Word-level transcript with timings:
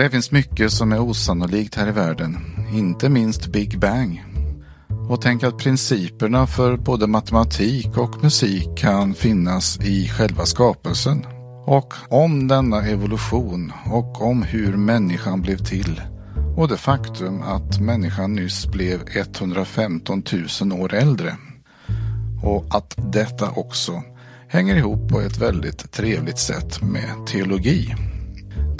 Det 0.00 0.10
finns 0.10 0.30
mycket 0.30 0.72
som 0.72 0.92
är 0.92 1.00
osannolikt 1.00 1.74
här 1.74 1.88
i 1.88 1.90
världen, 1.90 2.38
inte 2.72 3.08
minst 3.08 3.46
Big 3.46 3.78
Bang. 3.78 4.24
Och 5.08 5.22
tänk 5.22 5.42
att 5.42 5.58
principerna 5.58 6.46
för 6.46 6.76
både 6.76 7.06
matematik 7.06 7.96
och 7.96 8.22
musik 8.22 8.68
kan 8.76 9.14
finnas 9.14 9.78
i 9.80 10.08
själva 10.08 10.46
skapelsen. 10.46 11.26
Och 11.66 11.94
om 12.08 12.48
denna 12.48 12.82
evolution 12.82 13.72
och 13.86 14.22
om 14.22 14.42
hur 14.42 14.76
människan 14.76 15.42
blev 15.42 15.56
till 15.56 16.02
och 16.56 16.68
det 16.68 16.76
faktum 16.76 17.42
att 17.42 17.80
människan 17.80 18.34
nyss 18.34 18.66
blev 18.66 19.00
115 19.08 20.22
000 20.62 20.72
år 20.80 20.94
äldre. 20.94 21.36
Och 22.42 22.66
att 22.70 22.94
detta 23.12 23.50
också 23.50 24.02
hänger 24.48 24.76
ihop 24.76 25.08
på 25.08 25.20
ett 25.20 25.38
väldigt 25.38 25.92
trevligt 25.92 26.38
sätt 26.38 26.82
med 26.82 27.26
teologi. 27.26 27.94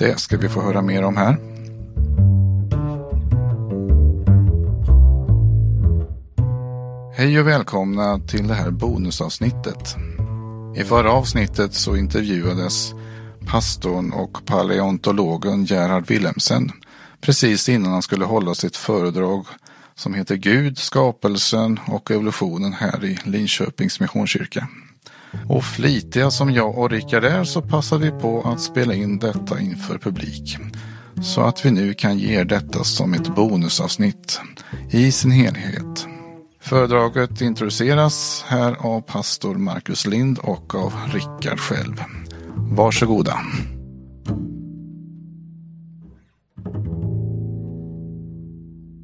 Det 0.00 0.20
ska 0.20 0.36
vi 0.36 0.48
få 0.48 0.62
höra 0.62 0.82
mer 0.82 1.02
om 1.02 1.16
här. 1.16 1.36
Hej 7.16 7.40
och 7.40 7.46
välkomna 7.46 8.18
till 8.18 8.48
det 8.48 8.54
här 8.54 8.70
bonusavsnittet. 8.70 9.96
I 10.76 10.84
förra 10.84 11.12
avsnittet 11.12 11.74
så 11.74 11.96
intervjuades 11.96 12.92
pastorn 13.46 14.12
och 14.12 14.46
paleontologen 14.46 15.64
Gerhard 15.64 16.06
Wilhelmsen 16.08 16.70
precis 17.20 17.68
innan 17.68 17.92
han 17.92 18.02
skulle 18.02 18.24
hålla 18.24 18.54
sitt 18.54 18.76
föredrag 18.76 19.46
som 19.94 20.14
heter 20.14 20.36
Gud, 20.36 20.78
skapelsen 20.78 21.80
och 21.86 22.10
evolutionen 22.10 22.72
här 22.72 23.04
i 23.04 23.18
Linköpings 23.24 24.00
Missionskyrka. 24.00 24.68
Och 25.48 25.64
flitiga 25.64 26.30
som 26.30 26.52
jag 26.52 26.78
och 26.78 26.90
Rickard 26.90 27.24
är 27.24 27.44
så 27.44 27.62
passar 27.62 27.98
vi 27.98 28.10
på 28.10 28.42
att 28.42 28.60
spela 28.60 28.94
in 28.94 29.18
detta 29.18 29.60
inför 29.60 29.98
publik. 29.98 30.56
Så 31.22 31.40
att 31.40 31.66
vi 31.66 31.70
nu 31.70 31.94
kan 31.94 32.18
ge 32.18 32.40
er 32.40 32.44
detta 32.44 32.84
som 32.84 33.14
ett 33.14 33.34
bonusavsnitt 33.34 34.40
i 34.90 35.12
sin 35.12 35.30
helhet. 35.30 36.06
Föredraget 36.60 37.40
introduceras 37.40 38.44
här 38.46 38.76
av 38.86 39.00
pastor 39.00 39.54
Marcus 39.54 40.06
Lind 40.06 40.38
och 40.38 40.74
av 40.74 40.92
Rickard 41.12 41.60
själv. 41.60 42.04
Varsågoda. 42.56 43.34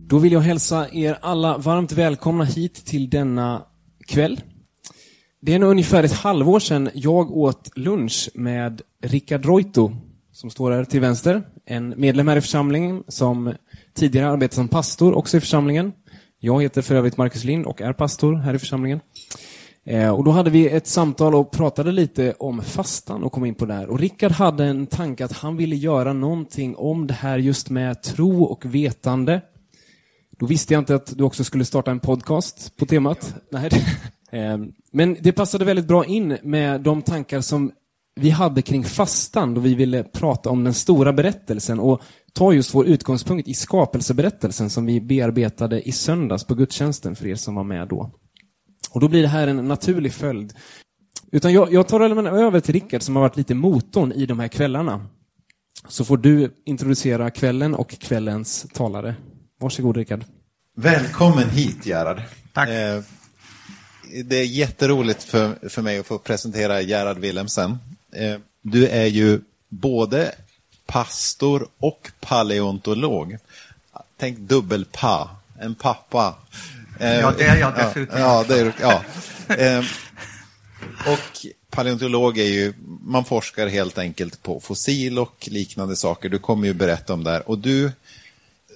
Då 0.09 0.19
vill 0.19 0.33
jag 0.33 0.41
hälsa 0.41 0.89
er 0.93 1.19
alla 1.23 1.59
varmt 1.59 1.93
välkomna 1.93 2.45
hit 2.45 2.87
till 2.87 3.11
denna 3.11 3.63
kväll. 4.07 4.41
Det 5.41 5.55
är 5.55 5.59
nog 5.59 5.71
ungefär 5.71 6.05
ett 6.05 6.13
halvår 6.13 6.61
sedan 6.61 6.91
jag 6.95 7.31
åt 7.31 7.71
lunch 7.77 8.31
med 8.35 8.83
Rickard 9.03 9.47
Reuto, 9.47 9.93
som 10.33 10.51
står 10.51 10.71
här 10.71 10.85
till 10.85 11.01
vänster. 11.01 11.43
En 11.67 11.95
medlem 11.97 12.29
här 12.29 12.37
i 12.37 12.41
församlingen 12.41 13.03
som 13.09 13.53
tidigare 13.95 14.29
arbetat 14.29 14.55
som 14.55 14.69
pastor 14.69 15.15
också 15.15 15.37
i 15.37 15.41
församlingen. 15.41 15.93
Jag 16.39 16.63
heter 16.63 16.83
för 16.83 16.95
övrigt 16.95 17.17
Marcus 17.17 17.45
Lind 17.45 17.67
och 17.67 17.81
är 17.81 17.93
pastor 17.93 18.35
här 18.35 18.55
i 18.55 18.59
församlingen. 18.59 19.01
Eh, 19.85 20.11
och 20.11 20.25
då 20.25 20.31
hade 20.31 20.51
vi 20.51 20.69
ett 20.69 20.87
samtal 20.87 21.35
och 21.35 21.51
pratade 21.51 21.93
lite 21.93 22.35
om 22.39 22.63
fastan 22.63 23.25
och 23.25 23.33
kom 23.33 23.45
in 23.45 23.55
på 23.55 23.67
det 23.67 23.75
här. 23.75 23.87
Och 23.89 23.99
Rickard 23.99 24.33
hade 24.33 24.65
en 24.65 24.87
tanke 24.87 25.25
att 25.25 25.33
han 25.33 25.57
ville 25.57 25.77
göra 25.77 26.13
någonting 26.13 26.77
om 26.77 27.07
det 27.07 27.15
här 27.15 27.39
just 27.39 27.71
med 27.71 28.03
tro 28.03 28.45
och 28.45 28.65
vetande. 28.65 29.41
Då 30.39 30.47
visste 30.47 30.75
jag 30.75 30.81
inte 30.81 30.95
att 30.95 31.19
du 31.19 31.25
också 31.25 31.45
skulle 31.45 31.65
starta 31.65 31.91
en 31.91 32.01
podcast 32.01 32.77
på 32.77 32.87
temat. 32.87 33.35
Nej. 33.51 33.71
Ehm, 34.31 34.73
men 34.93 35.17
det 35.21 35.33
passade 35.33 35.65
väldigt 35.65 35.89
bra 35.89 36.05
in 36.05 36.39
med 36.43 36.81
de 36.81 37.03
tankar 37.03 37.41
som 37.41 37.73
vi 38.21 38.31
hade 38.31 38.63
kring 38.63 38.85
fastan 38.85 39.55
då 39.55 39.61
vi 39.61 39.75
ville 39.75 40.03
prata 40.03 40.51
om 40.51 40.65
den 40.65 40.75
stora 40.75 41.13
berättelsen 41.13 41.81
och 41.81 42.03
ta 42.33 42.53
just 42.53 42.75
vår 42.75 42.87
utgångspunkt 42.87 43.49
i 43.49 43.55
skapelseberättelsen 43.55 44.71
som 44.71 44.87
vi 44.87 45.01
bearbetade 45.01 45.89
i 45.89 45.93
söndags 45.93 46.45
på 46.45 46.55
gudstjänsten 46.55 47.17
för 47.17 47.27
er 47.27 47.35
som 47.35 47.55
var 47.55 47.65
med 47.65 47.89
då. 47.89 48.11
Och 48.91 49.01
då 49.01 49.09
blir 49.09 49.23
det 49.23 49.29
här 49.29 49.49
en 49.49 49.69
naturlig 49.69 50.13
följd. 50.13 50.53
Utan 51.33 51.53
jag, 51.53 51.73
jag 51.73 51.89
tar 51.89 52.01
över 52.27 52.61
till 52.61 52.75
Rickard 52.75 53.03
som 53.03 53.17
har 53.17 53.23
varit 53.23 53.37
lite 53.37 53.55
motorn 53.55 54.13
i 54.13 54.27
de 54.27 54.41
här 54.41 54.49
kvällarna. 54.49 55.07
Så 55.89 56.05
får 56.05 56.17
du 56.17 56.55
introducera 56.65 57.31
kvällen 57.31 57.75
och 57.75 57.91
kvällens 57.91 58.67
talare. 58.73 59.15
Varsågod 59.61 59.97
Rickard. 59.97 60.25
Välkommen 60.77 61.51
hit 61.51 61.87
Gerhard. 61.87 62.23
Tack. 62.53 62.69
Eh, 62.69 63.03
det 64.25 64.37
är 64.37 64.45
jätteroligt 64.45 65.23
för, 65.23 65.69
för 65.69 65.83
mig 65.83 65.99
att 65.99 66.07
få 66.07 66.19
presentera 66.19 66.81
Gerhard 66.81 67.19
Wilhelmsen. 67.19 67.79
Eh, 68.13 68.37
du 68.63 68.89
är 68.89 69.07
ju 69.07 69.41
både 69.69 70.35
pastor 70.87 71.69
och 71.79 72.11
paleontolog. 72.21 73.39
Tänk 74.19 74.39
dubbelpa, 74.39 75.31
en 75.59 75.75
pappa. 75.75 76.35
Eh, 77.01 77.15
ja, 77.15 77.33
det 77.39 77.45
är 77.45 77.57
jag 77.57 77.75
dessutom. 77.75 78.21
Ja, 78.21 78.45
det 78.49 78.61
är, 78.61 78.73
ja. 78.81 79.03
Eh, 79.55 79.85
och 81.07 81.47
paleontolog 81.71 82.39
är 82.39 82.45
ju, 82.45 82.73
man 83.03 83.25
forskar 83.25 83.67
helt 83.67 83.99
enkelt 83.99 84.43
på 84.43 84.61
fossil 84.61 85.19
och 85.19 85.49
liknande 85.51 85.97
saker. 85.97 86.29
Du 86.29 86.39
kommer 86.39 86.67
ju 86.67 86.75
berätta 86.75 87.13
om 87.13 87.25
det 87.25 87.31
här. 87.31 87.49
Och 87.49 87.59
du 87.59 87.93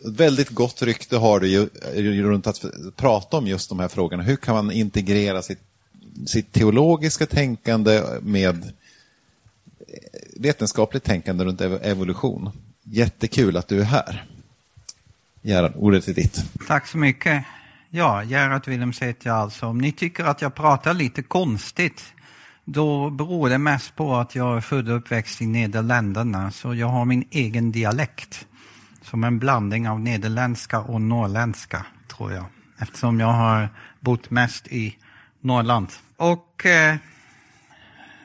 väldigt 0.04 0.50
gott 0.50 0.82
rykte 0.82 1.16
har 1.16 1.40
du 1.40 1.48
ju 1.48 2.22
runt 2.22 2.46
att 2.46 2.64
prata 2.96 3.36
om 3.36 3.46
just 3.46 3.68
de 3.68 3.78
här 3.78 3.88
frågorna. 3.88 4.22
Hur 4.22 4.36
kan 4.36 4.54
man 4.54 4.72
integrera 4.72 5.42
sitt, 5.42 5.60
sitt 6.26 6.52
teologiska 6.52 7.26
tänkande 7.26 8.02
med 8.22 8.72
vetenskapligt 10.36 11.04
tänkande 11.04 11.44
runt 11.44 11.60
evolution? 11.60 12.50
Jättekul 12.82 13.56
att 13.56 13.68
du 13.68 13.80
är 13.80 13.84
här. 13.84 14.26
Gerhard, 15.42 15.72
ordet 15.76 16.08
är 16.08 16.14
ditt. 16.14 16.44
Tack 16.66 16.86
så 16.86 16.98
mycket. 16.98 17.44
Ja, 17.90 18.24
Gerhard 18.24 18.68
Wilhelms 18.68 19.02
heter 19.02 19.28
jag 19.28 19.36
alltså. 19.36 19.66
Om 19.66 19.78
ni 19.78 19.92
tycker 19.92 20.24
att 20.24 20.42
jag 20.42 20.54
pratar 20.54 20.94
lite 20.94 21.22
konstigt, 21.22 22.02
då 22.64 23.10
beror 23.10 23.48
det 23.48 23.58
mest 23.58 23.96
på 23.96 24.14
att 24.14 24.34
jag 24.34 24.56
är 24.56 24.60
född 24.60 24.88
och 24.88 24.96
uppväxt 24.96 25.42
i 25.42 25.46
Nederländerna, 25.46 26.50
så 26.50 26.74
jag 26.74 26.86
har 26.86 27.04
min 27.04 27.24
egen 27.30 27.72
dialekt 27.72 28.46
som 29.02 29.24
en 29.24 29.38
blandning 29.38 29.88
av 29.88 30.00
nederländska 30.00 30.80
och 30.80 31.00
norrländska, 31.00 31.86
tror 32.16 32.32
jag. 32.32 32.44
Eftersom 32.78 33.20
jag 33.20 33.32
har 33.32 33.68
bott 34.00 34.30
mest 34.30 34.66
i 34.66 34.96
Norrland. 35.40 35.88
Och 36.16 36.66
eh, 36.66 36.96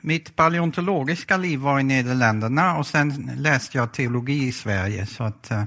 mitt 0.02 0.36
paleontologiska 0.36 1.38
liv 1.38 1.60
var 1.60 1.80
i 1.80 1.84
Nederländerna 1.84 2.78
och 2.78 2.88
sen 2.88 3.32
läste 3.38 3.78
jag 3.78 3.94
teologi 3.94 4.48
i 4.48 4.52
Sverige. 4.52 5.06
Så 5.06 5.24
att, 5.24 5.52
eh, 5.52 5.64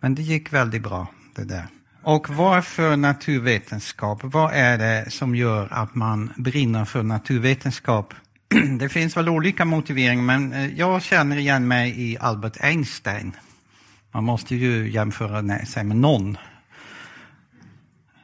men 0.00 0.14
det 0.14 0.22
gick 0.22 0.52
väldigt 0.52 0.82
bra, 0.82 1.06
det 1.34 1.44
där. 1.44 1.66
Och 2.02 2.28
varför 2.30 2.96
naturvetenskap? 2.96 4.20
Vad 4.22 4.52
är 4.54 4.78
det 4.78 5.10
som 5.10 5.34
gör 5.34 5.68
att 5.70 5.94
man 5.94 6.32
brinner 6.36 6.84
för 6.84 7.02
naturvetenskap? 7.02 8.14
Det 8.78 8.88
finns 8.88 9.16
väl 9.16 9.28
olika 9.28 9.64
motiveringar, 9.64 10.22
men 10.22 10.52
eh, 10.52 10.78
jag 10.78 11.02
känner 11.02 11.36
igen 11.36 11.68
mig 11.68 12.10
i 12.10 12.18
Albert 12.18 12.56
Einstein. 12.60 13.32
Man 14.14 14.24
måste 14.24 14.56
ju 14.56 14.90
jämföra 14.90 15.66
sig 15.66 15.84
med 15.84 15.96
någon. 15.96 16.36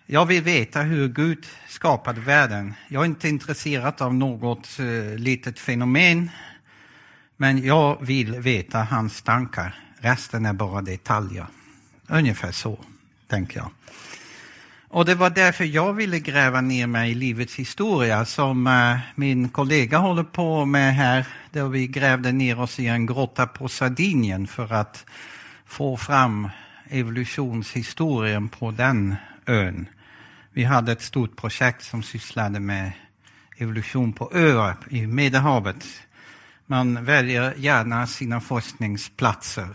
Jag 0.07 0.27
vill 0.27 0.43
veta 0.43 0.83
hur 0.83 1.09
Gud 1.09 1.47
skapade 1.69 2.21
världen. 2.21 2.75
Jag 2.89 3.03
är 3.03 3.07
inte 3.07 3.29
intresserad 3.29 4.03
av 4.03 4.15
något 4.15 4.79
eh, 4.79 5.19
litet 5.19 5.59
fenomen. 5.59 6.31
Men 7.37 7.65
jag 7.65 7.99
vill 8.01 8.41
veta 8.41 8.79
hans 8.83 9.23
tankar. 9.23 9.75
Resten 9.99 10.47
är 10.47 10.53
bara 10.53 10.83
detaljer. 10.83 11.47
Ungefär 12.07 12.53
så, 12.53 12.79
tänker 13.27 13.57
jag. 13.57 13.71
Och 14.89 15.05
det 15.05 15.15
var 15.15 15.31
därför 15.31 15.65
jag 15.65 15.93
ville 15.93 16.19
gräva 16.19 16.61
ner 16.61 16.87
mig 16.87 17.11
i 17.11 17.15
livets 17.15 17.55
historia 17.55 18.25
som 18.25 18.67
eh, 18.67 18.99
min 19.15 19.49
kollega 19.49 19.99
håller 19.99 20.25
på 20.25 20.65
med 20.65 20.95
här. 20.95 21.27
Där 21.51 21.69
vi 21.69 21.87
grävde 21.87 22.33
ner 22.33 22.61
oss 22.61 22.81
i 22.81 22.87
en 22.87 23.07
grotta 23.07 23.47
på 23.47 23.69
Sardinien 23.69 24.47
för 24.47 24.73
att 24.73 25.05
få 25.69 25.97
fram 25.97 26.49
evolutionshistorien 26.89 28.49
på 28.49 28.71
den 28.71 29.17
ön. 29.47 29.89
Vi 30.53 30.65
hade 30.65 30.93
ett 30.93 31.03
stort 31.03 31.37
projekt 31.37 31.85
som 31.85 32.03
sysslade 32.03 32.61
med 32.61 32.93
evolution 33.59 34.13
på 34.13 34.31
öar 34.35 34.77
i 34.91 35.07
Medelhavet. 35.07 35.87
Man 36.67 37.05
väljer 37.05 37.55
gärna 37.57 38.07
sina 38.07 38.41
forskningsplatser. 38.41 39.69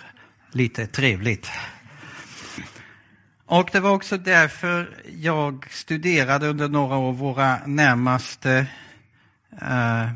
Lite 0.52 0.88
trevligt. 0.88 1.52
Och 3.46 3.70
det 3.72 3.80
var 3.80 3.92
också 3.92 4.18
därför 4.18 4.98
jag 5.20 5.66
studerade 5.70 6.48
under 6.48 6.70
några 6.70 6.98
år 6.98 7.14
våra 7.14 7.58
närmaste 7.66 8.68
eh, 9.62 10.10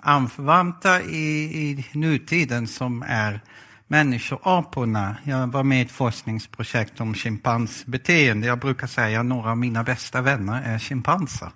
anförvanter 0.00 1.00
i, 1.00 1.42
i 1.60 1.86
nutiden 1.92 2.66
som 2.66 3.04
är 3.08 3.40
människoaporna. 3.88 5.16
Jag 5.24 5.46
var 5.46 5.62
med 5.62 5.78
i 5.78 5.82
ett 5.82 5.90
forskningsprojekt 5.90 7.00
om 7.00 7.14
schimpansbeteende. 7.14 8.46
Jag 8.46 8.58
brukar 8.58 8.86
säga 8.86 9.20
att 9.20 9.26
några 9.26 9.50
av 9.50 9.58
mina 9.58 9.84
bästa 9.84 10.20
vänner 10.22 10.62
är 10.64 10.78
schimpanser. 10.78 11.48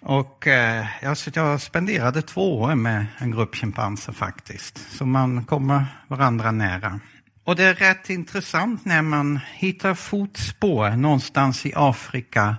Och 0.00 0.46
eh, 0.46 0.86
jag 1.02 1.60
spenderade 1.60 2.22
två 2.22 2.60
år 2.60 2.74
med 2.74 3.06
en 3.18 3.30
grupp 3.30 3.54
schimpanser 3.54 4.12
faktiskt. 4.12 4.96
Så 4.96 5.06
man 5.06 5.44
kommer 5.44 5.86
varandra 6.08 6.50
nära. 6.50 7.00
Och 7.44 7.56
det 7.56 7.64
är 7.64 7.74
rätt 7.74 8.10
intressant 8.10 8.84
när 8.84 9.02
man 9.02 9.40
hittar 9.54 9.94
fotspår 9.94 10.90
någonstans 10.90 11.66
i 11.66 11.72
Afrika 11.76 12.56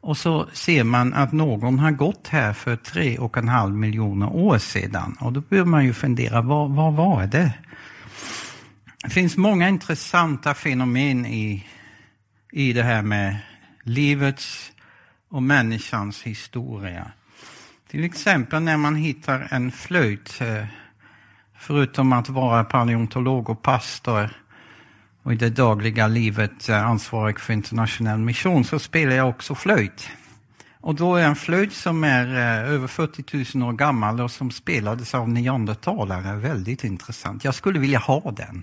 och 0.00 0.16
så 0.16 0.48
ser 0.52 0.84
man 0.84 1.14
att 1.14 1.32
någon 1.32 1.78
har 1.78 1.90
gått 1.90 2.28
här 2.28 2.52
för 2.52 2.76
tre 2.76 3.18
och 3.18 3.36
en 3.36 3.48
halv 3.48 3.74
miljoner 3.74 4.32
år 4.32 4.58
sedan. 4.58 5.16
Och 5.20 5.32
då 5.32 5.40
bör 5.40 5.64
man 5.64 5.84
ju 5.84 5.92
fundera, 5.92 6.42
vad, 6.42 6.70
vad 6.70 6.94
var 6.94 7.26
det? 7.26 7.52
Det 9.04 9.10
finns 9.10 9.36
många 9.36 9.68
intressanta 9.68 10.54
fenomen 10.54 11.26
i, 11.26 11.66
i 12.52 12.72
det 12.72 12.82
här 12.82 13.02
med 13.02 13.36
livets 13.82 14.72
och 15.30 15.42
människans 15.42 16.22
historia. 16.22 17.12
Till 17.88 18.04
exempel 18.04 18.62
när 18.62 18.76
man 18.76 18.94
hittar 18.94 19.48
en 19.50 19.72
flöjt, 19.72 20.40
eh, 20.40 20.64
förutom 21.58 22.12
att 22.12 22.28
vara 22.28 22.64
paleontolog 22.64 23.50
och 23.50 23.62
pastor 23.62 24.30
och 25.22 25.32
i 25.32 25.36
det 25.36 25.50
dagliga 25.50 26.06
livet 26.06 26.68
eh, 26.68 26.86
ansvarig 26.86 27.40
för 27.40 27.52
internationell 27.52 28.18
mission, 28.18 28.64
så 28.64 28.78
spelar 28.78 29.16
jag 29.16 29.28
också 29.28 29.54
flöjt. 29.54 30.10
Och 30.80 30.94
då 30.94 31.16
är 31.16 31.24
en 31.24 31.36
flöjt 31.36 31.72
som 31.72 32.04
är 32.04 32.26
eh, 32.26 32.72
över 32.72 32.86
40 32.86 33.58
000 33.58 33.68
år 33.68 33.72
gammal 33.72 34.20
och 34.20 34.30
som 34.30 34.50
spelades 34.50 35.14
av 35.14 35.28
neandertalare 35.28 36.36
väldigt 36.36 36.84
intressant. 36.84 37.44
Jag 37.44 37.54
skulle 37.54 37.78
vilja 37.78 37.98
ha 37.98 38.30
den, 38.30 38.62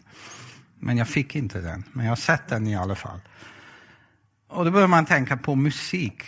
men 0.79 0.97
jag 0.97 1.07
fick 1.07 1.35
inte 1.35 1.61
den. 1.61 1.83
Men 1.91 2.05
jag 2.05 2.11
har 2.11 2.15
sett 2.15 2.47
den 2.47 2.67
i 2.67 2.75
alla 2.75 2.95
fall. 2.95 3.19
Och 4.49 4.65
då 4.65 4.71
börjar 4.71 4.87
man 4.87 5.05
tänka 5.05 5.37
på 5.37 5.55
musik. 5.55 6.23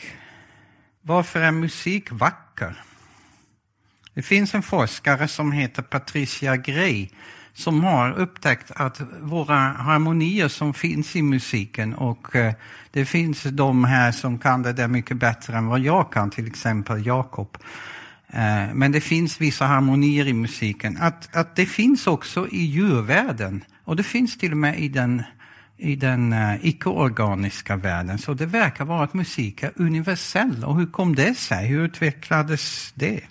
Varför 1.01 1.41
är 1.41 1.51
musik 1.51 2.11
vacker? 2.11 2.83
Det 4.13 4.21
finns 4.21 4.55
en 4.55 4.61
forskare 4.61 5.27
som 5.27 5.51
heter 5.51 5.81
Patricia 5.81 6.57
Gray 6.57 7.09
som 7.59 7.83
har 7.83 8.11
upptäckt 8.19 8.71
att 8.75 9.01
våra 9.21 9.55
harmonier 9.57 10.47
som 10.47 10.73
finns 10.73 11.15
i 11.15 11.21
musiken 11.21 11.93
och 11.95 12.35
eh, 12.35 12.53
det 12.91 13.05
finns 13.05 13.43
de 13.43 13.83
här 13.83 14.11
som 14.11 14.39
kan 14.39 14.63
det 14.63 14.73
där 14.73 14.87
mycket 14.87 15.17
bättre 15.17 15.57
än 15.57 15.67
vad 15.67 15.79
jag 15.79 16.11
kan, 16.11 16.29
till 16.29 16.47
exempel 16.47 17.05
Jakob. 17.05 17.57
Eh, 18.27 18.73
men 18.73 18.91
det 18.91 19.01
finns 19.01 19.41
vissa 19.41 19.65
harmonier 19.65 20.27
i 20.27 20.33
musiken. 20.33 20.97
Att, 21.01 21.35
att 21.35 21.55
det 21.55 21.65
finns 21.65 22.07
också 22.07 22.47
i 22.47 22.63
djurvärlden 22.63 23.63
och 23.83 23.95
det 23.95 24.03
finns 24.03 24.37
till 24.37 24.51
och 24.51 24.57
med 24.57 24.79
i 24.79 24.87
den 24.89 25.23
i 25.77 25.95
den 25.95 26.33
eh, 26.33 26.65
icke-organiska 26.65 27.75
världen. 27.75 28.17
Så 28.17 28.33
det 28.33 28.45
verkar 28.45 28.85
vara 28.85 29.03
att 29.03 29.13
musik 29.13 29.63
är 29.63 29.71
universell. 29.75 30.63
Och 30.63 30.77
hur 30.77 30.85
kom 30.85 31.15
det 31.15 31.37
sig? 31.37 31.67
Hur 31.67 31.85
utvecklades 31.85 32.91
det? 32.95 33.21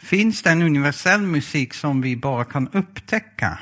Finns 0.00 0.42
det 0.42 0.50
en 0.50 0.62
universell 0.62 1.22
musik 1.22 1.74
som 1.74 2.00
vi 2.00 2.16
bara 2.16 2.44
kan 2.44 2.68
upptäcka? 2.68 3.58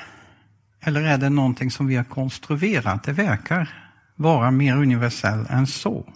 Eller 0.81 1.03
är 1.03 1.19
det 1.19 1.31
någonting 1.31 1.71
som 1.71 1.87
vi 1.87 1.97
har 1.97 2.05
konstruerat? 2.05 3.03
Det 3.03 3.13
verkar 3.13 3.89
vara 4.17 4.51
mer 4.51 4.77
universell 4.77 5.47
än 5.51 5.67
så. 5.67 6.13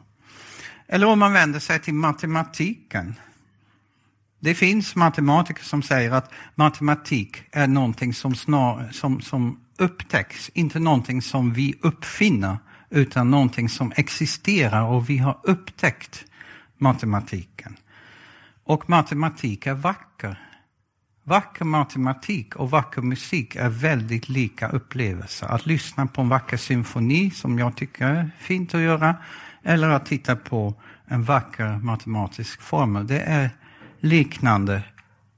Eller 0.88 1.06
om 1.06 1.18
man 1.18 1.32
vänder 1.32 1.60
sig 1.60 1.78
till 1.80 1.94
matematiken. 1.94 3.14
Det 4.40 4.54
finns 4.54 4.96
matematiker 4.96 5.64
som 5.64 5.82
säger 5.82 6.10
att 6.10 6.32
matematik 6.54 7.42
är 7.52 7.66
någonting 7.66 8.14
som, 8.14 8.34
snar, 8.34 8.88
som, 8.92 9.20
som 9.20 9.60
upptäcks, 9.78 10.50
inte 10.54 10.78
någonting 10.78 11.22
som 11.22 11.52
vi 11.52 11.74
uppfinner, 11.80 12.58
utan 12.90 13.30
någonting 13.30 13.68
som 13.68 13.92
existerar 13.96 14.82
och 14.82 15.10
vi 15.10 15.18
har 15.18 15.38
upptäckt 15.42 16.24
matematiken. 16.78 17.76
Och 18.64 18.90
matematik 18.90 19.66
är 19.66 19.74
vacker. 19.74 20.38
Vacker 21.24 21.64
matematik 21.64 22.56
och 22.56 22.70
vacker 22.70 23.02
musik 23.02 23.56
är 23.56 23.68
väldigt 23.68 24.28
lika 24.28 24.68
upplevelser. 24.68 25.46
Att 25.46 25.66
lyssna 25.66 26.06
på 26.06 26.20
en 26.20 26.28
vacker 26.28 26.56
symfoni, 26.56 27.30
som 27.30 27.58
jag 27.58 27.76
tycker 27.76 28.06
är 28.06 28.30
fint 28.38 28.74
att 28.74 28.80
göra, 28.80 29.16
eller 29.62 29.88
att 29.88 30.06
titta 30.06 30.36
på 30.36 30.74
en 31.06 31.22
vacker 31.22 31.78
matematisk 31.78 32.62
formel. 32.62 33.06
Det 33.06 33.20
är 33.20 33.50
liknande 34.00 34.82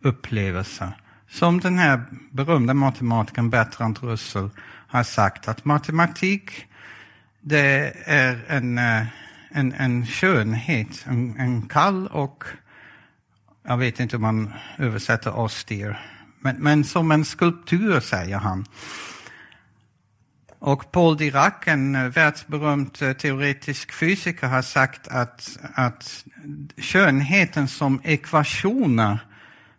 upplevelser. 0.02 0.92
Som 1.28 1.60
den 1.60 1.78
här 1.78 2.02
berömda 2.30 2.74
matematikern 2.74 3.50
Bertrand 3.50 3.98
Russell 4.02 4.50
har 4.86 5.02
sagt 5.02 5.48
att 5.48 5.64
matematik 5.64 6.66
det 7.40 7.92
är 8.04 8.44
en, 8.48 8.78
eh, 8.78 9.06
en, 9.50 9.72
en 9.72 10.06
skönhet, 10.06 11.04
en, 11.06 11.36
en 11.38 11.62
kall 11.62 12.06
och 12.06 12.44
jag 13.66 13.76
vet 13.76 14.00
inte 14.00 14.16
om 14.16 14.22
man 14.22 14.54
översätter 14.78 15.30
austere, 15.30 15.98
men, 16.40 16.56
men 16.56 16.84
som 16.84 17.10
en 17.10 17.24
skulptur 17.24 18.00
säger 18.00 18.38
han. 18.38 18.64
Och 20.58 20.92
Paul 20.92 21.16
Dirac, 21.16 21.54
en 21.64 22.10
världsberömd 22.10 23.02
eh, 23.02 23.12
teoretisk 23.12 23.92
fysiker, 23.92 24.46
har 24.46 24.62
sagt 24.62 25.08
att, 25.08 25.58
att 25.74 26.24
skönheten 26.76 27.68
som 27.68 28.00
ekvationer 28.04 29.18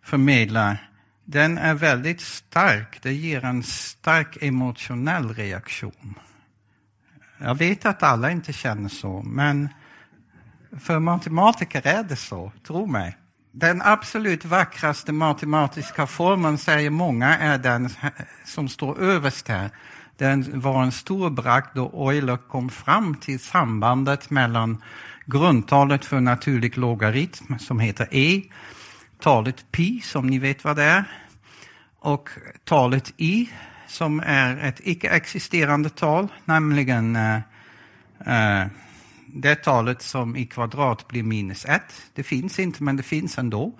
förmedlar, 0.02 0.90
den 1.24 1.58
är 1.58 1.74
väldigt 1.74 2.20
stark. 2.20 2.98
Det 3.02 3.12
ger 3.12 3.44
en 3.44 3.62
stark 3.62 4.42
emotionell 4.42 5.34
reaktion. 5.34 6.14
Jag 7.38 7.54
vet 7.54 7.86
att 7.86 8.02
alla 8.02 8.30
inte 8.30 8.52
känner 8.52 8.88
så, 8.88 9.22
men 9.22 9.68
för 10.80 10.98
matematiker 10.98 11.86
är 11.86 12.02
det 12.02 12.16
så, 12.16 12.52
tro 12.66 12.86
mig. 12.86 13.16
Den 13.58 13.82
absolut 13.82 14.44
vackraste 14.44 15.12
matematiska 15.12 16.06
formeln, 16.06 16.58
säger 16.58 16.90
många, 16.90 17.38
är 17.38 17.58
den 17.58 17.88
som 18.44 18.68
står 18.68 19.00
överst 19.00 19.48
här. 19.48 19.70
Den 20.16 20.60
var 20.60 20.82
en 20.82 20.92
stor 20.92 21.30
bragd 21.30 21.66
då 21.74 22.10
Euler 22.10 22.36
kom 22.36 22.70
fram 22.70 23.14
till 23.14 23.40
sambandet 23.40 24.30
mellan 24.30 24.82
grundtalet 25.26 26.04
för 26.04 26.20
naturlig 26.20 26.78
logaritm, 26.78 27.58
som 27.58 27.80
heter 27.80 28.08
e, 28.10 28.42
talet 29.20 29.72
pi, 29.72 30.00
som 30.00 30.26
ni 30.26 30.38
vet 30.38 30.64
vad 30.64 30.76
det 30.76 30.84
är, 30.84 31.04
och 32.00 32.28
talet 32.64 33.14
i, 33.16 33.50
som 33.86 34.20
är 34.26 34.56
ett 34.56 34.80
icke-existerande 34.84 35.90
tal, 35.90 36.28
nämligen 36.44 37.16
eh, 37.16 37.36
eh, 38.26 38.66
det 39.26 39.54
talet 39.54 40.02
som 40.02 40.36
i 40.36 40.46
kvadrat 40.46 41.08
blir 41.08 41.22
minus 41.22 41.64
1. 41.64 41.82
Det 42.14 42.22
finns 42.22 42.58
inte, 42.58 42.82
men 42.82 42.96
det 42.96 43.02
finns 43.02 43.38
ändå. 43.38 43.72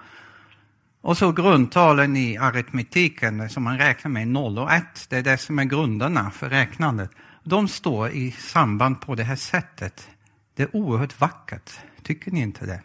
Och 1.00 1.18
så 1.18 1.32
grundtalen 1.32 2.16
i 2.16 2.36
aritmetiken 2.36 3.50
som 3.50 3.62
man 3.62 3.78
räknar 3.78 4.10
med, 4.10 4.28
0 4.28 4.58
och 4.58 4.72
1. 4.72 5.06
Det 5.08 5.16
är 5.16 5.22
det 5.22 5.38
som 5.38 5.58
är 5.58 5.64
grunderna 5.64 6.30
för 6.30 6.48
räknandet. 6.48 7.10
De 7.44 7.68
står 7.68 8.10
i 8.10 8.32
samband 8.32 9.00
på 9.00 9.14
det 9.14 9.24
här 9.24 9.36
sättet. 9.36 10.08
Det 10.54 10.62
är 10.62 10.76
oerhört 10.76 11.20
vackert. 11.20 11.70
Tycker 12.02 12.30
ni 12.30 12.40
inte 12.40 12.66
det? 12.66 12.82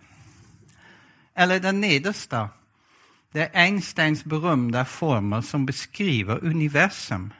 Eller 1.36 1.60
den 1.60 1.82
nedersta. 1.82 2.50
Det 3.32 3.42
är 3.42 3.50
Einsteins 3.54 4.24
berömda 4.24 4.86
formel 4.86 5.44
som 5.44 5.66
beskriver 5.66 6.46
universum. 6.46 7.34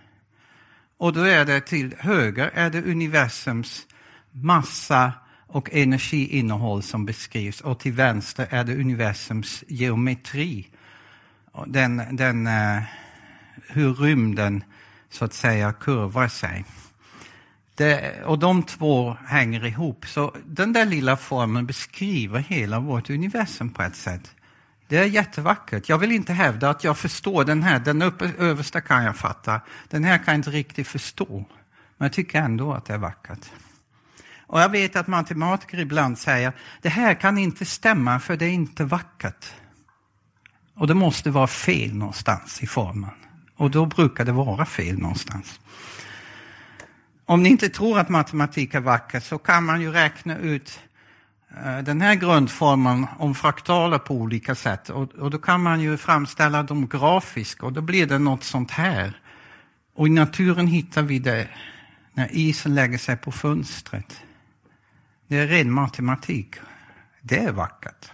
Och 0.98 1.14
då 1.14 1.22
är 1.22 1.46
det 1.46 1.62
till 1.62 1.96
höger 2.00 2.52
är 2.54 2.70
det 2.70 2.84
universums 2.84 3.88
massa 4.32 5.14
och 5.48 5.70
energiinnehåll 5.74 6.84
som 6.84 7.06
beskrivs 7.06 7.62
och 7.62 7.80
till 7.80 7.94
vänster 7.94 8.48
är 8.50 8.64
det 8.64 8.76
universums 8.76 9.64
geometri. 9.68 10.68
Den, 11.68 12.04
den, 12.12 12.48
eh, 12.48 12.84
hur 13.68 13.94
rymden 13.94 14.64
så 15.10 15.26
att 15.26 15.34
säga 15.34 15.74
kurvar 15.74 16.28
sig. 16.28 16.66
Det, 17.76 18.24
och 18.24 18.40
de 18.40 18.64
två 18.64 19.18
hänger 19.26 19.66
ihop. 19.66 20.06
Så 20.08 20.36
den 20.46 20.74
där 20.74 20.86
lilla 20.86 21.18
formen 21.18 21.66
beskriver 21.66 22.40
hela 22.40 22.80
vårt 22.80 23.10
universum 23.10 23.70
på 23.70 23.82
ett 23.82 23.96
sätt. 23.96 24.36
Det 24.88 24.98
är 24.98 25.06
jättevackert. 25.06 25.90
Jag 25.90 25.98
vill 25.98 26.12
inte 26.12 26.34
hävda 26.34 26.70
att 26.70 26.84
jag 26.84 26.98
förstår 26.98 27.46
den 27.46 27.64
här. 27.64 27.80
Den 27.80 28.02
uppe, 28.02 28.32
översta 28.38 28.82
kan 28.82 29.04
jag 29.04 29.16
fatta. 29.16 29.62
Den 29.90 30.04
här 30.04 30.18
kan 30.18 30.26
jag 30.26 30.36
inte 30.36 30.50
riktigt 30.50 30.88
förstå. 30.88 31.46
Men 31.98 32.06
jag 32.06 32.14
tycker 32.14 32.42
ändå 32.42 32.74
att 32.74 32.86
det 32.86 32.94
är 32.94 32.98
vackert. 32.98 33.52
Och 34.52 34.62
jag 34.62 34.70
vet 34.70 34.96
att 34.96 35.08
matematiker 35.08 35.80
ibland 35.80 36.18
säger, 36.18 36.54
det 36.82 36.90
här 36.90 37.14
kan 37.14 37.38
inte 37.38 37.66
stämma 37.66 38.20
för 38.20 38.38
det 38.38 38.46
är 38.46 38.50
inte 38.52 38.84
vackert. 38.84 39.46
Och 40.76 40.88
det 40.88 40.94
måste 40.94 41.30
vara 41.30 41.48
fel 41.48 41.94
någonstans 41.94 42.64
i 42.64 42.68
formen. 42.68 43.10
Och 43.56 43.72
då 43.72 43.86
brukar 43.86 44.26
det 44.26 44.32
vara 44.32 44.66
fel 44.66 44.98
någonstans. 44.98 45.60
Om 47.26 47.44
ni 47.44 47.50
inte 47.50 47.70
tror 47.70 48.00
att 48.00 48.10
matematik 48.10 48.74
är 48.74 48.80
vackert 48.80 49.24
så 49.24 49.38
kan 49.38 49.64
man 49.64 49.82
ju 49.82 49.92
räkna 49.92 50.38
ut 50.38 50.80
eh, 51.66 51.78
den 51.78 52.02
här 52.02 52.16
grundformen 52.16 53.06
om 53.18 53.36
fraktaler 53.36 53.98
på 53.98 54.16
olika 54.16 54.56
sätt. 54.56 54.90
Och, 54.90 55.16
och 55.16 55.32
då 55.32 55.38
kan 55.38 55.64
man 55.64 55.82
ju 55.82 55.98
framställa 55.98 56.64
dem 56.64 56.88
grafiskt 56.88 57.64
och 57.64 57.74
då 57.74 57.82
blir 57.82 58.06
det 58.06 58.20
något 58.20 58.44
sånt 58.44 58.72
här. 58.72 59.22
Och 59.96 60.08
i 60.08 60.10
naturen 60.10 60.68
hittar 60.68 61.02
vi 61.02 61.20
det 61.20 61.48
när 62.14 62.36
isen 62.36 62.76
lägger 62.76 62.98
sig 62.98 63.18
på 63.18 63.32
fönstret. 63.32 64.24
Det 65.32 65.38
är 65.38 65.48
ren 65.48 65.72
matematik. 65.72 66.56
Det 67.22 67.38
är 67.40 67.52
vackert. 67.52 68.12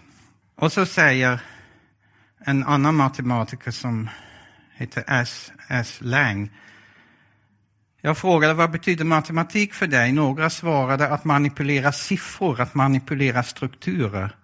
Och 0.56 0.72
så 0.72 0.86
säger 0.86 1.42
en 2.40 2.64
annan 2.64 2.96
matematiker 2.96 3.72
som 3.72 4.10
heter 4.76 5.04
S. 5.08 5.52
S. 5.68 5.98
Lang. 6.02 6.50
Jag 8.02 8.18
frågade 8.18 8.54
vad 8.54 8.72
betyder 8.72 9.06
matematik 9.06 9.74
för 9.74 9.88
dig? 9.88 10.12
Några 10.12 10.50
svarade 10.50 11.10
att 11.10 11.26
manipulera 11.26 11.92
siffror, 11.92 12.62
att 12.62 12.76
manipulera 12.76 13.44
strukturer. 13.44 14.36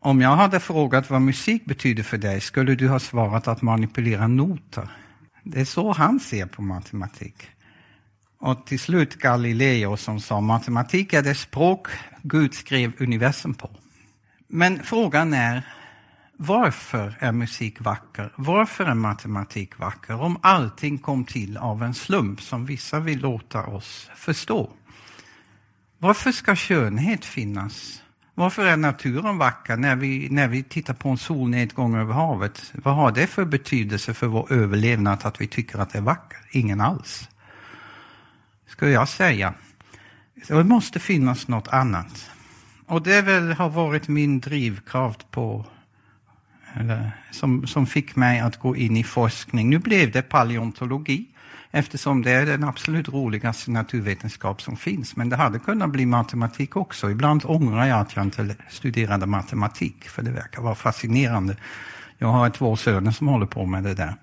Om 0.00 0.20
jag 0.20 0.36
hade 0.36 0.60
frågat 0.60 1.10
vad 1.10 1.22
musik 1.22 1.64
betyder 1.64 2.02
för 2.02 2.18
dig 2.18 2.40
skulle 2.40 2.74
du 2.74 2.88
ha 2.88 2.98
svarat 2.98 3.48
att 3.48 3.62
manipulera 3.62 4.26
noter. 4.26 4.88
Det 5.42 5.60
är 5.60 5.64
så 5.64 5.92
han 5.92 6.20
ser 6.20 6.46
på 6.46 6.62
matematik. 6.62 7.50
Och 8.38 8.66
till 8.66 8.80
slut 8.80 9.14
Galileo 9.14 9.96
som 9.96 10.20
sa 10.20 10.40
matematik 10.40 11.12
är 11.12 11.22
det 11.22 11.34
språk 11.34 11.88
Gud 12.22 12.54
skrev 12.54 12.92
universum 12.98 13.54
på. 13.54 13.70
Men 14.48 14.82
frågan 14.82 15.34
är, 15.34 15.62
varför 16.36 17.16
är 17.20 17.32
musik 17.32 17.80
vacker? 17.80 18.32
Varför 18.36 18.84
är 18.84 18.94
matematik 18.94 19.78
vacker? 19.78 20.20
Om 20.20 20.38
allting 20.42 20.98
kom 20.98 21.24
till 21.24 21.56
av 21.56 21.82
en 21.82 21.94
slump 21.94 22.40
som 22.40 22.66
vissa 22.66 23.00
vill 23.00 23.20
låta 23.20 23.66
oss 23.66 24.10
förstå. 24.16 24.70
Varför 25.98 26.32
ska 26.32 26.56
skönhet 26.56 27.24
finnas? 27.24 28.02
Varför 28.34 28.64
är 28.66 28.76
naturen 28.76 29.38
vacker 29.38 29.76
när 29.76 29.96
vi, 29.96 30.28
när 30.30 30.48
vi 30.48 30.62
tittar 30.62 30.94
på 30.94 31.08
en 31.08 31.18
solnedgång 31.18 31.96
över 31.96 32.14
havet? 32.14 32.72
Vad 32.74 32.94
har 32.94 33.12
det 33.12 33.26
för 33.26 33.44
betydelse 33.44 34.14
för 34.14 34.26
vår 34.26 34.52
överlevnad 34.52 35.18
att 35.22 35.40
vi 35.40 35.46
tycker 35.46 35.78
att 35.78 35.90
det 35.90 35.98
är 35.98 36.02
vackert? 36.02 36.42
Ingen 36.50 36.80
alls. 36.80 37.28
Skulle 38.76 38.90
jag 38.90 39.08
säga. 39.08 39.54
Det 40.48 40.64
måste 40.64 41.00
finnas 41.00 41.48
något 41.48 41.68
annat. 41.68 42.30
Och 42.86 43.02
det 43.02 43.22
väl 43.22 43.52
har 43.52 43.68
varit 43.68 44.08
min 44.08 44.40
drivkraft 44.40 45.30
på 45.30 45.64
eller, 46.74 47.10
som, 47.30 47.66
som 47.66 47.86
fick 47.86 48.16
mig 48.16 48.40
att 48.40 48.60
gå 48.60 48.76
in 48.76 48.96
i 48.96 49.04
forskning. 49.04 49.70
Nu 49.70 49.78
blev 49.78 50.10
det 50.12 50.22
paleontologi 50.22 51.26
eftersom 51.70 52.22
det 52.22 52.30
är 52.30 52.46
den 52.46 52.64
absolut 52.64 53.08
roligaste 53.08 53.70
naturvetenskap 53.70 54.62
som 54.62 54.76
finns. 54.76 55.16
Men 55.16 55.28
det 55.28 55.36
hade 55.36 55.58
kunnat 55.58 55.90
bli 55.90 56.06
matematik 56.06 56.76
också. 56.76 57.10
Ibland 57.10 57.42
ångrar 57.44 57.86
jag 57.86 58.00
att 58.00 58.16
jag 58.16 58.24
inte 58.24 58.56
studerade 58.70 59.26
matematik, 59.26 60.08
för 60.08 60.22
det 60.22 60.30
verkar 60.30 60.62
vara 60.62 60.74
fascinerande. 60.74 61.56
Jag 62.18 62.28
har 62.28 62.50
två 62.50 62.76
söner 62.76 63.10
som 63.10 63.28
håller 63.28 63.46
på 63.46 63.66
med 63.66 63.82
det 63.84 63.94
där. 63.94 64.14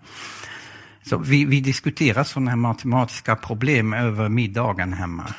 Så 1.04 1.18
vi, 1.18 1.46
vi 1.46 1.62
diskuterar 1.62 2.24
sådana 2.24 2.52
här 2.52 2.58
matematiska 2.58 3.36
problem 3.36 3.94
över 3.94 4.30
middagen 4.30 4.94
hemma. 4.94 5.34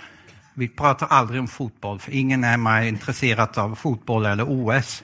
Vi 0.54 0.68
pratar 0.68 1.06
aldrig 1.06 1.40
om 1.40 1.48
fotboll, 1.48 1.98
för 1.98 2.12
ingen 2.12 2.44
hemma 2.44 2.84
är 2.84 2.88
intresserad 2.88 3.58
av 3.58 3.74
fotboll 3.74 4.26
eller 4.26 4.44
OS. 4.48 5.02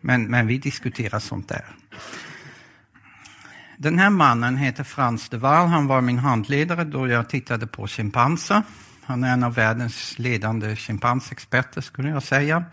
Men, 0.00 0.24
men 0.24 0.46
vi 0.46 0.58
diskuterar 0.58 1.18
sånt 1.18 1.48
där. 1.48 1.64
Den 3.76 3.98
här 3.98 4.10
mannen 4.10 4.56
heter 4.56 4.84
Frans 4.84 5.28
de 5.28 5.38
Waal. 5.38 5.68
Han 5.68 5.86
var 5.86 6.00
min 6.00 6.18
handledare 6.18 6.84
då 6.84 7.08
jag 7.08 7.28
tittade 7.28 7.66
på 7.66 7.86
schimpanser. 7.86 8.62
Han 9.04 9.24
är 9.24 9.32
en 9.32 9.42
av 9.42 9.54
världens 9.54 10.18
ledande 10.18 10.76
schimpansexperter 10.76 11.80
skulle 11.80 12.08
jag 12.08 12.22
säga. 12.22 12.64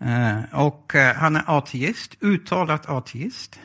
Eh, 0.00 0.40
och 0.52 0.94
eh, 0.94 1.16
han 1.16 1.36
är 1.36 1.44
ateist, 1.46 2.16
uttalat 2.20 2.86
ateist. 2.86 3.60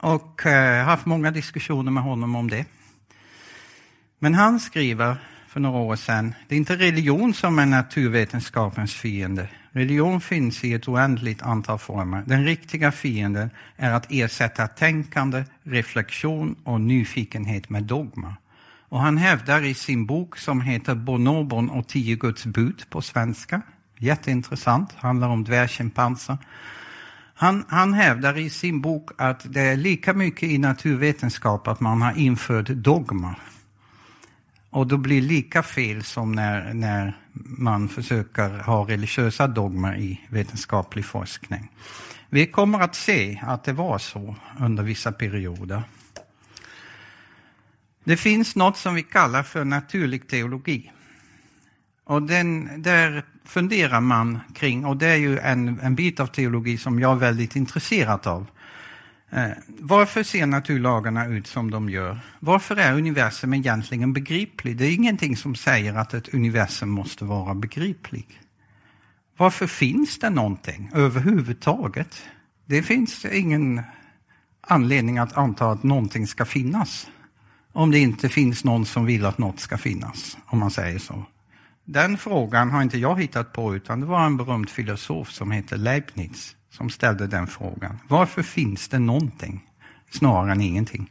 Och 0.00 0.40
jag 0.44 0.78
har 0.78 0.84
haft 0.84 1.06
många 1.06 1.30
diskussioner 1.30 1.90
med 1.90 2.02
honom 2.02 2.36
om 2.36 2.50
det. 2.50 2.64
Men 4.18 4.34
han 4.34 4.60
skriver 4.60 5.16
för 5.48 5.60
några 5.60 5.78
år 5.78 5.96
sedan, 5.96 6.34
det 6.48 6.54
är 6.54 6.56
inte 6.56 6.76
religion 6.76 7.34
som 7.34 7.58
är 7.58 7.66
naturvetenskapens 7.66 8.94
fiende. 8.94 9.48
Religion 9.70 10.20
finns 10.20 10.64
i 10.64 10.74
ett 10.74 10.88
oändligt 10.88 11.42
antal 11.42 11.78
former. 11.78 12.22
Den 12.26 12.44
riktiga 12.44 12.92
fienden 12.92 13.50
är 13.76 13.92
att 13.92 14.06
ersätta 14.10 14.66
tänkande, 14.66 15.44
reflektion 15.62 16.56
och 16.64 16.80
nyfikenhet 16.80 17.70
med 17.70 17.82
dogma. 17.82 18.34
Och 18.88 19.00
han 19.00 19.16
hävdar 19.16 19.64
i 19.64 19.74
sin 19.74 20.06
bok 20.06 20.38
som 20.38 20.60
heter 20.60 20.94
Bonobon 20.94 21.70
och 21.70 21.88
tio 21.88 22.16
Guds 22.16 22.46
bud 22.46 22.82
på 22.90 23.02
svenska, 23.02 23.62
jätteintressant, 23.98 24.92
handlar 24.96 25.28
om 25.28 25.44
dvärgschimpanser. 25.44 26.38
Han, 27.38 27.64
han 27.68 27.94
hävdar 27.94 28.38
i 28.38 28.50
sin 28.50 28.80
bok 28.80 29.10
att 29.18 29.52
det 29.52 29.60
är 29.60 29.76
lika 29.76 30.12
mycket 30.14 30.42
i 30.42 30.58
naturvetenskap 30.58 31.68
att 31.68 31.80
man 31.80 32.02
har 32.02 32.18
infört 32.18 32.66
dogma. 32.66 33.34
Och 34.70 34.86
då 34.86 34.96
blir 34.96 35.22
lika 35.22 35.62
fel 35.62 36.04
som 36.04 36.32
när, 36.32 36.74
när 36.74 37.16
man 37.58 37.88
försöker 37.88 38.58
ha 38.58 38.88
religiösa 38.88 39.46
dogmer 39.46 39.96
i 39.98 40.20
vetenskaplig 40.28 41.04
forskning. 41.04 41.70
Vi 42.28 42.46
kommer 42.46 42.80
att 42.80 42.94
se 42.94 43.40
att 43.42 43.64
det 43.64 43.72
var 43.72 43.98
så 43.98 44.36
under 44.60 44.82
vissa 44.82 45.12
perioder. 45.12 45.82
Det 48.04 48.16
finns 48.16 48.56
något 48.56 48.76
som 48.76 48.94
vi 48.94 49.02
kallar 49.02 49.42
för 49.42 49.64
naturlig 49.64 50.28
teologi. 50.28 50.92
Och 52.06 52.22
den, 52.22 52.82
där 52.82 53.24
funderar 53.44 54.00
man 54.00 54.38
kring, 54.54 54.84
och 54.84 54.96
det 54.96 55.06
är 55.06 55.16
ju 55.16 55.38
en, 55.38 55.80
en 55.80 55.94
bit 55.94 56.20
av 56.20 56.26
teologi 56.26 56.78
som 56.78 57.00
jag 57.00 57.12
är 57.12 57.16
väldigt 57.16 57.56
intresserad 57.56 58.26
av. 58.26 58.46
Eh, 59.30 59.50
varför 59.66 60.22
ser 60.22 60.46
naturlagarna 60.46 61.26
ut 61.26 61.46
som 61.46 61.70
de 61.70 61.90
gör? 61.90 62.18
Varför 62.40 62.76
är 62.76 62.92
universum 62.92 63.54
egentligen 63.54 64.12
begriplig? 64.12 64.76
Det 64.76 64.86
är 64.86 64.94
ingenting 64.94 65.36
som 65.36 65.54
säger 65.54 65.94
att 65.94 66.14
ett 66.14 66.34
universum 66.34 66.88
måste 66.88 67.24
vara 67.24 67.54
begripligt. 67.54 68.32
Varför 69.36 69.66
finns 69.66 70.18
det 70.18 70.30
någonting 70.30 70.90
överhuvudtaget? 70.94 72.22
Det 72.64 72.82
finns 72.82 73.24
ingen 73.24 73.82
anledning 74.60 75.18
att 75.18 75.36
anta 75.36 75.70
att 75.70 75.82
någonting 75.82 76.26
ska 76.26 76.44
finnas. 76.44 77.06
Om 77.72 77.90
det 77.90 77.98
inte 77.98 78.28
finns 78.28 78.64
någon 78.64 78.86
som 78.86 79.06
vill 79.06 79.26
att 79.26 79.38
något 79.38 79.60
ska 79.60 79.78
finnas, 79.78 80.38
om 80.46 80.58
man 80.58 80.70
säger 80.70 80.98
så. 80.98 81.24
Den 81.88 82.18
frågan 82.18 82.70
har 82.70 82.82
inte 82.82 82.98
jag 82.98 83.20
hittat 83.20 83.52
på, 83.52 83.76
utan 83.76 84.00
det 84.00 84.06
var 84.06 84.26
en 84.26 84.36
berömd 84.36 84.70
filosof 84.70 85.30
som 85.30 85.50
heter 85.50 85.76
Leibniz 85.76 86.56
som 86.70 86.90
ställde 86.90 87.26
den 87.26 87.46
frågan. 87.46 87.98
Varför 88.08 88.42
finns 88.42 88.88
det 88.88 88.98
någonting 88.98 89.64
snarare 90.10 90.52
än 90.52 90.60
ingenting? 90.60 91.10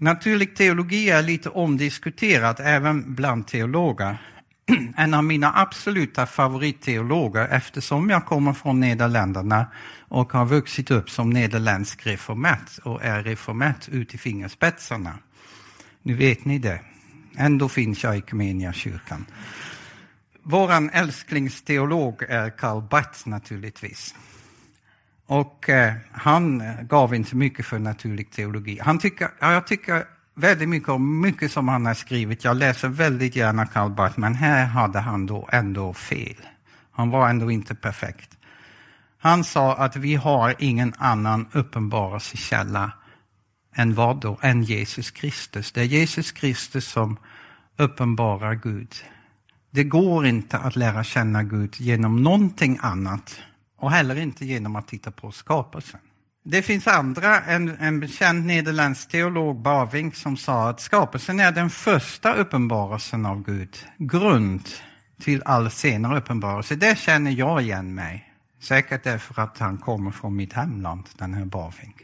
Naturlig 0.00 0.56
teologi 0.56 1.10
är 1.10 1.22
lite 1.22 1.48
omdiskuterat 1.48 2.60
även 2.60 3.14
bland 3.14 3.46
teologer. 3.46 4.18
En 4.96 5.14
av 5.14 5.24
mina 5.24 5.52
absoluta 5.54 6.26
favoritteologer, 6.26 7.48
eftersom 7.48 8.10
jag 8.10 8.26
kommer 8.26 8.52
från 8.52 8.80
Nederländerna 8.80 9.66
och 10.08 10.32
har 10.32 10.46
vuxit 10.46 10.90
upp 10.90 11.10
som 11.10 11.30
nederländsk 11.30 12.06
reformett 12.06 12.78
och 12.78 13.04
är 13.04 13.22
reformett 13.22 13.88
ut 13.88 14.14
i 14.14 14.18
fingerspetsarna. 14.18 15.18
Nu 16.02 16.14
vet 16.14 16.44
ni 16.44 16.58
det. 16.58 16.80
Ändå 17.36 17.68
finns 17.68 18.04
jag 18.04 18.16
i 18.16 18.22
kyrkan. 18.72 19.26
Vår 20.42 20.90
älsklingsteolog 20.92 22.22
är 22.22 22.50
Karl 22.50 22.82
Barth 22.82 23.28
naturligtvis. 23.28 24.14
Och 25.26 25.68
eh, 25.68 25.94
han 26.12 26.60
eh, 26.60 26.82
gav 26.82 27.14
inte 27.14 27.36
mycket 27.36 27.66
för 27.66 27.78
naturlig 27.78 28.30
teologi. 28.30 28.78
Han 28.82 28.98
tycker, 28.98 29.28
ja, 29.40 29.52
jag 29.52 29.66
tycker 29.66 30.04
väldigt 30.34 30.68
mycket 30.68 30.88
om 30.88 31.20
mycket 31.20 31.52
som 31.52 31.68
han 31.68 31.86
har 31.86 31.94
skrivit. 31.94 32.44
Jag 32.44 32.56
läser 32.56 32.88
väldigt 32.88 33.36
gärna 33.36 33.66
Karl 33.66 33.90
Barth, 33.90 34.18
men 34.18 34.34
här 34.34 34.66
hade 34.66 34.98
han 34.98 35.26
då 35.26 35.48
ändå 35.52 35.94
fel. 35.94 36.36
Han 36.92 37.10
var 37.10 37.28
ändå 37.28 37.50
inte 37.50 37.74
perfekt. 37.74 38.30
Han 39.18 39.44
sa 39.44 39.74
att 39.74 39.96
vi 39.96 40.14
har 40.14 40.54
ingen 40.58 40.94
annan 40.98 41.46
uppenbarelsekälla 41.52 42.92
än 43.74 43.94
vad 43.94 44.20
då? 44.20 44.38
Än 44.42 44.62
Jesus 44.62 45.10
Kristus. 45.10 45.72
Det 45.72 45.80
är 45.80 45.84
Jesus 45.84 46.32
Kristus 46.32 46.88
som 46.88 47.16
uppenbarar 47.76 48.54
Gud. 48.54 48.94
Det 49.70 49.84
går 49.84 50.26
inte 50.26 50.58
att 50.58 50.76
lära 50.76 51.04
känna 51.04 51.42
Gud 51.42 51.74
genom 51.78 52.22
någonting 52.22 52.78
annat 52.82 53.40
och 53.78 53.90
heller 53.90 54.16
inte 54.16 54.44
genom 54.44 54.76
att 54.76 54.88
titta 54.88 55.10
på 55.10 55.32
skapelsen. 55.32 56.00
Det 56.44 56.62
finns 56.62 56.86
andra, 56.86 57.40
en, 57.40 57.68
en 57.68 58.08
känd 58.08 58.46
nederländsk 58.46 59.08
teolog, 59.08 59.56
Bavink, 59.56 60.16
som 60.16 60.36
sa 60.36 60.68
att 60.68 60.80
skapelsen 60.80 61.40
är 61.40 61.52
den 61.52 61.70
första 61.70 62.34
uppenbarelsen 62.34 63.26
av 63.26 63.42
Gud, 63.42 63.76
grund 63.98 64.68
till 65.20 65.42
all 65.44 65.70
senare 65.70 66.18
uppenbarelse. 66.18 66.76
Det 66.76 66.98
känner 66.98 67.30
jag 67.30 67.62
igen 67.62 67.94
mig. 67.94 68.30
Säkert 68.60 69.04
därför 69.04 69.42
att 69.42 69.58
han 69.58 69.78
kommer 69.78 70.10
från 70.10 70.36
mitt 70.36 70.52
hemland, 70.52 71.04
den 71.18 71.34
här 71.34 71.44
Bavink. 71.44 72.03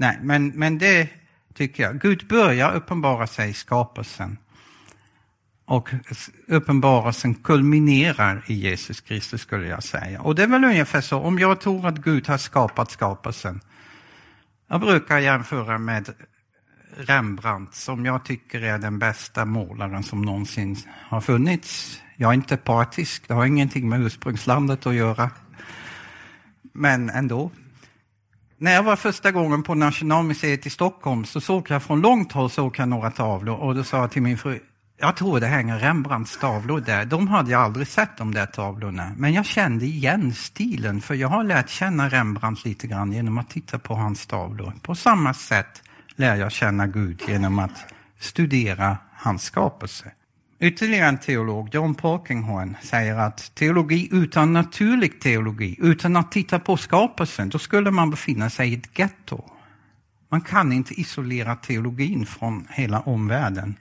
Nej, 0.00 0.18
men, 0.22 0.48
men 0.48 0.78
det 0.78 1.08
tycker 1.54 1.82
jag. 1.82 2.00
Gud 2.00 2.28
börjar 2.28 2.74
uppenbara 2.74 3.26
sig 3.26 3.50
i 3.50 3.52
skapelsen. 3.52 4.38
Och 5.64 5.90
uppenbarelsen 6.46 7.34
kulminerar 7.34 8.44
i 8.46 8.54
Jesus 8.54 9.00
Kristus 9.00 9.40
skulle 9.40 9.66
jag 9.66 9.82
säga. 9.82 10.20
Och 10.20 10.34
det 10.34 10.42
är 10.42 10.46
väl 10.46 10.64
ungefär 10.64 11.00
så, 11.00 11.18
om 11.18 11.38
jag 11.38 11.60
tror 11.60 11.86
att 11.86 11.98
Gud 11.98 12.28
har 12.28 12.38
skapat 12.38 12.90
skapelsen. 12.90 13.60
Jag 14.68 14.80
brukar 14.80 15.18
jämföra 15.18 15.78
med 15.78 16.14
Rembrandt 16.96 17.74
som 17.74 18.06
jag 18.06 18.24
tycker 18.24 18.62
är 18.62 18.78
den 18.78 18.98
bästa 18.98 19.44
målaren 19.44 20.02
som 20.02 20.22
någonsin 20.22 20.76
har 20.88 21.20
funnits. 21.20 22.02
Jag 22.16 22.30
är 22.30 22.34
inte 22.34 22.56
partisk, 22.56 23.28
det 23.28 23.34
har 23.34 23.46
ingenting 23.46 23.88
med 23.88 24.00
ursprungslandet 24.00 24.86
att 24.86 24.94
göra. 24.94 25.30
men 26.72 27.10
ändå. 27.10 27.50
När 28.60 28.72
jag 28.74 28.82
var 28.82 28.96
första 28.96 29.30
gången 29.30 29.62
på 29.62 29.74
Nationalmuseet 29.74 30.66
i 30.66 30.70
Stockholm 30.70 31.24
så 31.24 31.40
såg 31.40 31.70
jag 31.70 31.82
från 31.82 32.00
långt 32.00 32.32
håll 32.32 32.50
såg 32.50 32.78
jag 32.78 32.88
några 32.88 33.10
tavlor 33.10 33.56
och 33.56 33.74
då 33.74 33.84
sa 33.84 33.96
jag 33.96 34.10
till 34.10 34.22
min 34.22 34.38
fru, 34.38 34.60
jag 35.00 35.16
tror 35.16 35.40
det 35.40 35.46
hänger 35.46 35.78
Rembrandts 35.78 36.38
tavlor 36.38 36.80
där. 36.80 37.04
De 37.04 37.28
hade 37.28 37.50
jag 37.50 37.60
aldrig 37.60 37.86
sett 37.86 38.16
de 38.18 38.34
där 38.34 38.46
tavlorna. 38.46 39.12
Men 39.16 39.32
jag 39.32 39.46
kände 39.46 39.84
igen 39.84 40.34
stilen 40.34 41.00
för 41.00 41.14
jag 41.14 41.28
har 41.28 41.44
lärt 41.44 41.68
känna 41.68 42.08
Rembrandt 42.08 42.64
lite 42.64 42.86
grann 42.86 43.12
genom 43.12 43.38
att 43.38 43.50
titta 43.50 43.78
på 43.78 43.94
hans 43.94 44.26
tavlor. 44.26 44.72
På 44.82 44.94
samma 44.94 45.34
sätt 45.34 45.82
lär 46.16 46.36
jag 46.36 46.52
känna 46.52 46.86
Gud 46.86 47.22
genom 47.28 47.58
att 47.58 47.94
studera 48.18 48.96
hans 49.12 49.42
skapelse. 49.42 50.12
Ytterligare 50.60 51.08
en 51.08 51.18
teolog, 51.18 51.74
John 51.74 51.94
Polkinghorn, 51.94 52.76
säger 52.82 53.16
att 53.16 53.54
teologi 53.54 54.08
utan 54.12 54.52
naturlig 54.52 55.20
teologi, 55.20 55.76
utan 55.78 56.16
att 56.16 56.32
titta 56.32 56.58
på 56.58 56.76
skapelsen, 56.76 57.48
då 57.48 57.58
skulle 57.58 57.90
man 57.90 58.10
befinna 58.10 58.50
sig 58.50 58.70
i 58.70 58.74
ett 58.74 58.98
getto. 58.98 59.44
Man 60.28 60.40
kan 60.40 60.72
inte 60.72 61.00
isolera 61.00 61.56
teologin 61.56 62.26
från 62.26 62.66
hela 62.70 63.00
omvärlden. 63.00 63.76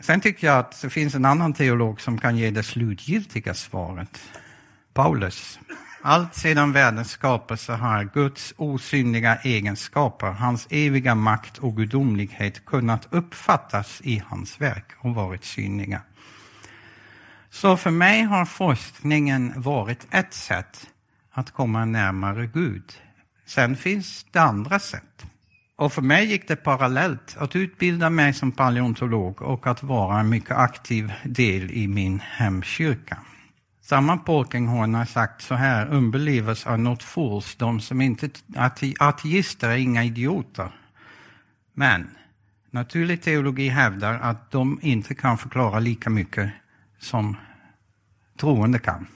Sen 0.00 0.20
tycker 0.20 0.46
jag 0.46 0.58
att 0.58 0.82
det 0.82 0.90
finns 0.90 1.14
en 1.14 1.24
annan 1.24 1.52
teolog 1.52 2.00
som 2.00 2.18
kan 2.18 2.36
ge 2.36 2.50
det 2.50 2.62
slutgiltiga 2.62 3.54
svaret. 3.54 4.20
Paulus. 4.92 5.58
Allt 6.02 6.34
sedan 6.34 6.72
världens 6.72 7.10
skapelse 7.10 7.72
har 7.72 8.04
Guds 8.04 8.54
osynliga 8.56 9.36
egenskaper, 9.36 10.26
hans 10.26 10.66
eviga 10.70 11.14
makt 11.14 11.58
och 11.58 11.76
gudomlighet 11.76 12.64
kunnat 12.64 13.08
uppfattas 13.10 14.00
i 14.04 14.22
hans 14.26 14.60
verk 14.60 14.92
och 14.98 15.14
varit 15.14 15.44
synliga. 15.44 16.00
Så 17.50 17.76
för 17.76 17.90
mig 17.90 18.22
har 18.22 18.44
forskningen 18.44 19.52
varit 19.56 20.06
ett 20.10 20.34
sätt 20.34 20.86
att 21.30 21.50
komma 21.50 21.84
närmare 21.84 22.46
Gud. 22.46 22.92
Sen 23.46 23.76
finns 23.76 24.26
det 24.30 24.40
andra 24.40 24.78
sätt. 24.78 25.26
Och 25.76 25.92
för 25.92 26.02
mig 26.02 26.26
gick 26.26 26.48
det 26.48 26.56
parallellt 26.56 27.36
att 27.38 27.56
utbilda 27.56 28.10
mig 28.10 28.34
som 28.34 28.52
paleontolog 28.52 29.42
och 29.42 29.66
att 29.66 29.82
vara 29.82 30.20
en 30.20 30.28
mycket 30.28 30.56
aktiv 30.56 31.12
del 31.24 31.70
i 31.70 31.88
min 31.88 32.20
hemkyrka. 32.20 33.18
Samma 33.88 34.16
Polkinghorn 34.16 34.94
har 34.94 35.04
sagt 35.04 35.42
så 35.42 35.54
här, 35.54 35.86
unbelievers 35.86 36.66
are 36.66 36.76
not 36.76 37.02
fools, 37.02 37.56
de 37.56 37.80
som 37.80 38.00
inte, 38.00 38.30
ateister 38.98 39.68
är 39.68 39.76
inga 39.76 40.04
idioter. 40.04 40.70
Men 41.74 42.10
naturlig 42.70 43.22
teologi 43.22 43.68
hävdar 43.68 44.14
att 44.14 44.50
de 44.50 44.78
inte 44.82 45.14
kan 45.14 45.38
förklara 45.38 45.78
lika 45.78 46.10
mycket 46.10 46.50
som 46.98 47.36
troende 48.40 48.78
kan. 48.78 49.06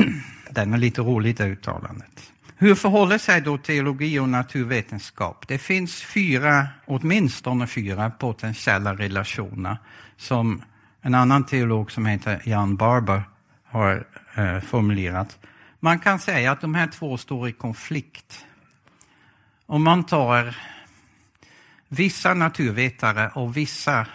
Den 0.50 0.74
är 0.74 0.78
lite 0.78 1.00
roligt 1.00 1.38
det 1.38 1.46
uttalandet. 1.46 2.32
Hur 2.56 2.74
förhåller 2.74 3.18
sig 3.18 3.40
då 3.40 3.58
teologi 3.58 4.18
och 4.18 4.28
naturvetenskap? 4.28 5.48
Det 5.48 5.58
finns 5.58 6.02
fyra, 6.02 6.66
åtminstone 6.86 7.66
fyra 7.66 8.10
potentiella 8.10 8.94
relationer 8.94 9.76
som 10.16 10.62
en 11.02 11.14
annan 11.14 11.46
teolog 11.46 11.92
som 11.92 12.06
heter 12.06 12.42
Jan 12.44 12.76
Barber 12.76 13.22
har 13.70 14.04
eh, 14.40 14.60
formulerat. 14.60 15.38
Man 15.80 15.98
kan 15.98 16.18
säga 16.18 16.52
att 16.52 16.60
de 16.60 16.74
här 16.74 16.86
två 16.86 17.16
står 17.16 17.48
i 17.48 17.52
konflikt. 17.52 18.44
Om 19.66 19.82
man 19.82 20.04
tar 20.04 20.56
vissa 21.88 22.34
naturvetare 22.34 23.30
och 23.34 23.56
vissa 23.56 24.06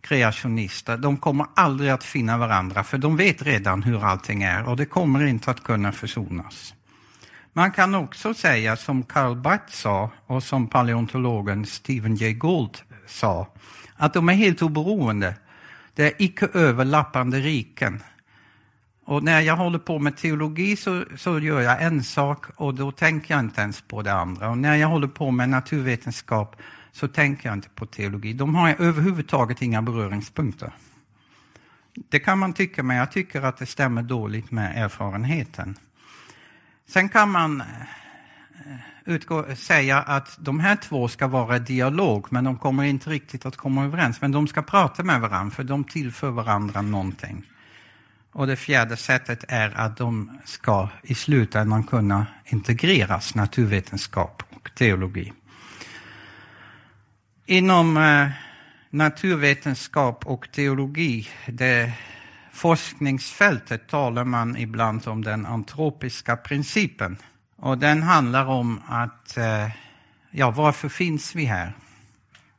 kreationister, 0.00 0.96
de 0.96 1.16
kommer 1.16 1.46
aldrig 1.56 1.90
att 1.90 2.04
finna 2.04 2.38
varandra 2.38 2.84
för 2.84 2.98
de 2.98 3.16
vet 3.16 3.42
redan 3.42 3.82
hur 3.82 4.04
allting 4.04 4.42
är 4.42 4.68
och 4.68 4.76
det 4.76 4.86
kommer 4.86 5.26
inte 5.26 5.50
att 5.50 5.62
kunna 5.62 5.92
försonas. 5.92 6.74
Man 7.52 7.72
kan 7.72 7.94
också 7.94 8.34
säga 8.34 8.76
som 8.76 9.02
Karl 9.02 9.36
Barth 9.36 9.72
sa 9.72 10.10
och 10.26 10.42
som 10.42 10.66
paleontologen 10.66 11.66
Stephen 11.66 12.16
Jay 12.16 12.32
Gould 12.32 12.78
sa, 13.06 13.46
att 13.96 14.14
de 14.14 14.28
är 14.28 14.34
helt 14.34 14.62
oberoende. 14.62 15.34
Det 15.94 16.06
är 16.06 16.12
icke 16.22 16.48
överlappande 16.54 17.38
riken. 17.38 18.02
Och 19.10 19.22
när 19.22 19.40
jag 19.40 19.56
håller 19.56 19.78
på 19.78 19.98
med 19.98 20.16
teologi 20.16 20.76
så, 20.76 21.04
så 21.16 21.38
gör 21.38 21.60
jag 21.60 21.82
en 21.82 22.04
sak 22.04 22.46
och 22.56 22.74
då 22.74 22.92
tänker 22.92 23.34
jag 23.34 23.40
inte 23.40 23.60
ens 23.60 23.80
på 23.80 24.02
det 24.02 24.12
andra. 24.12 24.50
Och 24.50 24.58
när 24.58 24.76
jag 24.76 24.88
håller 24.88 25.08
på 25.08 25.30
med 25.30 25.48
naturvetenskap 25.48 26.56
så 26.92 27.08
tänker 27.08 27.48
jag 27.48 27.56
inte 27.56 27.68
på 27.68 27.86
teologi. 27.86 28.32
De 28.32 28.54
har 28.54 28.74
överhuvudtaget 28.78 29.62
inga 29.62 29.82
beröringspunkter. 29.82 30.72
Det 32.08 32.18
kan 32.18 32.38
man 32.38 32.52
tycka, 32.52 32.82
men 32.82 32.96
jag 32.96 33.10
tycker 33.12 33.42
att 33.42 33.56
det 33.56 33.66
stämmer 33.66 34.02
dåligt 34.02 34.50
med 34.50 34.84
erfarenheten. 34.84 35.76
Sen 36.88 37.08
kan 37.08 37.30
man 37.30 37.60
eh, 37.60 37.66
utgå, 39.04 39.56
säga 39.56 39.98
att 39.98 40.36
de 40.40 40.60
här 40.60 40.76
två 40.76 41.08
ska 41.08 41.26
vara 41.26 41.56
i 41.56 41.60
dialog, 41.60 42.26
men 42.30 42.44
de 42.44 42.58
kommer 42.58 42.84
inte 42.84 43.10
riktigt 43.10 43.46
att 43.46 43.56
komma 43.56 43.84
överens. 43.84 44.20
Men 44.20 44.32
de 44.32 44.48
ska 44.48 44.62
prata 44.62 45.02
med 45.02 45.20
varandra, 45.20 45.50
för 45.50 45.64
de 45.64 45.84
tillför 45.84 46.30
varandra 46.30 46.82
någonting. 46.82 47.44
Och 48.32 48.46
det 48.46 48.56
fjärde 48.56 48.96
sättet 48.96 49.44
är 49.48 49.70
att 49.76 49.96
de 49.96 50.38
ska 50.44 50.88
i 51.02 51.14
slutändan 51.14 51.84
kunna 51.84 52.26
integreras, 52.44 53.34
naturvetenskap 53.34 54.42
och 54.50 54.70
teologi. 54.74 55.32
Inom 57.46 57.96
eh, 57.96 58.28
naturvetenskap 58.90 60.26
och 60.26 60.52
teologi, 60.52 61.28
det 61.46 61.92
forskningsfältet 62.52 63.88
talar 63.88 64.24
man 64.24 64.56
ibland 64.56 65.08
om 65.08 65.24
den 65.24 65.46
antropiska 65.46 66.36
principen. 66.36 67.16
Och 67.56 67.78
den 67.78 68.02
handlar 68.02 68.46
om 68.46 68.80
att, 68.86 69.36
eh, 69.36 69.68
ja, 70.30 70.50
varför 70.50 70.88
finns 70.88 71.34
vi 71.34 71.44
här 71.44 71.72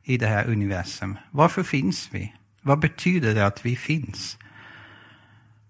i 0.04 0.18
det 0.18 0.26
här 0.26 0.46
universum? 0.46 1.18
Varför 1.30 1.62
finns 1.62 2.08
vi? 2.12 2.34
Vad 2.60 2.78
betyder 2.78 3.34
det 3.34 3.46
att 3.46 3.66
vi 3.66 3.76
finns? 3.76 4.38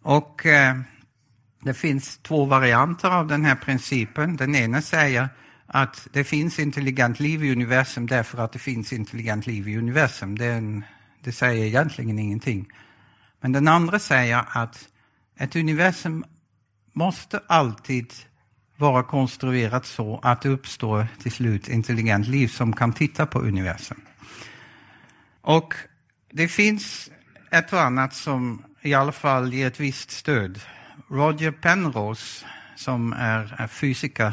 Och 0.02 0.46
eh, 0.46 0.76
det 1.62 1.74
finns 1.74 2.18
två 2.18 2.44
varianter 2.44 3.10
av 3.10 3.26
den 3.26 3.44
här 3.44 3.54
principen. 3.54 4.36
Den 4.36 4.54
ena 4.54 4.82
säger 4.82 5.28
att 5.66 6.08
det 6.12 6.24
finns 6.24 6.58
intelligent 6.58 7.20
liv 7.20 7.44
i 7.44 7.52
universum 7.52 8.06
därför 8.06 8.38
att 8.38 8.52
det 8.52 8.58
finns 8.58 8.92
intelligent 8.92 9.46
liv 9.46 9.68
i 9.68 9.76
universum. 9.76 10.38
Det, 10.38 10.46
en, 10.46 10.84
det 11.20 11.32
säger 11.32 11.64
egentligen 11.64 12.18
ingenting. 12.18 12.68
Men 13.40 13.52
den 13.52 13.68
andra 13.68 13.98
säger 13.98 14.44
att 14.48 14.88
ett 15.38 15.56
universum 15.56 16.24
måste 16.92 17.40
alltid 17.46 18.12
vara 18.76 19.02
konstruerat 19.02 19.86
så 19.86 20.20
att 20.22 20.42
det 20.42 20.48
uppstår 20.48 21.06
till 21.22 21.32
slut 21.32 21.68
intelligent 21.68 22.28
liv 22.28 22.48
som 22.48 22.72
kan 22.72 22.92
titta 22.92 23.26
på 23.26 23.38
universum. 23.38 24.00
Och 25.40 25.74
det 26.32 26.48
finns 26.48 27.10
ett 27.50 27.72
och 27.72 27.80
annat 27.80 28.14
som 28.14 28.62
i 28.82 28.94
alla 28.94 29.12
fall 29.12 29.52
ge 29.52 29.62
ett 29.62 29.80
visst 29.80 30.10
stöd. 30.10 30.60
Roger 31.08 31.50
Penrose, 31.50 32.46
som 32.76 33.12
är 33.12 33.66
fysiker 33.66 34.32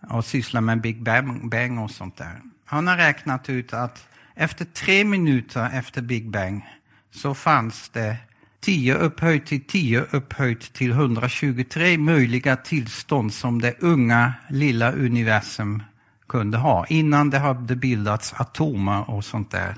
och 0.00 0.24
sysslar 0.24 0.60
med 0.60 0.80
Big 0.80 1.02
Bang 1.50 1.78
och 1.78 1.90
sånt 1.90 2.16
där. 2.16 2.40
Han 2.64 2.86
har 2.86 2.96
räknat 2.96 3.48
ut 3.48 3.72
att 3.72 4.08
efter 4.34 4.64
tre 4.64 5.04
minuter 5.04 5.70
efter 5.72 6.02
Big 6.02 6.30
Bang 6.30 6.66
så 7.10 7.34
fanns 7.34 7.88
det 7.88 8.16
10 8.60 8.94
upphöjt 8.94 9.46
till 9.46 9.64
10 9.64 10.06
upphöjt 10.10 10.72
till 10.72 10.90
123 10.90 11.98
möjliga 11.98 12.56
tillstånd 12.56 13.34
som 13.34 13.60
det 13.60 13.74
unga 13.78 14.32
lilla 14.48 14.92
universum 14.92 15.82
kunde 16.28 16.58
ha 16.58 16.86
innan 16.86 17.30
det 17.30 17.38
hade 17.38 17.76
bildats 17.76 18.34
atomer 18.36 19.10
och 19.10 19.24
sånt 19.24 19.50
där. 19.50 19.74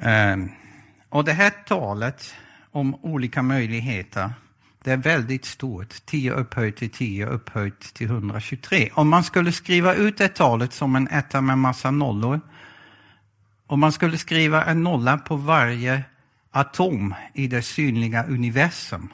Ehm, 0.00 0.50
och 1.08 1.24
det 1.24 1.32
här 1.32 1.50
talet 1.50 2.34
om 2.72 2.94
olika 3.04 3.42
möjligheter, 3.42 4.32
det 4.84 4.92
är 4.92 4.96
väldigt 4.96 5.44
stort. 5.44 6.06
10 6.06 6.32
upphöjt 6.32 6.76
till 6.76 6.90
10 6.90 7.26
upphöjt 7.26 7.80
till 7.94 8.06
123. 8.06 8.90
Om 8.94 9.08
man 9.08 9.24
skulle 9.24 9.52
skriva 9.52 9.94
ut 9.94 10.18
det 10.18 10.28
talet 10.28 10.72
som 10.72 10.96
en 10.96 11.08
etta 11.08 11.40
med 11.40 11.58
massa 11.58 11.90
nollor 11.90 12.40
om 13.70 13.80
man 13.80 13.92
skulle 13.92 14.18
skriva 14.18 14.64
en 14.64 14.82
nolla 14.82 15.18
på 15.18 15.36
varje 15.36 16.04
atom 16.50 17.14
i 17.34 17.46
det 17.46 17.62
synliga 17.62 18.24
universum, 18.24 19.12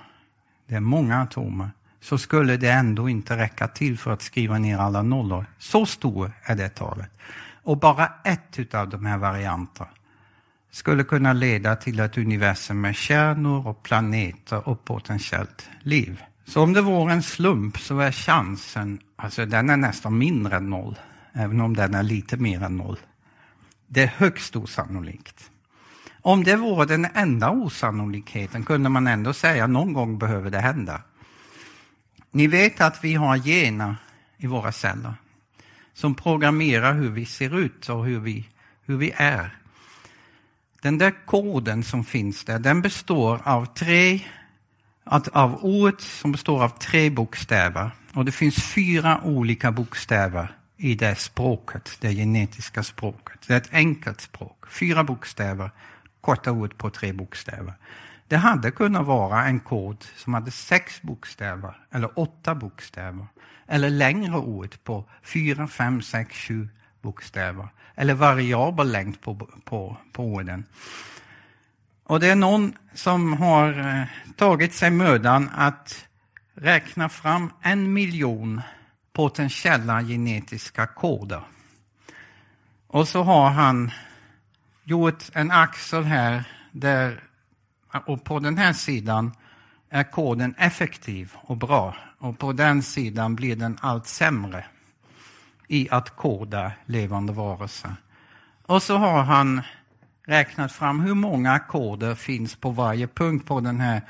det 0.67 0.75
är 0.75 0.81
många 0.81 1.23
atomer, 1.23 1.71
så 2.01 2.19
skulle 2.19 2.57
det 2.57 2.71
ändå 2.71 3.09
inte 3.09 3.37
räcka 3.37 3.69
till 3.69 3.99
för 3.99 4.11
att 4.11 4.23
skriva 4.23 4.59
ner 4.59 4.79
alla 4.79 5.03
nollor. 5.03 5.47
Så 5.59 5.87
stor 5.87 6.33
är 6.43 6.55
det 6.55 6.69
talet. 6.69 7.11
Och 7.63 7.79
bara 7.79 8.13
ett 8.25 8.75
av 8.75 8.89
de 8.89 9.07
här 9.07 9.19
varianterna 9.19 9.91
skulle 10.75 11.05
kunna 11.05 11.33
leda 11.33 11.77
till 11.77 12.01
ett 12.01 12.19
universum 12.19 12.81
med 12.81 12.97
kärnor 12.97 13.67
och 13.67 13.83
planeter 13.83 14.69
och 14.69 14.85
potentiellt 14.85 15.69
liv. 15.81 16.23
Så 16.45 16.63
om 16.63 16.73
det 16.73 16.83
vore 16.83 17.13
en 17.13 17.23
slump 17.23 17.79
så 17.79 17.99
är 17.99 18.13
chansen, 18.13 19.01
alltså 19.17 19.47
den 19.47 19.71
är 19.71 19.77
nästan 19.77 20.19
mindre 20.19 20.57
än 20.57 20.71
noll, 20.71 20.99
även 21.33 21.61
om 21.61 21.77
den 21.77 21.95
är 21.95 22.03
lite 22.03 22.37
mer 22.37 22.63
än 22.63 22.77
noll. 22.77 22.99
Det 23.87 24.03
är 24.03 24.07
högst 24.07 24.57
osannolikt. 24.57 25.51
Om 26.23 26.45
det 26.45 26.57
vore 26.57 26.87
den 26.87 27.07
enda 27.15 27.51
osannolikheten 27.51 28.65
kunde 28.65 28.89
man 28.89 29.07
ändå 29.07 29.33
säga 29.33 29.67
någon 29.67 29.93
gång 29.93 30.19
behöver 30.19 30.51
det 30.51 30.61
hända. 30.61 31.03
Ni 32.31 32.47
vet 32.47 32.81
att 32.81 33.05
vi 33.05 33.15
har 33.15 33.37
gener 33.37 33.97
i 34.37 34.47
våra 34.47 34.73
celler 34.73 35.15
som 35.93 36.15
programmerar 36.15 36.95
hur 36.95 37.11
vi 37.11 37.27
ser 37.27 37.59
ut 37.59 37.89
och 37.89 38.05
hur 38.05 38.21
vi, 38.21 38.49
hur 38.87 38.97
vi 38.97 39.13
är. 39.17 39.59
Den 40.85 40.99
där 40.99 41.27
koden 41.27 41.83
som 41.83 42.05
finns 42.05 42.45
där, 42.45 42.59
den 42.59 42.83
består 42.83 43.41
av 43.45 43.67
tre 43.67 44.21
av 45.33 45.65
ordet 45.65 46.01
som 46.01 46.33
består 46.33 46.63
av 46.63 46.69
tre 46.69 47.11
bokstäver. 47.11 47.91
Och 48.15 48.25
det 48.25 48.33
finns 48.33 48.63
fyra 48.75 49.21
olika 49.25 49.73
bokstäver 49.73 50.57
i 50.77 50.95
det 50.95 51.15
språket, 51.15 51.97
det 52.01 52.15
genetiska 52.15 52.83
språket. 52.83 53.39
Det 53.47 53.53
är 53.53 53.57
ett 53.57 53.73
enkelt 53.75 54.21
språk. 54.21 54.67
Fyra 54.71 55.05
bokstäver, 55.05 55.71
korta 56.21 56.53
ord 56.53 56.79
på 56.79 56.91
tre 56.91 57.13
bokstäver. 57.13 57.75
Det 58.29 58.37
hade 58.37 58.71
kunnat 58.71 59.07
vara 59.07 59.45
en 59.45 59.61
kod 59.61 60.05
som 60.17 60.35
hade 60.35 60.51
sex 60.51 61.03
bokstäver 61.03 61.77
eller 61.93 62.19
åtta 62.19 62.55
bokstäver. 62.55 63.27
Eller 63.67 63.91
längre 63.91 64.37
ord 64.37 64.75
på 64.85 65.05
fyra, 65.23 65.67
fem, 65.67 66.03
sex, 66.03 66.37
sju 66.37 66.69
bokstäver. 67.05 67.69
Eller 67.95 68.15
variabel 68.15 68.93
längd 68.93 69.21
på, 69.21 69.35
på, 69.65 69.97
på 70.13 70.25
orden. 70.25 70.65
Och 72.05 72.21
det 72.21 72.29
är 72.29 72.37
någon 72.37 72.73
som 72.95 73.33
har 73.33 73.79
eh, 73.79 74.05
tagit 74.37 74.75
sig 74.75 74.91
mödan 74.91 75.51
att 75.55 76.07
räkna 76.55 77.09
fram 77.09 77.53
en 77.63 77.93
miljon 77.93 78.61
potentiella 79.13 80.03
genetiska 80.03 80.87
koder. 80.87 81.43
Och 82.87 83.09
så 83.09 83.23
har 83.23 83.51
han 83.51 83.91
gjort 84.85 85.25
en 85.33 85.51
axel 85.51 86.05
här 86.05 86.45
där, 86.73 87.23
och 88.07 88.25
på 88.25 88.39
den 88.39 88.59
här 88.59 88.73
sidan 88.73 89.33
är 89.91 90.05
koden 90.05 90.55
effektiv 90.59 91.33
och 91.35 91.57
bra. 91.57 91.97
Och 92.19 92.39
på 92.39 92.53
den 92.53 92.83
sidan 92.83 93.35
blir 93.35 93.57
den 93.57 93.79
allt 93.81 94.07
sämre 94.07 94.65
i 95.69 95.89
att 95.91 96.17
koda 96.17 96.73
levande 96.87 97.33
varelser. 97.33 97.95
Och 98.67 98.83
så 98.83 98.97
har 98.97 99.23
han 99.23 99.63
räknat 100.27 100.73
fram 100.73 101.01
hur 101.01 101.15
många 101.15 101.59
koder 101.59 102.15
finns 102.15 102.57
på 102.57 102.71
varje 102.71 103.07
punkt 103.07 103.47
på 103.47 103.61
den 103.61 103.81
här 103.81 104.03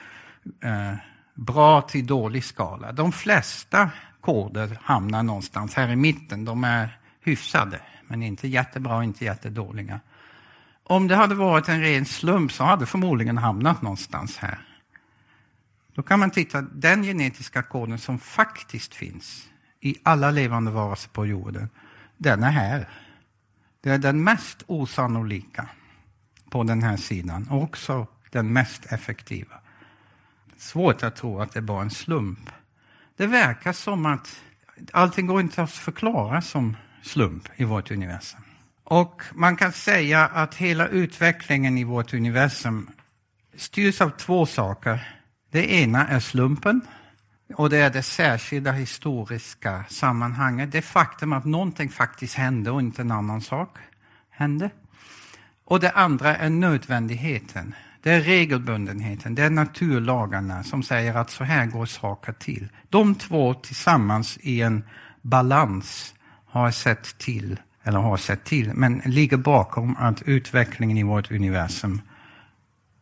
eh, 0.63 0.95
bra 1.35 1.83
till 1.83 2.07
dålig 2.07 2.45
skala. 2.45 2.93
De 2.93 3.13
flesta 3.13 3.91
koder 4.21 4.79
hamnar 4.83 5.23
någonstans 5.23 5.75
här 5.75 5.89
i 5.89 5.97
mitten. 5.97 6.45
De 6.45 6.65
är 6.65 6.99
hyfsade, 7.21 7.81
men 8.07 8.23
inte 8.23 8.49
jättebra 8.49 8.97
och 8.97 9.05
inte 9.05 9.25
jättedåliga. 9.25 10.01
Om 10.85 11.09
det 11.09 11.17
hade 11.17 11.35
varit 11.35 11.69
en 11.69 11.81
ren 11.81 12.05
slump 12.05 12.53
så 12.53 12.65
hade 12.65 12.83
det 12.83 12.87
förmodligen 12.87 13.39
hamnat 13.39 13.83
någonstans 13.83 14.37
här. 14.37 14.59
Då 15.95 16.03
kan 16.03 16.21
man 16.21 16.31
titta, 16.31 16.63
den 16.63 17.03
genetiska 17.03 17.63
koden 17.63 17.99
som 17.99 18.19
faktiskt 18.19 18.95
finns 18.95 19.49
i 19.85 19.97
alla 20.03 20.31
levande 20.31 20.71
varelser 20.71 21.11
på 21.11 21.27
jorden, 21.27 21.69
den 22.17 22.43
är 22.43 22.51
här. 22.51 22.89
Det 23.81 23.91
är 23.91 23.99
den 23.99 24.25
mest 24.25 24.63
osannolika 24.67 25.69
på 26.51 26.63
den 26.63 26.83
här 26.83 26.97
sidan 26.97 27.49
och 27.51 27.63
också 27.63 28.07
den 28.31 28.53
mest 28.53 28.93
effektiva. 28.93 29.55
Svårt 30.57 31.03
att 31.03 31.17
tro 31.17 31.41
att 31.41 31.53
det 31.53 31.59
är 31.59 31.63
bara 31.63 31.83
en 31.83 31.91
slump. 31.91 32.51
Det 33.17 33.27
verkar 33.27 33.73
som 33.73 34.07
att 34.07 34.41
allting 34.93 35.27
går 35.27 35.41
inte 35.41 35.63
att 35.63 35.71
förklara 35.71 36.43
som 36.43 36.77
slump 37.03 37.49
i 37.57 37.65
vårt 37.65 37.91
universum. 37.91 38.41
Och 38.85 39.23
man 39.35 39.57
kan 39.57 39.73
säga 39.73 40.27
att 40.27 40.55
hela 40.55 40.89
utvecklingen 40.89 41.79
i 41.79 41.85
vårt 41.85 42.15
universum 42.15 42.91
styrs 43.57 44.01
av 44.01 44.11
två 44.11 44.47
saker. 44.47 45.19
Det 45.51 45.73
ena 45.73 46.09
är 46.09 46.21
slumpen 46.21 46.81
och 47.55 47.71
det 47.71 47.77
är 47.79 47.91
det 47.91 48.03
särskilda 48.03 48.73
historiska 48.73 49.85
sammanhanget. 49.89 50.73
Det 50.73 50.83
faktum 50.83 51.33
att 51.33 51.45
någonting 51.45 51.89
faktiskt 51.89 52.35
hände 52.35 52.71
och 52.71 52.81
inte 52.81 53.03
en 53.03 53.11
annan 53.11 53.41
sak 53.41 53.79
hände. 54.31 54.71
Och 55.65 55.81
det 55.81 55.91
andra 55.91 56.37
är 56.37 56.51
nödvändigheten. 56.51 57.75
Det 58.03 58.11
är 58.11 58.21
regelbundenheten, 58.21 59.35
det 59.35 59.43
är 59.43 59.51
naturlagarna 59.51 60.65
som 60.65 60.83
säger 60.83 61.15
att 61.15 61.31
så 61.31 61.45
här 61.45 61.67
går 61.67 61.87
saker 61.87 62.33
till. 62.33 62.69
De 62.89 63.15
två 63.15 63.55
tillsammans 63.55 64.39
i 64.41 64.63
en 64.63 64.85
balans 65.23 66.15
har 66.47 66.71
sett 66.71 67.19
till, 67.19 67.61
eller 67.83 67.99
har 67.99 68.17
sett 68.17 68.45
till, 68.45 68.73
men 68.75 69.03
ligger 69.05 69.37
bakom 69.37 69.97
att 69.97 70.23
utvecklingen 70.23 70.99
i 70.99 71.03
vårt 71.03 71.31
universum 71.31 72.01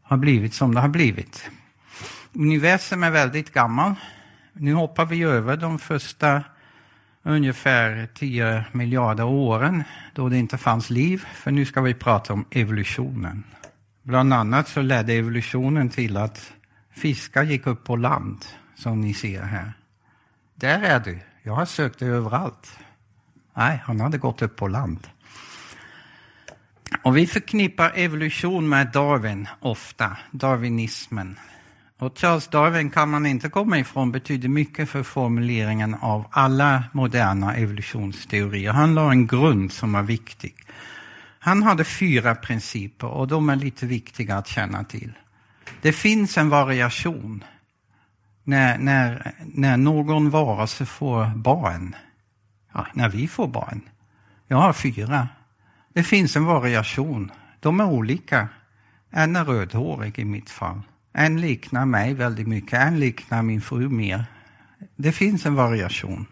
har 0.03 0.17
blivit 0.17 0.55
som 0.55 0.75
det 0.75 0.81
har 0.81 0.89
blivit. 0.89 1.51
Universum 2.33 3.03
är 3.03 3.11
väldigt 3.11 3.53
gammal. 3.53 3.95
Nu 4.53 4.75
hoppar 4.75 5.07
vi 5.07 5.23
över 5.23 5.57
de 5.57 5.79
första 5.79 6.45
ungefär 7.23 8.09
10 8.15 8.65
miljarder 8.73 9.25
åren 9.25 9.85
då 10.15 10.29
det 10.29 10.39
inte 10.39 10.59
fanns 10.59 10.91
liv, 10.91 11.25
för 11.35 11.51
nu 11.51 11.65
ska 11.65 11.81
vi 11.81 11.95
prata 11.95 12.33
om 12.33 12.45
evolutionen. 12.51 13.45
Bland 14.03 14.33
annat 14.33 14.69
så 14.69 14.83
ledde 14.83 15.13
evolutionen 15.13 15.89
till 15.89 16.17
att 16.17 16.53
fiskar 16.91 17.43
gick 17.43 17.67
upp 17.67 17.85
på 17.85 17.97
land, 17.97 18.45
som 18.75 19.01
ni 19.01 19.15
ser 19.15 19.43
här. 19.43 19.73
Där 20.55 20.83
är 20.83 21.01
du. 21.01 21.19
Jag 21.43 21.55
har 21.55 21.65
sökt 21.65 21.99
dig 21.99 22.09
överallt. 22.09 22.79
Nej, 23.55 23.83
han 23.85 24.01
hade 24.01 24.19
gått 24.19 24.43
upp 24.43 24.57
på 24.57 24.69
land. 24.69 25.09
Och 27.03 27.17
vi 27.17 27.27
förknippar 27.27 27.93
evolution 27.95 28.69
med 28.69 28.93
Darwin 28.93 29.49
ofta, 29.61 30.17
darwinismen. 30.31 31.39
Och 32.03 32.19
Charles 32.19 32.49
Darwin 32.49 32.91
kan 32.91 33.11
man 33.11 33.27
inte 33.27 33.49
komma 33.49 33.79
ifrån 33.79 34.13
betyder 34.13 34.49
mycket 34.49 34.89
för 34.89 35.03
formuleringen 35.03 35.95
av 35.95 36.27
alla 36.31 36.85
moderna 36.93 37.55
evolutionsteorier. 37.55 38.73
Han 38.73 38.95
la 38.95 39.11
en 39.11 39.27
grund 39.27 39.73
som 39.73 39.93
var 39.93 40.03
viktig. 40.03 40.55
Han 41.39 41.63
hade 41.63 41.85
fyra 41.85 42.35
principer 42.35 43.07
och 43.07 43.29
de 43.29 43.49
är 43.49 43.57
lite 43.57 43.87
viktiga 43.87 44.37
att 44.37 44.47
känna 44.47 44.85
till. 44.85 45.13
Det 45.81 45.93
finns 45.93 46.39
en 46.39 46.49
variation 46.49 47.45
när, 48.45 48.79
när, 48.79 49.33
när 49.45 49.77
någon 49.77 50.31
varelse 50.31 50.87
får 50.87 51.27
barn. 51.37 51.97
Ja, 52.73 52.87
när 52.93 53.09
vi 53.09 53.29
får 53.29 53.49
barn. 53.49 53.81
Jag 54.47 54.57
har 54.57 54.73
fyra. 54.73 55.29
Det 55.93 56.03
finns 56.03 56.37
en 56.37 56.45
variation. 56.45 57.33
De 57.61 57.81
är 57.81 57.87
olika. 57.87 58.49
En 59.11 59.37
är 59.37 59.45
rödhårig 59.45 60.19
i 60.19 60.25
mitt 60.25 60.51
fall. 60.51 60.83
En 61.13 61.41
liknar 61.41 61.87
mig 61.87 62.15
väldigt 62.15 62.47
mycket, 62.47 62.81
en 62.81 63.01
liknar 63.01 63.43
min 63.43 63.61
fru 63.61 63.89
mer. 63.89 64.25
Det 64.97 65.13
finns 65.13 65.47
en 65.47 65.55
variation. 65.55 66.27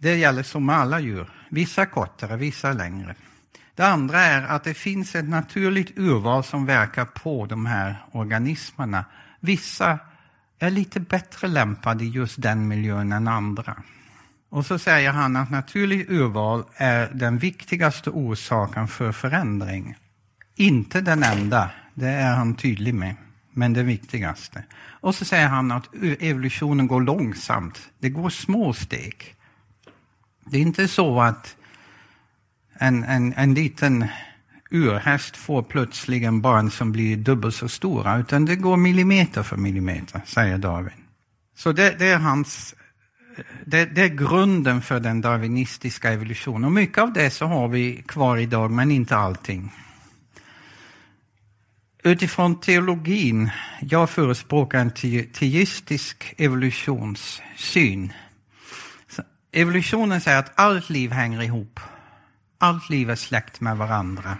Det 0.00 0.16
gäller 0.16 0.42
som 0.42 0.66
med 0.66 0.76
alla 0.76 1.00
djur. 1.00 1.30
Vissa 1.50 1.86
kortare, 1.86 2.36
vissa 2.36 2.72
längre. 2.72 3.14
Det 3.74 3.86
andra 3.86 4.20
är 4.20 4.42
att 4.42 4.64
det 4.64 4.74
finns 4.74 5.14
ett 5.14 5.28
naturligt 5.28 5.98
urval 5.98 6.44
som 6.44 6.66
verkar 6.66 7.04
på 7.04 7.46
de 7.46 7.66
här 7.66 7.96
organismerna. 8.12 9.04
Vissa 9.40 9.98
är 10.58 10.70
lite 10.70 11.00
bättre 11.00 11.48
lämpade 11.48 12.04
i 12.04 12.08
just 12.08 12.42
den 12.42 12.68
miljön 12.68 13.12
än 13.12 13.28
andra. 13.28 13.82
Och 14.48 14.66
så 14.66 14.78
säger 14.78 15.12
han 15.12 15.36
att 15.36 15.50
naturligt 15.50 16.10
urval 16.10 16.64
är 16.74 17.10
den 17.14 17.38
viktigaste 17.38 18.10
orsaken 18.10 18.88
för 18.88 19.12
förändring. 19.12 19.96
Inte 20.54 21.00
den 21.00 21.22
enda, 21.22 21.70
det 21.96 22.08
är 22.08 22.34
han 22.34 22.54
tydlig 22.54 22.94
med, 22.94 23.14
men 23.52 23.72
det 23.72 23.82
viktigaste. 23.82 24.64
Och 25.00 25.14
så 25.14 25.24
säger 25.24 25.48
han 25.48 25.72
att 25.72 25.88
evolutionen 26.20 26.86
går 26.86 27.00
långsamt. 27.00 27.88
Det 27.98 28.08
går 28.08 28.30
små 28.30 28.72
steg. 28.72 29.34
Det 30.44 30.56
är 30.56 30.62
inte 30.62 30.88
så 30.88 31.20
att 31.20 31.56
en, 32.78 33.04
en, 33.04 33.34
en 33.36 33.54
liten 33.54 34.06
urhäst 34.70 35.36
får 35.36 35.62
plötsligen 35.62 36.40
barn 36.40 36.70
som 36.70 36.92
blir 36.92 37.16
dubbelt 37.16 37.54
så 37.54 37.68
stora, 37.68 38.18
utan 38.18 38.44
det 38.44 38.56
går 38.56 38.76
millimeter 38.76 39.42
för 39.42 39.56
millimeter, 39.56 40.20
säger 40.24 40.58
Darwin. 40.58 41.04
Så 41.56 41.72
det, 41.72 41.98
det 41.98 42.08
är 42.08 42.18
hans 42.18 42.74
det, 43.64 43.84
det, 43.84 44.02
är 44.02 44.08
grunden 44.08 44.82
för 44.82 45.00
den 45.00 45.20
darwinistiska 45.20 46.12
evolutionen. 46.12 46.64
Och 46.64 46.72
mycket 46.72 46.98
av 46.98 47.12
det 47.12 47.30
så 47.30 47.46
har 47.46 47.68
vi 47.68 48.02
kvar 48.06 48.36
idag, 48.36 48.70
men 48.70 48.90
inte 48.90 49.16
allting. 49.16 49.72
Utifrån 52.06 52.60
teologin, 52.60 53.50
jag 53.80 54.10
förespråkar 54.10 54.78
en 54.78 54.90
teistisk 55.32 56.34
evolutionssyn. 56.36 58.12
Evolutionen 59.52 60.20
säger 60.20 60.38
att 60.38 60.52
allt 60.54 60.90
liv 60.90 61.12
hänger 61.12 61.42
ihop. 61.42 61.80
Allt 62.58 62.90
liv 62.90 63.10
är 63.10 63.14
släkt 63.14 63.60
med 63.60 63.76
varandra. 63.76 64.38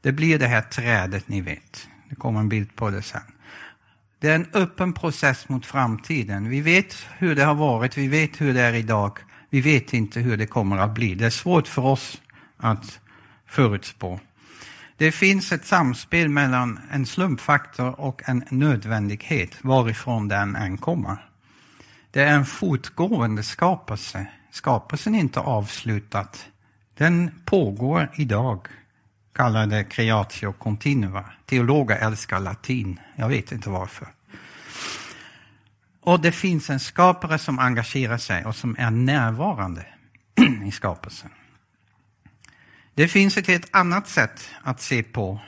Det 0.00 0.12
blir 0.12 0.38
det 0.38 0.46
här 0.46 0.62
trädet 0.62 1.28
ni 1.28 1.40
vet. 1.40 1.88
Det 2.08 2.14
kommer 2.14 2.40
en 2.40 2.48
bild 2.48 2.76
på 2.76 2.90
det 2.90 3.02
sen. 3.02 3.20
Det 4.18 4.28
är 4.28 4.34
en 4.34 4.48
öppen 4.52 4.92
process 4.92 5.48
mot 5.48 5.66
framtiden. 5.66 6.48
Vi 6.48 6.60
vet 6.60 7.06
hur 7.18 7.34
det 7.34 7.44
har 7.44 7.54
varit, 7.54 7.98
vi 7.98 8.08
vet 8.08 8.40
hur 8.40 8.54
det 8.54 8.60
är 8.60 8.74
idag. 8.74 9.18
Vi 9.50 9.60
vet 9.60 9.92
inte 9.92 10.20
hur 10.20 10.36
det 10.36 10.46
kommer 10.46 10.78
att 10.78 10.94
bli. 10.94 11.14
Det 11.14 11.26
är 11.26 11.30
svårt 11.30 11.68
för 11.68 11.82
oss 11.84 12.22
att 12.56 13.00
förutspå. 13.46 14.20
Det 15.02 15.12
finns 15.12 15.52
ett 15.52 15.66
samspel 15.66 16.28
mellan 16.28 16.80
en 16.90 17.06
slumpfaktor 17.06 18.00
och 18.00 18.22
en 18.24 18.44
nödvändighet, 18.50 19.64
varifrån 19.64 20.28
den 20.28 20.56
än 20.56 20.78
kommer. 20.78 21.28
Det 22.10 22.22
är 22.22 22.34
en 22.34 22.46
fortgående 22.46 23.42
skapelse. 23.42 24.26
Skapelsen 24.50 25.14
är 25.14 25.18
inte 25.18 25.40
avslutad. 25.40 26.28
Den 26.94 27.30
pågår 27.44 28.10
idag. 28.14 28.66
kallade 29.34 29.76
det 29.76 29.84
creatio 29.84 30.52
continua. 30.52 31.24
Teologer 31.46 31.96
älskar 31.96 32.40
latin. 32.40 33.00
Jag 33.16 33.28
vet 33.28 33.52
inte 33.52 33.70
varför. 33.70 34.08
Och 36.02 36.20
det 36.20 36.32
finns 36.32 36.70
en 36.70 36.80
skapare 36.80 37.38
som 37.38 37.58
engagerar 37.58 38.18
sig 38.18 38.44
och 38.44 38.56
som 38.56 38.76
är 38.78 38.90
närvarande 38.90 39.86
i 40.66 40.70
skapelsen. 40.70 41.30
Det 42.94 43.08
finns 43.08 43.36
ett 43.36 43.46
helt 43.46 43.68
annat 43.70 44.08
sätt 44.08 44.50
att 44.62 44.80
se 44.80 45.02
på 45.02 45.40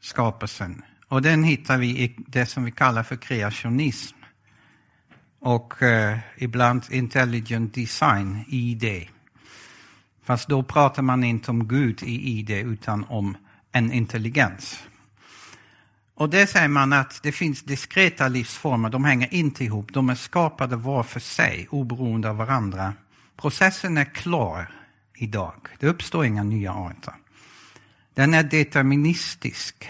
skapelsen 0.00 0.82
och 1.08 1.22
den 1.22 1.44
hittar 1.44 1.78
vi 1.78 1.86
i 1.86 2.16
det 2.26 2.46
som 2.46 2.64
vi 2.64 2.70
kallar 2.70 3.02
för 3.02 3.16
kreationism 3.16 4.16
och 5.40 5.82
eh, 5.82 6.18
ibland 6.36 6.82
intelligent 6.90 7.74
design, 7.74 8.44
ID. 8.48 9.08
Fast 10.24 10.48
då 10.48 10.62
pratar 10.62 11.02
man 11.02 11.24
inte 11.24 11.50
om 11.50 11.68
Gud 11.68 12.02
i 12.02 12.38
ID 12.38 12.50
utan 12.50 13.04
om 13.04 13.36
en 13.72 13.92
intelligens. 13.92 14.82
Och 16.14 16.30
det 16.30 16.46
säger 16.46 16.68
man 16.68 16.92
att 16.92 17.22
det 17.22 17.32
finns 17.32 17.62
diskreta 17.62 18.28
livsformer, 18.28 18.90
de 18.90 19.04
hänger 19.04 19.34
inte 19.34 19.64
ihop, 19.64 19.92
de 19.92 20.10
är 20.10 20.14
skapade 20.14 20.76
var 20.76 21.02
för 21.02 21.20
sig, 21.20 21.66
oberoende 21.70 22.30
av 22.30 22.36
varandra. 22.36 22.92
Processen 23.36 23.98
är 23.98 24.04
klar 24.04 24.70
idag, 25.16 25.68
det 25.78 25.86
uppstår 25.86 26.24
inga 26.24 26.42
nya 26.42 26.72
arter. 26.72 27.14
Den 28.14 28.34
är 28.34 28.42
deterministisk, 28.42 29.88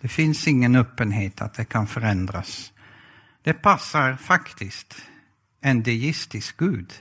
det 0.00 0.08
finns 0.08 0.48
ingen 0.48 0.76
öppenhet 0.76 1.40
att 1.40 1.54
det 1.54 1.64
kan 1.64 1.86
förändras. 1.86 2.72
Det 3.42 3.52
passar 3.52 4.16
faktiskt 4.16 4.94
en 5.60 5.82
deistisk 5.82 6.56
gud. 6.56 6.92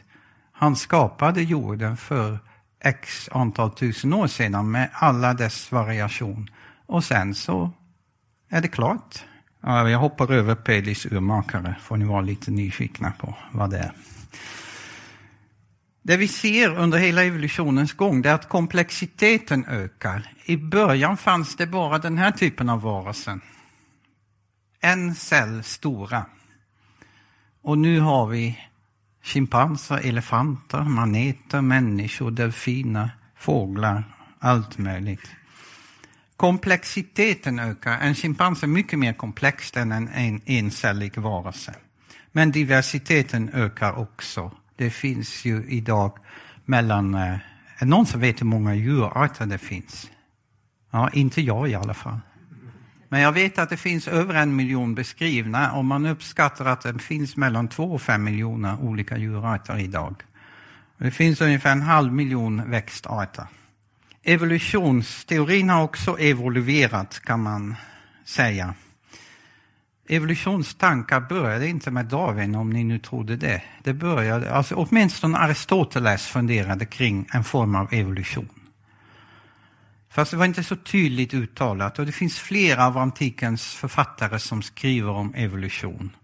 Han 0.52 0.76
skapade 0.76 1.42
jorden 1.42 1.98
för 1.98 2.40
x 2.80 3.30
antal 3.32 3.72
tusen 3.72 4.14
år 4.14 4.28
sedan 4.28 4.72
med 4.72 4.90
alla 4.94 5.34
dess 5.34 5.72
variation. 5.72 6.50
Och 6.86 7.04
sen 7.04 7.36
så 7.36 7.72
är 8.50 8.62
det 8.62 8.68
klart. 8.68 9.26
Jag 9.62 10.00
hoppar 10.00 10.32
över 10.32 10.56
Pelis 10.56 11.06
urmakare, 11.06 11.76
får 11.82 11.98
ni 11.98 12.06
vara 12.06 12.22
lite 12.22 12.52
nyfikna 12.52 13.12
på 13.12 13.36
vad 13.52 13.70
det 13.70 13.78
är. 13.78 13.92
Det 16.08 16.18
vi 16.18 16.28
ser 16.28 16.78
under 16.78 16.98
hela 16.98 17.24
evolutionens 17.24 17.94
gång 17.94 18.26
är 18.26 18.34
att 18.34 18.50
komplexiteten 18.50 19.66
ökar. 19.66 20.34
I 20.46 20.58
början 20.58 21.18
fanns 21.18 21.56
det 21.56 21.68
bara 21.68 22.00
den 22.00 22.18
här 22.18 22.32
typen 22.32 22.70
av 22.70 22.82
varelser. 22.82 23.40
En 24.80 25.16
cell 25.16 25.64
stora. 25.64 26.26
Och 27.62 27.78
nu 27.78 28.00
har 28.00 28.28
vi 28.28 28.60
schimpanser, 29.24 29.98
elefanter, 29.98 30.84
maneter, 30.84 31.62
människor, 31.62 32.32
delfiner, 32.32 33.10
fåglar, 33.38 34.04
allt 34.40 34.78
möjligt. 34.78 35.36
Komplexiteten 36.38 37.60
ökar. 37.60 38.00
En 38.00 38.16
schimpans 38.16 38.64
är 38.64 38.68
mycket 38.68 39.00
mer 39.00 39.14
komplex 39.14 39.78
än 39.78 39.92
en 39.92 40.42
encellig 40.46 41.18
varelse. 41.18 41.76
Men 42.32 42.52
diversiteten 42.52 43.50
ökar 43.54 44.00
också. 44.00 44.52
Det 44.78 44.90
finns 44.90 45.46
ju 45.46 45.64
idag 45.68 46.18
mellan... 46.66 47.14
Eh, 47.14 47.38
är 47.80 47.86
är 47.86 47.86
någon 47.86 48.06
som 48.06 48.22
vet 48.22 48.42
hur 48.42 48.46
många 48.46 48.76
djurarter 48.76 49.46
det 49.46 49.58
finns? 49.58 50.12
Ja, 50.92 51.10
inte 51.14 51.42
jag 51.42 51.70
i 51.70 51.76
alla 51.76 51.94
fall. 51.94 52.20
Men 53.10 53.22
jag 53.22 53.32
vet 53.32 53.60
att 53.60 53.70
det 53.70 53.78
finns 53.78 54.08
över 54.08 54.34
en 54.34 54.56
miljon 54.56 54.96
beskrivna 54.96 55.72
och 55.72 55.86
man 55.86 56.06
uppskattar 56.06 56.66
att 56.66 56.82
det 56.82 57.00
finns 57.00 57.38
mellan 57.38 57.68
två 57.68 57.84
och 57.84 58.02
fem 58.02 58.24
miljoner 58.24 58.82
olika 58.82 59.18
djurarter 59.18 59.78
idag. 59.78 60.16
Det 60.98 61.12
finns 61.12 61.42
ungefär 61.42 61.72
en 61.72 61.82
halv 61.82 62.14
miljon 62.14 62.70
växtarter. 62.70 63.46
Evolutionsteorin 64.24 65.70
har 65.70 65.84
också 65.84 66.20
evolverat 66.20 67.20
kan 67.20 67.44
man 67.44 67.76
säga. 68.26 68.74
Evolutionstankar 70.08 71.20
började 71.20 71.68
inte 71.68 71.92
med 71.92 72.06
Darwin, 72.06 72.56
om 72.56 72.70
ni 72.70 72.84
nu 72.84 73.00
trodde 73.00 73.36
det. 73.36 73.62
Det 73.84 73.94
började, 73.94 74.54
alltså 74.54 74.76
åtminstone 74.76 75.38
Aristoteles 75.38 76.28
funderade 76.28 76.86
kring 76.86 77.28
en 77.34 77.44
form 77.44 77.76
av 77.76 77.94
evolution. 77.94 78.50
Fast 80.10 80.32
det 80.32 80.38
var 80.38 80.46
inte 80.46 80.64
så 80.64 80.76
tydligt 80.76 81.34
uttalat 81.34 82.00
och 82.00 82.06
det 82.06 82.12
finns 82.12 82.40
flera 82.40 82.88
av 82.88 82.98
antikens 82.98 83.76
författare 83.76 84.40
som 84.40 84.62
skriver 84.62 85.10
om 85.10 85.34
evolution. 85.36 86.16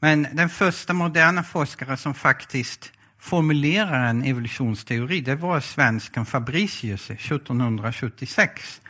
Men 0.00 0.26
den 0.32 0.48
första 0.48 0.92
moderna 0.92 1.42
forskare 1.42 1.96
som 1.96 2.14
faktiskt 2.14 2.92
formulerar 3.18 4.06
en 4.06 4.24
evolutionsteori, 4.24 5.20
det 5.20 5.34
var 5.34 5.60
svensken 5.60 6.26
Fabricius 6.26 7.10
1776 7.10 8.80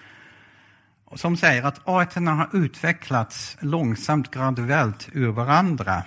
som 1.14 1.36
säger 1.36 1.62
att 1.62 1.88
arterna 1.88 2.34
har 2.34 2.48
utvecklats 2.52 3.56
långsamt, 3.60 4.30
graduellt 4.30 5.08
ur 5.12 5.28
varandra. 5.28 6.04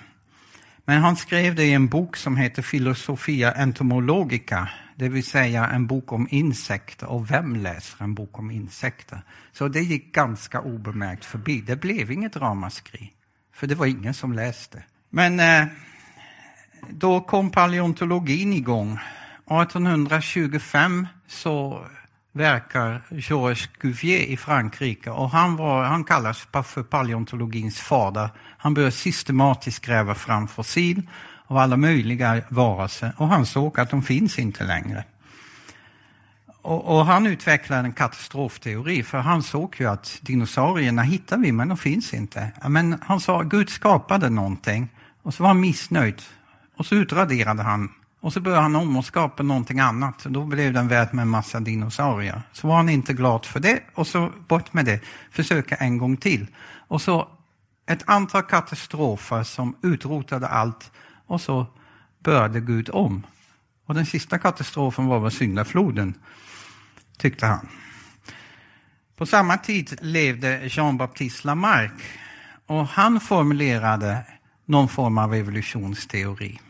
Men 0.84 1.02
han 1.02 1.16
skrev 1.16 1.54
det 1.54 1.64
i 1.64 1.72
en 1.72 1.88
bok 1.88 2.16
som 2.16 2.36
heter 2.36 2.62
Philosophia 2.62 3.52
entomologica, 3.52 4.68
det 4.96 5.08
vill 5.08 5.24
säga 5.24 5.66
en 5.66 5.86
bok 5.86 6.12
om 6.12 6.28
insekter. 6.30 7.06
Och 7.06 7.30
vem 7.30 7.56
läser 7.56 8.04
en 8.04 8.14
bok 8.14 8.38
om 8.38 8.50
insekter? 8.50 9.22
Så 9.52 9.68
det 9.68 9.80
gick 9.80 10.14
ganska 10.14 10.60
obemärkt 10.60 11.24
förbi. 11.24 11.60
Det 11.60 11.76
blev 11.76 12.10
inget 12.10 12.36
ramaskri, 12.36 13.12
för 13.54 13.66
det 13.66 13.74
var 13.74 13.86
ingen 13.86 14.14
som 14.14 14.32
läste. 14.32 14.82
Men 15.10 15.40
eh, 15.40 15.66
då 16.88 17.20
kom 17.20 17.50
paleontologin 17.50 18.52
igång. 18.52 18.98
1825 19.46 21.06
så 21.26 21.86
verkar 22.32 23.02
Georges 23.10 23.66
Cuvier 23.66 24.20
i 24.20 24.36
Frankrike 24.36 25.10
och 25.10 25.30
han, 25.30 25.56
var, 25.56 25.84
han 25.84 26.04
kallas 26.04 26.46
för 26.64 26.82
paleontologins 26.82 27.80
fader. 27.80 28.30
Han 28.58 28.74
började 28.74 28.92
systematiskt 28.92 29.84
gräva 29.84 30.14
fram 30.14 30.48
fossil 30.48 31.02
av 31.46 31.56
alla 31.56 31.76
möjliga 31.76 32.42
varelser 32.48 33.12
och 33.16 33.28
han 33.28 33.46
såg 33.46 33.80
att 33.80 33.90
de 33.90 34.02
finns 34.02 34.38
inte 34.38 34.64
längre. 34.64 35.04
Och, 36.62 36.98
och, 36.98 37.06
han 37.06 37.26
utvecklade 37.26 37.82
en 37.82 37.92
katastrofteori 37.92 39.02
för 39.02 39.18
han 39.18 39.42
såg 39.42 39.76
ju 39.78 39.86
att 39.86 40.18
dinosaurierna 40.22 41.02
hittar 41.02 41.38
vi 41.38 41.52
men 41.52 41.68
de 41.68 41.76
finns 41.76 42.14
inte. 42.14 42.52
Men 42.68 42.98
han 43.02 43.20
sa 43.20 43.42
Gud 43.42 43.70
skapade 43.70 44.30
någonting 44.30 44.88
och 45.22 45.34
så 45.34 45.42
var 45.42 45.48
han 45.48 45.60
missnöjd 45.60 46.22
och 46.76 46.86
så 46.86 46.94
utraderade 46.94 47.62
han 47.62 47.88
och 48.20 48.32
så 48.32 48.40
började 48.40 48.62
han 48.62 48.76
om 48.76 48.96
och 48.96 49.04
skapa 49.04 49.42
någonting 49.42 49.80
annat. 49.80 50.24
Då 50.24 50.44
blev 50.44 50.72
den 50.72 50.88
värd 50.88 51.14
med 51.14 51.22
en 51.22 51.28
massa 51.28 51.60
dinosaurier. 51.60 52.42
Så 52.52 52.68
var 52.68 52.76
han 52.76 52.88
inte 52.88 53.12
glad 53.12 53.46
för 53.46 53.60
det 53.60 53.80
och 53.94 54.06
så 54.06 54.32
bort 54.48 54.72
med 54.72 54.84
det. 54.84 55.00
Försöka 55.30 55.74
en 55.74 55.98
gång 55.98 56.16
till. 56.16 56.46
Och 56.88 57.02
så 57.02 57.28
ett 57.86 58.02
antal 58.06 58.42
katastrofer 58.42 59.42
som 59.42 59.76
utrotade 59.82 60.48
allt 60.48 60.90
och 61.26 61.40
så 61.40 61.66
började 62.24 62.60
Gud 62.60 62.90
om. 62.92 63.26
Och 63.86 63.94
den 63.94 64.06
sista 64.06 64.38
katastrofen 64.38 65.06
var 65.06 65.20
väl 65.20 65.30
syndafloden, 65.30 66.14
tyckte 67.18 67.46
han. 67.46 67.68
På 69.16 69.26
samma 69.26 69.56
tid 69.56 69.98
levde 70.00 70.68
Jean-Baptiste 70.68 71.46
Lamarck 71.46 72.02
och 72.66 72.86
han 72.86 73.20
formulerade 73.20 74.24
någon 74.64 74.88
form 74.88 75.18
av 75.18 75.34
evolutionsteori. 75.34 76.60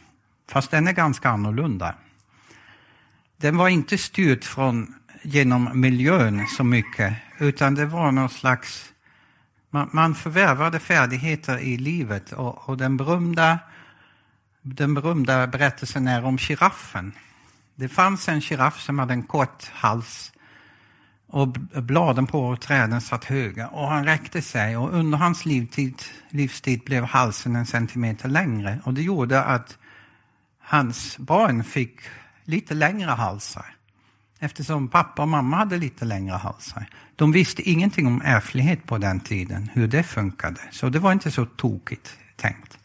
Fast 0.50 0.70
den 0.70 0.88
är 0.88 0.92
ganska 0.92 1.30
annorlunda. 1.30 1.94
Den 3.36 3.56
var 3.56 3.68
inte 3.68 3.98
styrd 3.98 4.44
från, 4.44 4.94
genom 5.22 5.80
miljön 5.80 6.46
så 6.46 6.64
mycket, 6.64 7.14
utan 7.38 7.74
det 7.74 7.86
var 7.86 8.12
någon 8.12 8.28
slags... 8.28 8.92
Man, 9.70 9.90
man 9.92 10.14
förvärvade 10.14 10.78
färdigheter 10.78 11.58
i 11.58 11.76
livet 11.76 12.32
och, 12.32 12.68
och 12.68 12.76
den, 12.76 12.96
berömda, 12.96 13.58
den 14.62 14.94
berömda 14.94 15.46
berättelsen 15.46 16.08
är 16.08 16.24
om 16.24 16.38
giraffen. 16.38 17.12
Det 17.74 17.88
fanns 17.88 18.28
en 18.28 18.40
giraff 18.40 18.80
som 18.80 18.98
hade 18.98 19.12
en 19.12 19.22
kort 19.22 19.70
hals 19.72 20.32
och 21.26 21.48
bladen 21.82 22.26
på 22.26 22.56
träden 22.56 23.00
satt 23.00 23.24
höga 23.24 23.68
och 23.68 23.88
han 23.88 24.04
räckte 24.04 24.42
sig 24.42 24.76
och 24.76 24.94
under 24.94 25.18
hans 25.18 25.46
livstid, 25.46 26.02
livstid 26.30 26.80
blev 26.84 27.04
halsen 27.04 27.56
en 27.56 27.66
centimeter 27.66 28.28
längre 28.28 28.80
och 28.84 28.94
det 28.94 29.02
gjorde 29.02 29.44
att 29.44 29.78
hans 30.70 31.18
barn 31.18 31.64
fick 31.64 32.00
lite 32.44 32.74
längre 32.74 33.10
halsar. 33.10 33.66
Eftersom 34.38 34.88
pappa 34.88 35.22
och 35.22 35.28
mamma 35.28 35.56
hade 35.56 35.76
lite 35.76 36.04
längre 36.04 36.34
halsar. 36.36 36.86
De 37.16 37.32
visste 37.32 37.70
ingenting 37.70 38.06
om 38.06 38.22
ärftlighet 38.24 38.86
på 38.86 38.98
den 38.98 39.20
tiden, 39.20 39.70
hur 39.72 39.88
det 39.88 40.02
funkade. 40.02 40.60
Så 40.70 40.88
det 40.88 40.98
var 40.98 41.12
inte 41.12 41.30
så 41.30 41.46
tokigt 41.46 42.18
tänkt. 42.36 42.78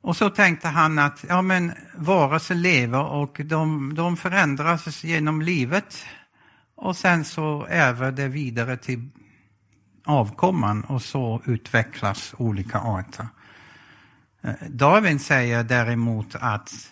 Och 0.00 0.16
så 0.16 0.30
tänkte 0.30 0.68
han 0.68 0.98
att 0.98 1.24
ja, 1.28 1.42
men 1.42 1.72
varelser 1.96 2.54
lever 2.54 3.04
och 3.04 3.40
de, 3.44 3.94
de 3.94 4.16
förändras 4.16 5.04
genom 5.04 5.42
livet. 5.42 6.06
Och 6.76 6.96
sen 6.96 7.24
så 7.24 7.66
ärver 7.70 8.12
det 8.12 8.28
vidare 8.28 8.76
till 8.76 9.08
avkomman 10.04 10.84
och 10.84 11.02
så 11.02 11.42
utvecklas 11.44 12.34
olika 12.38 12.78
arter. 12.78 13.28
Eh, 14.44 14.52
Darwin 14.68 15.18
säger 15.18 15.64
däremot 15.64 16.34
att 16.40 16.90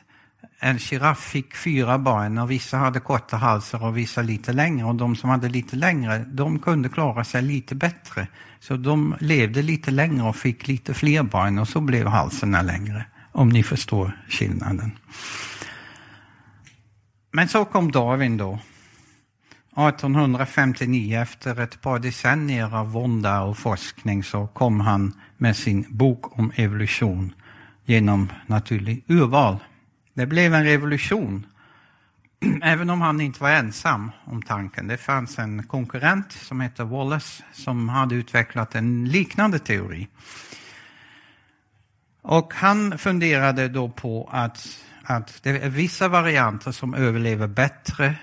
en 0.58 0.78
giraff 0.78 1.20
fick 1.20 1.56
fyra 1.56 1.98
barn 1.98 2.38
och 2.38 2.50
vissa 2.50 2.76
hade 2.76 3.00
korta 3.00 3.36
halsar 3.36 3.84
och 3.84 3.96
vissa 3.96 4.22
lite 4.22 4.52
längre. 4.52 4.86
Och 4.86 4.94
de 4.94 5.16
som 5.16 5.30
hade 5.30 5.48
lite 5.48 5.76
längre, 5.76 6.18
de 6.18 6.58
kunde 6.58 6.88
klara 6.88 7.24
sig 7.24 7.42
lite 7.42 7.74
bättre. 7.74 8.26
Så 8.60 8.76
de 8.76 9.16
levde 9.20 9.62
lite 9.62 9.90
längre 9.90 10.28
och 10.28 10.36
fick 10.36 10.68
lite 10.68 10.94
fler 10.94 11.22
barn 11.22 11.58
och 11.58 11.68
så 11.68 11.80
blev 11.80 12.06
halsarna 12.06 12.62
längre. 12.62 13.04
Om 13.32 13.48
ni 13.48 13.62
förstår 13.62 14.18
skillnaden. 14.28 14.92
Men 17.30 17.48
så 17.48 17.64
kom 17.64 17.92
Darwin 17.92 18.36
då. 18.36 18.58
1859, 19.76 21.20
efter 21.20 21.60
ett 21.60 21.80
par 21.80 21.98
decennier 21.98 22.76
av 22.76 22.92
vånda 22.92 23.42
och 23.42 23.58
forskning, 23.58 24.24
så 24.24 24.46
kom 24.46 24.80
han 24.80 25.12
med 25.36 25.56
sin 25.56 25.86
bok 25.88 26.38
om 26.38 26.52
evolution 26.56 27.32
genom 27.84 28.32
naturlig 28.46 29.04
urval. 29.08 29.56
Det 30.14 30.26
blev 30.26 30.54
en 30.54 30.64
revolution, 30.64 31.46
även 32.62 32.90
om 32.90 33.00
han 33.00 33.20
inte 33.20 33.42
var 33.42 33.50
ensam 33.50 34.10
om 34.24 34.42
tanken. 34.42 34.86
Det 34.86 34.96
fanns 34.96 35.38
en 35.38 35.62
konkurrent 35.62 36.32
som 36.32 36.60
hette 36.60 36.84
Wallace 36.84 37.42
som 37.52 37.88
hade 37.88 38.14
utvecklat 38.14 38.74
en 38.74 39.04
liknande 39.04 39.58
teori. 39.58 40.08
Och 42.22 42.54
han 42.54 42.98
funderade 42.98 43.68
då 43.68 43.88
på 43.88 44.28
att, 44.32 44.68
att 45.02 45.42
det 45.42 45.50
är 45.50 45.68
vissa 45.68 46.08
varianter 46.08 46.72
som 46.72 46.94
överlever 46.94 47.46
bättre 47.46 48.14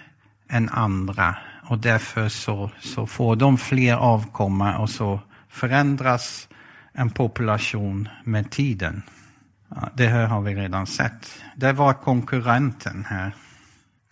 än 0.50 0.69
andra 0.69 1.36
och 1.69 1.78
därför 1.78 2.30
så, 2.30 2.72
så 2.80 3.08
får 3.08 3.36
de 3.36 3.58
fler 3.58 3.95
avkomma 3.95 4.78
och 4.78 4.89
så 4.89 5.19
förändras 5.50 6.48
en 6.93 7.10
population 7.10 8.10
med 8.24 8.52
tiden. 8.52 9.04
Ja, 9.70 9.90
det 9.94 10.08
här 10.08 10.28
har 10.28 10.42
vi 10.42 10.56
redan 10.56 10.88
sett. 10.88 11.42
Det 11.56 11.74
var 11.74 11.94
konkurrenten 11.94 13.06
här. 13.10 13.36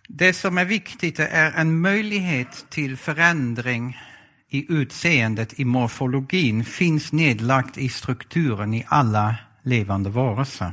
Det 0.07 0.33
som 0.33 0.57
är 0.57 0.65
viktigt 0.65 1.19
är 1.19 1.51
en 1.51 1.79
möjlighet 1.79 2.65
till 2.69 2.97
förändring 2.97 3.97
i 4.49 4.73
utseendet, 4.73 5.59
i 5.59 5.65
morfologin, 5.65 6.65
finns 6.65 7.11
nedlagt 7.11 7.77
i 7.77 7.89
strukturen 7.89 8.73
i 8.73 8.85
alla 8.87 9.35
levande 9.61 10.09
varelser. 10.09 10.71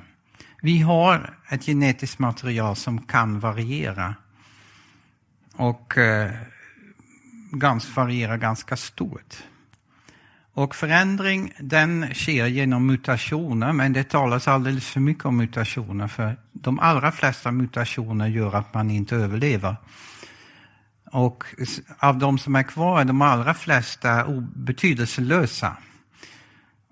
Vi 0.63 0.79
har 0.79 1.39
ett 1.49 1.67
genetiskt 1.67 2.19
material 2.19 2.77
som 2.77 3.03
kan 3.03 3.41
variera. 3.41 4.15
Och 5.57 5.99
eh, 5.99 6.31
ganska, 7.51 8.37
ganska 8.37 8.77
stort. 8.77 9.35
Och 10.55 10.75
förändring 10.75 11.53
den 11.59 12.15
sker 12.15 12.47
genom 12.47 12.87
mutationer, 12.87 13.73
men 13.73 13.93
det 13.93 14.05
talas 14.05 14.49
alldeles 14.49 14.87
för 14.87 15.01
mycket 15.01 15.25
om 15.25 15.37
mutationer, 15.37 16.09
för 16.09 16.37
de 16.53 16.79
allra 16.79 17.13
flesta 17.13 17.53
mutationer 17.53 18.27
gör 18.27 18.55
att 18.55 18.75
man 18.75 18.91
inte 18.91 19.17
överlever. 19.17 19.77
Och 21.13 21.45
av 21.99 22.19
de 22.19 22.39
som 22.39 22.57
är 22.57 22.63
kvar 22.63 23.01
är 23.01 23.05
de 23.05 23.23
allra 23.23 23.55
flesta 23.55 24.27
betydelselösa. 24.55 25.77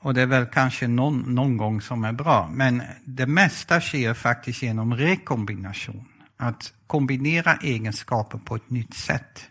Och 0.01 0.15
det 0.15 0.23
är 0.23 0.27
väl 0.27 0.47
kanske 0.47 0.89
någon, 0.89 1.35
någon 1.35 1.57
gång 1.57 1.81
som 1.81 2.05
är 2.05 2.13
bra, 2.13 2.51
men 2.53 2.83
det 3.05 3.27
mesta 3.27 3.81
sker 3.81 4.15
faktiskt 4.15 4.63
genom 4.63 4.95
rekombination. 4.95 6.05
Att 6.37 6.73
kombinera 6.87 7.55
egenskaper 7.55 8.39
på 8.39 8.57
ett 8.57 8.71
nytt 8.71 8.95
sätt. 8.95 9.49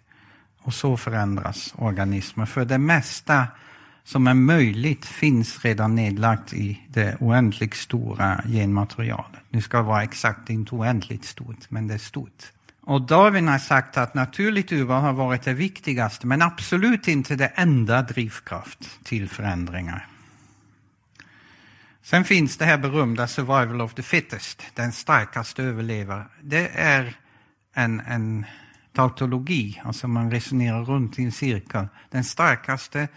Och 0.64 0.74
så 0.74 0.98
förändras 0.98 1.74
organismer. 1.78 2.46
För 2.46 2.66
det 2.66 2.78
mesta 2.78 3.48
som 4.04 4.28
är 4.28 4.34
möjligt 4.34 5.06
finns 5.06 5.66
redan 5.66 5.96
nedlagt 5.96 6.54
i 6.54 6.82
det 6.88 7.18
oändligt 7.20 7.76
stora 7.76 8.42
genmaterialet. 8.46 9.42
Nu 9.50 9.62
ska 9.62 9.82
vara 9.82 10.04
exakt 10.04 10.50
inte 10.50 10.76
oändligt 10.76 11.26
stort, 11.26 11.70
men 11.70 11.88
det 11.88 11.94
är 11.94 11.98
stort. 11.98 12.52
Och 12.84 13.02
Darwin 13.02 13.48
har 13.48 13.60
sagt 13.60 13.98
att 13.98 14.14
naturligt 14.14 14.72
urval 14.72 15.02
har 15.02 15.14
varit 15.14 15.44
det 15.44 15.54
viktigaste, 15.54 16.28
men 16.28 16.42
absolut 16.42 17.08
inte 17.08 17.36
det 17.36 17.48
enda 17.48 18.02
drivkraft 18.02 19.04
till 19.04 19.30
förändringar. 19.30 20.08
Sen 22.04 22.24
finns 22.24 22.58
det 22.58 22.66
här 22.66 22.78
berömda 22.78 23.28
survival 23.28 23.82
of 23.82 23.94
the 23.94 24.02
fittest, 24.02 24.64
den 24.74 24.92
starkaste 24.92 25.64
överlever. 25.64 26.26
Det 26.42 26.68
är 26.68 27.16
en, 27.74 28.00
en 28.00 28.46
tautologi, 28.94 29.82
alltså 29.84 30.08
man 30.08 30.32
resonerar 30.32 30.86
runt 30.86 31.20
i 31.20 31.24
en 31.24 31.32
cirkel. 31.32 31.88
Den 32.10 32.24
starkaste 32.24 33.08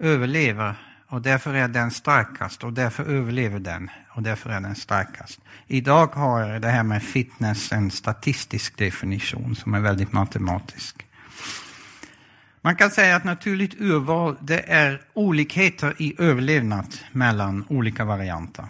överlever 0.00 0.74
och 1.08 1.22
därför 1.22 1.54
är 1.54 1.68
den 1.68 1.90
starkast 1.90 2.64
och 2.64 2.72
därför 2.72 3.04
överlever 3.04 3.58
den 3.58 3.90
och 4.08 4.22
därför 4.22 4.50
är 4.50 4.60
den 4.60 4.74
starkast. 4.74 5.40
Idag 5.66 6.06
har 6.06 6.58
det 6.58 6.68
här 6.68 6.82
med 6.82 7.02
fitness 7.02 7.72
en 7.72 7.90
statistisk 7.90 8.78
definition 8.78 9.56
som 9.56 9.74
är 9.74 9.80
väldigt 9.80 10.12
matematisk. 10.12 11.06
Man 12.62 12.76
kan 12.76 12.90
säga 12.90 13.16
att 13.16 13.24
naturligt 13.24 13.80
urval 13.80 14.36
det 14.40 14.60
är 14.60 15.00
olikheter 15.14 15.94
i 15.98 16.14
överlevnad 16.18 16.94
mellan 17.12 17.64
olika 17.68 18.04
varianter. 18.04 18.64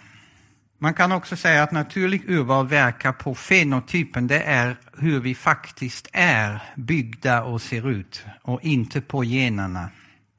Man 0.77 0.93
kan 0.93 1.11
också 1.11 1.35
säga 1.35 1.63
att 1.63 1.71
naturligt 1.71 2.29
urval 2.29 2.67
verkar 2.67 3.11
på 3.11 3.35
fenotypen, 3.35 4.27
det 4.27 4.43
är 4.43 4.75
hur 4.97 5.19
vi 5.19 5.35
faktiskt 5.35 6.07
är 6.13 6.61
byggda 6.75 7.43
och 7.43 7.61
ser 7.61 7.89
ut 7.89 8.25
och 8.41 8.63
inte 8.63 9.01
på 9.01 9.23
generna. 9.23 9.89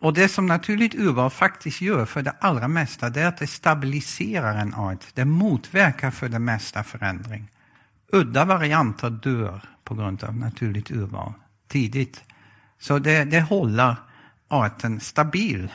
Och 0.03 0.15
det 0.15 0.29
som 0.29 0.47
naturligt 0.47 0.95
urval 0.95 1.31
faktiskt 1.31 1.81
gör 1.81 2.07
för 2.07 2.23
det 2.23 2.35
allra 2.41 2.69
mesta, 2.69 3.11
det 3.11 3.21
är 3.21 3.27
att 3.27 3.39
det 3.39 3.47
stabiliserar 3.47 4.59
en 4.59 4.75
art. 4.75 5.05
Det 5.15 5.25
motverkar 5.25 6.11
för 6.11 6.29
det 6.29 6.39
mesta 6.39 6.83
förändring. 6.83 7.51
Udda 8.13 8.45
varianter 8.45 9.11
dör 9.11 9.61
på 9.85 9.95
grund 9.95 10.25
av 10.25 10.37
naturligt 10.37 10.91
urval 10.91 11.33
tidigt. 11.69 12.25
Så 12.79 12.99
det, 12.99 13.25
det 13.25 13.41
håller 13.41 13.97
arten 14.49 15.01
stabil. 15.01 15.73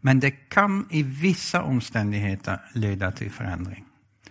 Men 0.00 0.20
det 0.20 0.30
kan 0.30 0.86
i 0.90 1.02
vissa 1.02 1.62
omständigheter 1.62 2.60
leda 2.72 3.12
till 3.12 3.30
förändring. 3.30 3.84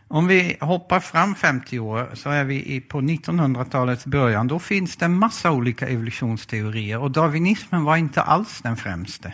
Om 0.10 0.28
vi 0.28 0.58
hoppar 0.62 1.00
fram 1.00 1.36
50 1.36 1.80
år 1.80 2.10
så 2.14 2.30
är 2.30 2.44
vi 2.44 2.82
på 2.82 3.02
1900-talets 3.02 4.06
början. 4.06 4.48
Då 4.48 4.60
finns 4.60 4.96
det 4.96 5.06
en 5.06 5.20
massa 5.20 5.52
olika 5.52 5.88
evolutionsteorier 5.88 7.00
och 7.00 7.12
darwinismen 7.12 7.84
var 7.84 7.98
inte 7.98 8.22
alls 8.22 8.62
den 8.62 8.78
främste. 8.78 9.34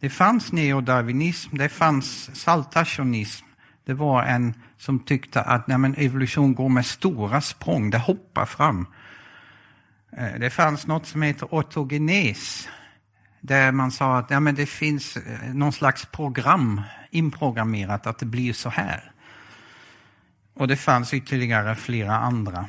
Det 0.00 0.10
fanns 0.10 0.52
neodarwinism, 0.52 1.56
det 1.56 1.68
fanns 1.68 2.36
saltationism. 2.36 3.46
Det 3.84 3.94
var 3.94 4.22
en 4.22 4.54
som 4.78 4.98
tyckte 4.98 5.42
att 5.42 5.66
nej, 5.66 5.78
men 5.78 5.94
evolution 5.94 6.54
går 6.54 6.68
med 6.68 6.86
stora 6.86 7.40
språng, 7.40 7.90
det 7.90 7.98
hoppar 7.98 8.46
fram. 8.46 8.86
Eh, 10.16 10.40
det 10.40 10.50
fanns 10.50 10.86
något 10.86 11.06
som 11.06 11.22
heter 11.22 11.48
ortogenes, 11.50 12.68
där 13.40 13.72
man 13.72 13.90
sa 13.90 14.18
att 14.18 14.30
ja, 14.30 14.40
men 14.40 14.54
det 14.54 14.66
finns 14.66 15.16
eh, 15.16 15.54
någon 15.54 15.72
slags 15.72 16.06
program 16.06 16.82
inprogrammerat 17.10 18.06
att 18.06 18.18
det 18.18 18.26
blir 18.26 18.52
så 18.52 18.68
här. 18.68 19.12
Och 20.58 20.68
det 20.68 20.76
fanns 20.76 21.14
ytterligare 21.14 21.74
flera 21.74 22.16
andra. 22.16 22.68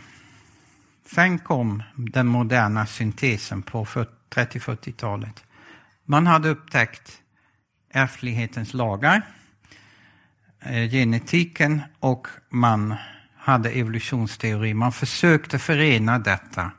Sen 1.16 1.40
kom 1.40 1.84
den 1.96 2.28
moderna 2.28 2.86
syntesen 2.86 3.62
på 3.62 3.86
30-40-talet. 4.30 5.44
Man 6.06 6.28
hade 6.28 6.50
upptäckt 6.50 7.22
ärftlighetens 7.92 8.74
lagar, 8.74 9.22
eh, 10.60 10.90
genetiken 10.90 11.82
och 12.00 12.28
man 12.50 12.96
hade 13.38 13.70
evolutionsteori. 13.70 14.74
Man 14.74 14.92
försökte 14.92 15.60
förena 15.60 16.20
detta. 16.20 16.72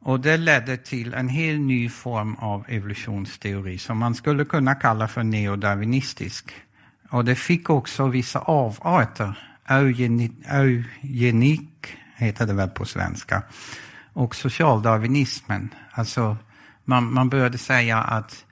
Och 0.00 0.20
det 0.20 0.36
ledde 0.36 0.76
till 0.76 1.14
en 1.14 1.28
helt 1.28 1.60
ny 1.60 1.88
form 1.88 2.34
av 2.34 2.64
evolutionsteori 2.68 3.78
som 3.78 3.98
man 3.98 4.14
skulle 4.14 4.44
kunna 4.44 4.74
kalla 4.74 5.08
för 5.08 5.22
neodarwinistisk. 5.22 6.52
Och 7.12 7.24
det 7.24 7.34
fick 7.34 7.70
också 7.70 8.06
vissa 8.06 8.38
avarter. 8.38 9.38
Eugenik 10.48 11.96
heter 12.16 12.46
det 12.46 12.52
väl 12.52 12.68
på 12.68 12.84
svenska. 12.84 13.42
Och 14.12 14.34
socialdarwinismen. 14.34 15.74
Alltså 15.90 16.36
man, 16.84 17.12
man 17.12 17.28
började 17.28 17.58
säga 17.58 17.98
att 17.98 18.44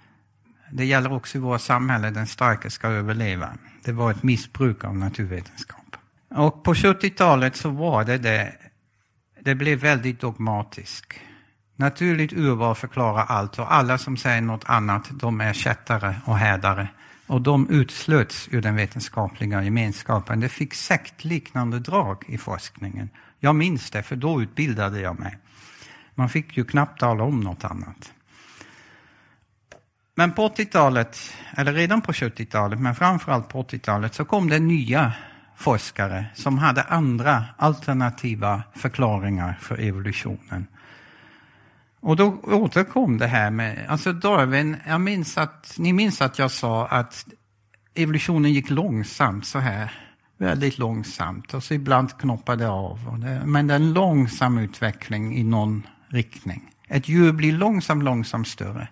det 0.73 0.85
gäller 0.85 1.13
också 1.13 1.39
i 1.39 1.41
vårt 1.41 1.61
samhälle, 1.61 2.11
den 2.11 2.27
starka 2.27 2.71
ska 2.71 2.89
överleva. 2.89 3.49
Det 3.85 3.93
var 3.93 4.11
ett 4.11 4.23
missbruk 4.23 4.85
av 4.85 4.97
naturvetenskap. 4.97 5.97
Och 6.31 6.65
på 6.65 6.75
70-talet 6.75 7.57
så 7.57 7.71
var 7.71 8.05
det 8.05 8.19
det. 8.19 8.53
Det 9.41 9.55
blev 9.55 9.79
väldigt 9.79 10.21
dogmatiskt. 10.21 11.15
Naturligt 11.77 12.33
urval 12.33 12.75
förklarar 12.75 13.25
allt 13.25 13.59
och 13.59 13.75
alla 13.75 13.99
som 13.99 14.17
säger 14.17 14.41
något 14.41 14.65
annat, 14.67 15.09
de 15.11 15.41
är 15.41 15.53
kättare 15.53 16.15
och 16.25 16.39
hädare. 16.39 16.89
Och 17.31 17.43
de 17.43 17.69
utslöts 17.71 18.49
ur 18.51 18.63
den 18.63 18.77
vetenskapliga 18.77 19.63
gemenskapen. 19.63 20.41
Det 20.41 20.49
fick 20.49 20.75
sektliknande 20.75 21.79
drag 21.79 22.25
i 22.29 22.39
forskningen. 22.39 23.11
Jag 23.39 23.55
minns 23.55 23.91
det, 23.91 24.03
för 24.03 24.17
då 24.17 24.43
utbildade 24.43 25.01
jag 25.01 25.21
mig. 25.21 25.39
Man 26.15 26.29
fick 26.29 26.57
ju 26.57 26.65
knappt 26.65 27.01
tala 27.01 27.25
om 27.25 27.41
något 27.41 27.65
annat. 27.65 28.13
Men 30.15 30.33
på 30.33 30.49
80-talet, 30.49 31.19
eller 31.57 31.73
redan 31.73 32.01
på 32.01 32.13
70-talet, 32.13 32.81
men 32.81 32.95
framförallt 32.95 33.49
på 33.49 33.63
80-talet, 33.63 34.15
så 34.15 34.25
kom 34.25 34.49
det 34.49 34.59
nya 34.59 35.13
forskare 35.57 36.27
som 36.35 36.59
hade 36.59 36.83
andra 36.83 37.45
alternativa 37.57 38.63
förklaringar 38.75 39.59
för 39.61 39.81
evolutionen. 39.81 40.67
Och 42.01 42.17
då 42.17 42.41
återkom 42.43 43.19
det 43.19 43.27
här 43.27 43.51
med, 43.51 43.87
alltså 43.89 44.13
Darwin, 44.13 44.77
jag 44.87 45.01
minns 45.01 45.39
att, 45.39 45.75
ni 45.79 45.93
minns 45.93 46.23
att 46.23 46.39
jag 46.39 46.51
sa 46.51 46.87
att 46.87 47.27
evolutionen 47.95 48.53
gick 48.53 48.71
långsamt 48.71 49.47
så 49.47 49.59
här, 49.59 49.93
väldigt 50.39 50.79
långsamt 50.79 51.55
och 51.55 51.65
så 51.65 51.75
ibland 51.75 52.19
knoppade 52.19 52.65
det 52.65 52.71
av. 52.71 53.21
Det, 53.21 53.43
men 53.47 53.67
det 53.67 53.75
är 53.75 53.77
en 53.77 53.93
långsam 53.93 54.59
utveckling 54.59 55.37
i 55.37 55.45
någon 55.45 55.87
riktning. 56.09 56.71
Ett 56.89 57.09
djur 57.09 57.33
blir 57.33 57.53
långsamt, 57.53 58.05
långsamt 58.05 58.49
större. 58.49 58.89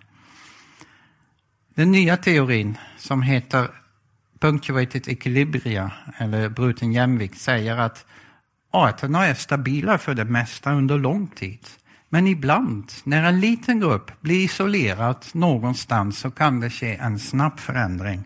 Den 1.75 1.91
nya 1.91 2.17
teorin 2.17 2.77
som 2.97 3.21
heter 3.21 3.69
punctuated 4.39 5.07
equilibria, 5.07 5.91
eller 6.17 6.49
bruten 6.49 6.93
jämvikt, 6.93 7.37
säger 7.37 7.77
att 7.77 8.05
arterna 8.71 9.25
är 9.25 9.33
stabila 9.33 9.97
för 9.97 10.13
det 10.13 10.25
mesta 10.25 10.73
under 10.73 10.97
lång 10.97 11.27
tid. 11.27 11.59
Men 12.09 12.27
ibland, 12.27 12.91
när 13.03 13.23
en 13.23 13.39
liten 13.39 13.79
grupp 13.79 14.21
blir 14.21 14.43
isolerad 14.43 15.25
någonstans, 15.33 16.19
så 16.19 16.31
kan 16.31 16.59
det 16.59 16.69
ske 16.69 16.95
en 16.95 17.19
snabb 17.19 17.59
förändring. 17.59 18.23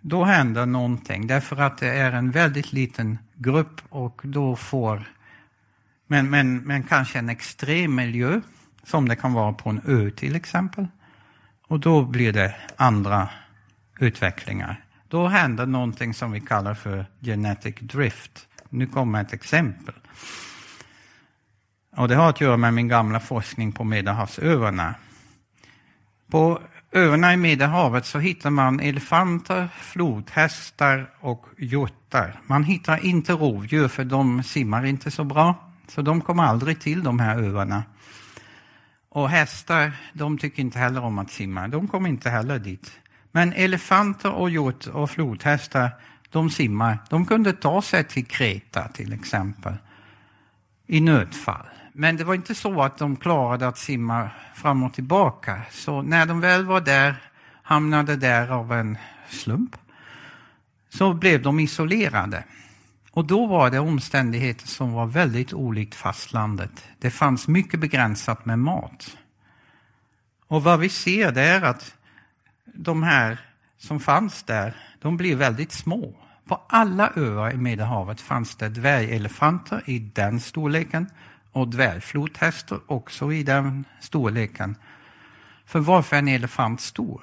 Då 0.00 0.24
händer 0.24 0.66
någonting, 0.66 1.26
därför 1.26 1.56
att 1.56 1.78
det 1.78 1.88
är 1.88 2.12
en 2.12 2.30
väldigt 2.30 2.72
liten 2.72 3.18
grupp 3.34 3.80
och 3.88 4.20
då 4.24 4.56
får, 4.56 5.02
men, 6.06 6.30
men, 6.30 6.56
men 6.56 6.82
kanske 6.82 7.18
en 7.18 7.28
extrem 7.28 7.94
miljö, 7.94 8.40
som 8.82 9.08
det 9.08 9.16
kan 9.16 9.32
vara 9.32 9.52
på 9.52 9.70
en 9.70 9.80
ö 9.86 10.10
till 10.10 10.36
exempel. 10.36 10.86
Och 11.68 11.80
då 11.80 12.04
blir 12.04 12.32
det 12.32 12.54
andra 12.76 13.28
utvecklingar. 13.98 14.84
Då 15.08 15.28
händer 15.28 15.66
någonting 15.66 16.14
som 16.14 16.32
vi 16.32 16.40
kallar 16.40 16.74
för 16.74 17.06
genetic 17.20 17.76
drift. 17.80 18.48
Nu 18.68 18.86
kommer 18.86 19.20
ett 19.20 19.32
exempel. 19.32 19.94
Och 21.96 22.08
det 22.08 22.14
har 22.14 22.28
att 22.28 22.40
göra 22.40 22.56
med 22.56 22.74
min 22.74 22.88
gamla 22.88 23.20
forskning 23.20 23.72
på 23.72 23.84
Medelhavsöarna. 23.84 24.94
På 26.30 26.60
öarna 26.92 27.32
i 27.32 27.36
Medelhavet 27.36 28.06
så 28.06 28.18
hittar 28.18 28.50
man 28.50 28.80
elefanter, 28.80 29.68
flodhästar 29.78 31.10
och 31.20 31.46
hjortar. 31.58 32.40
Man 32.46 32.64
hittar 32.64 33.04
inte 33.04 33.32
rovdjur 33.32 33.88
för 33.88 34.04
de 34.04 34.42
simmar 34.42 34.84
inte 34.84 35.10
så 35.10 35.24
bra. 35.24 35.54
Så 35.88 36.02
de 36.02 36.20
kommer 36.20 36.42
aldrig 36.42 36.80
till 36.80 37.02
de 37.02 37.20
här 37.20 37.42
öarna. 37.42 37.84
Och 39.08 39.30
hästar, 39.30 39.92
de 40.12 40.38
tycker 40.38 40.62
inte 40.62 40.78
heller 40.78 41.04
om 41.04 41.18
att 41.18 41.30
simma. 41.30 41.68
De 41.68 41.88
kommer 41.88 42.08
inte 42.08 42.30
heller 42.30 42.58
dit. 42.58 42.92
Men 43.32 43.52
elefanter 43.52 44.32
och 44.32 44.50
hjort 44.50 44.86
och 44.86 45.10
flodhästar, 45.10 45.90
de 46.30 46.50
simmar. 46.50 46.98
De 47.10 47.26
kunde 47.26 47.52
ta 47.52 47.82
sig 47.82 48.04
till 48.04 48.26
Kreta 48.26 48.88
till 48.88 49.12
exempel. 49.12 49.74
I 50.86 51.00
nödfall. 51.00 51.66
Men 51.98 52.16
det 52.16 52.24
var 52.24 52.34
inte 52.34 52.54
så 52.54 52.82
att 52.82 52.98
de 52.98 53.16
klarade 53.16 53.68
att 53.68 53.78
simma 53.78 54.30
fram 54.54 54.82
och 54.82 54.94
tillbaka. 54.94 55.62
Så 55.70 56.02
när 56.02 56.26
de 56.26 56.40
väl 56.40 56.64
var 56.64 56.80
där, 56.80 57.16
hamnade 57.62 58.16
där 58.16 58.48
av 58.48 58.72
en 58.72 58.98
slump, 59.28 59.76
så 60.88 61.14
blev 61.14 61.42
de 61.42 61.60
isolerade. 61.60 62.44
Och 63.10 63.24
då 63.24 63.46
var 63.46 63.70
det 63.70 63.78
omständigheter 63.78 64.66
som 64.66 64.92
var 64.92 65.06
väldigt 65.06 65.52
olikt 65.52 65.94
fastlandet. 65.94 66.84
Det 66.98 67.10
fanns 67.10 67.48
mycket 67.48 67.80
begränsat 67.80 68.46
med 68.46 68.58
mat. 68.58 69.16
Och 70.46 70.64
vad 70.64 70.80
vi 70.80 70.88
ser 70.88 71.32
det 71.32 71.42
är 71.42 71.62
att 71.62 71.94
de 72.64 73.02
här 73.02 73.38
som 73.78 74.00
fanns 74.00 74.42
där, 74.42 74.76
de 75.00 75.16
blev 75.16 75.38
väldigt 75.38 75.72
små. 75.72 76.14
På 76.48 76.62
alla 76.68 77.12
öar 77.16 77.54
i 77.54 77.56
Medelhavet 77.56 78.20
fanns 78.20 78.56
det 78.56 78.68
dvärgelefanter 78.68 79.82
i 79.86 79.98
den 79.98 80.40
storleken 80.40 81.06
och 81.56 81.68
dvärgflodhästar 81.68 82.80
också 82.86 83.32
i 83.32 83.42
den 83.42 83.84
storleken. 84.00 84.76
För 85.66 85.80
varför 85.80 86.16
är 86.16 86.18
en 86.18 86.28
elefant 86.28 86.80
stor? 86.80 87.22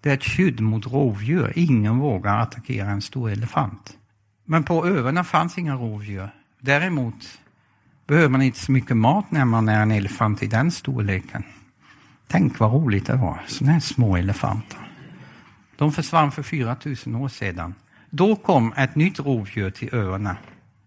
Det 0.00 0.10
är 0.10 0.14
ett 0.14 0.24
skydd 0.24 0.60
mot 0.60 0.86
rovdjur. 0.86 1.52
Ingen 1.56 1.98
vågar 1.98 2.38
attackera 2.38 2.90
en 2.90 3.02
stor 3.02 3.30
elefant. 3.30 3.96
Men 4.44 4.64
på 4.64 4.86
öarna 4.86 5.24
fanns 5.24 5.58
inga 5.58 5.74
rovdjur. 5.74 6.28
Däremot 6.60 7.40
behöver 8.06 8.28
man 8.28 8.42
inte 8.42 8.58
så 8.58 8.72
mycket 8.72 8.96
mat 8.96 9.30
när 9.30 9.44
man 9.44 9.68
är 9.68 9.82
en 9.82 9.90
elefant 9.90 10.42
i 10.42 10.46
den 10.46 10.70
storleken. 10.70 11.44
Tänk 12.26 12.58
vad 12.58 12.72
roligt 12.72 13.06
det 13.06 13.16
var, 13.16 13.40
sådana 13.46 13.72
här 13.72 13.80
små 13.80 14.16
elefanter. 14.16 14.78
De 15.76 15.92
försvann 15.92 16.32
för 16.32 16.42
4000 16.42 17.14
år 17.14 17.28
sedan. 17.28 17.74
Då 18.10 18.36
kom 18.36 18.72
ett 18.76 18.94
nytt 18.94 19.20
rovdjur 19.20 19.70
till 19.70 19.94
öarna, 19.94 20.36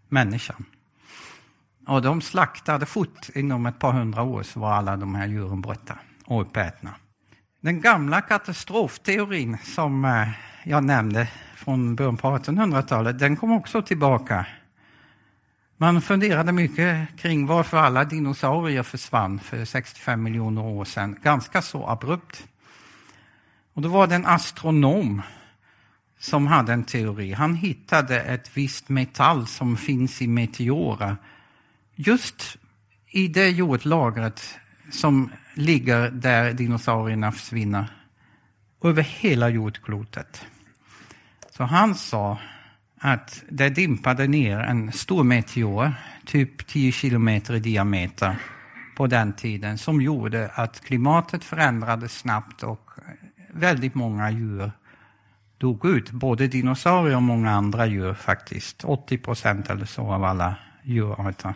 människan. 0.09 0.65
Och 1.89 2.01
de 2.01 2.21
slaktade 2.21 2.85
fort, 2.85 3.29
inom 3.35 3.65
ett 3.65 3.79
par 3.79 3.91
hundra 3.91 4.23
år 4.23 4.43
så 4.43 4.59
var 4.59 4.71
alla 4.71 4.97
de 4.97 5.15
här 5.15 5.27
djuren 5.27 5.61
borta 5.61 5.99
och 6.25 6.41
uppätna. 6.41 6.95
Den 7.61 7.81
gamla 7.81 8.21
katastrofteorin 8.21 9.57
som 9.63 10.05
eh, 10.05 10.29
jag 10.63 10.83
nämnde 10.83 11.27
från 11.55 11.95
början 11.95 12.17
på 12.17 12.27
1800-talet, 12.27 13.19
den 13.19 13.35
kom 13.35 13.51
också 13.51 13.81
tillbaka. 13.81 14.45
Man 15.77 16.01
funderade 16.01 16.51
mycket 16.51 17.17
kring 17.17 17.45
varför 17.45 17.77
alla 17.77 18.05
dinosaurier 18.05 18.83
försvann 18.83 19.39
för 19.39 19.65
65 19.65 20.23
miljoner 20.23 20.61
år 20.61 20.85
sedan, 20.85 21.15
ganska 21.23 21.61
så 21.61 21.87
abrupt. 21.87 22.47
Och 23.73 23.81
då 23.81 23.89
var 23.89 24.07
det 24.07 24.15
en 24.15 24.25
astronom 24.25 25.21
som 26.19 26.47
hade 26.47 26.73
en 26.73 26.83
teori. 26.83 27.33
Han 27.33 27.55
hittade 27.55 28.21
ett 28.21 28.57
visst 28.57 28.89
metall 28.89 29.47
som 29.47 29.77
finns 29.77 30.21
i 30.21 30.27
meteorer 30.27 31.15
just 32.01 32.57
i 33.07 33.27
det 33.27 33.49
jordlagret 33.49 34.59
som 34.91 35.31
ligger 35.53 36.11
där 36.11 36.53
dinosaurierna 36.53 37.31
försvinner 37.31 37.87
över 38.83 39.03
hela 39.03 39.49
jordklotet. 39.49 40.45
Så 41.51 41.63
han 41.63 41.95
sa 41.95 42.37
att 42.99 43.43
det 43.49 43.69
dimpade 43.69 44.27
ner 44.27 44.59
en 44.59 44.91
stor 44.91 45.23
meteor, 45.23 45.93
typ 46.25 46.67
10 46.67 46.91
kilometer 46.91 47.53
i 47.53 47.59
diameter 47.59 48.35
på 48.97 49.07
den 49.07 49.33
tiden, 49.33 49.77
som 49.77 50.01
gjorde 50.01 50.51
att 50.53 50.81
klimatet 50.81 51.43
förändrades 51.43 52.17
snabbt 52.17 52.63
och 52.63 52.91
väldigt 53.53 53.95
många 53.95 54.31
djur 54.31 54.71
dog 55.57 55.85
ut. 55.85 56.11
Både 56.11 56.47
dinosaurier 56.47 57.15
och 57.15 57.23
många 57.23 57.51
andra 57.51 57.85
djur 57.85 58.13
faktiskt. 58.13 58.83
80 58.83 59.17
procent 59.17 59.69
eller 59.69 59.85
så 59.85 60.13
av 60.13 60.23
alla 60.23 60.55
djurarter. 60.83 61.53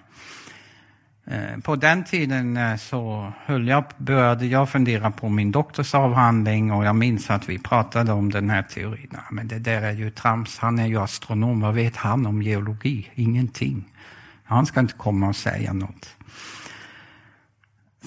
Eh, 1.25 1.59
på 1.63 1.75
den 1.75 2.03
tiden 2.03 2.57
eh, 2.57 2.75
så 2.75 3.33
höll 3.45 3.67
jag, 3.67 3.83
började 3.97 4.45
jag 4.45 4.69
fundera 4.69 5.11
på 5.11 5.29
min 5.29 5.51
doktorsavhandling 5.51 6.71
och 6.71 6.85
jag 6.85 6.95
minns 6.95 7.29
att 7.29 7.49
vi 7.49 7.59
pratade 7.59 8.11
om 8.11 8.31
den 8.31 8.49
här 8.49 8.63
teorin. 8.63 9.11
Men 9.31 9.47
det 9.47 9.59
där 9.59 9.81
är 9.81 9.91
ju 9.91 10.11
trams, 10.11 10.57
han 10.57 10.79
är 10.79 10.87
ju 10.87 10.97
astronom, 10.97 11.59
vad 11.59 11.73
vet 11.73 11.95
han 11.95 12.25
om 12.25 12.41
geologi? 12.41 13.11
Ingenting. 13.15 13.83
Han 14.43 14.65
ska 14.65 14.79
inte 14.79 14.93
komma 14.93 15.27
och 15.27 15.35
säga 15.35 15.73
något. 15.73 16.15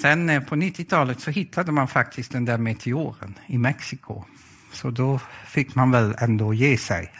Sen 0.02 0.30
eh, 0.30 0.42
på 0.42 0.56
90-talet 0.56 1.20
så 1.20 1.30
hittade 1.30 1.72
man 1.72 1.88
faktiskt 1.88 2.32
den 2.32 2.44
där 2.44 2.58
meteoren 2.58 3.34
i 3.46 3.58
Mexiko. 3.58 4.24
Så 4.72 4.90
då 4.90 5.20
fick 5.46 5.74
man 5.74 5.90
väl 5.90 6.14
ändå 6.18 6.54
ge 6.54 6.78
sig. 6.78 7.12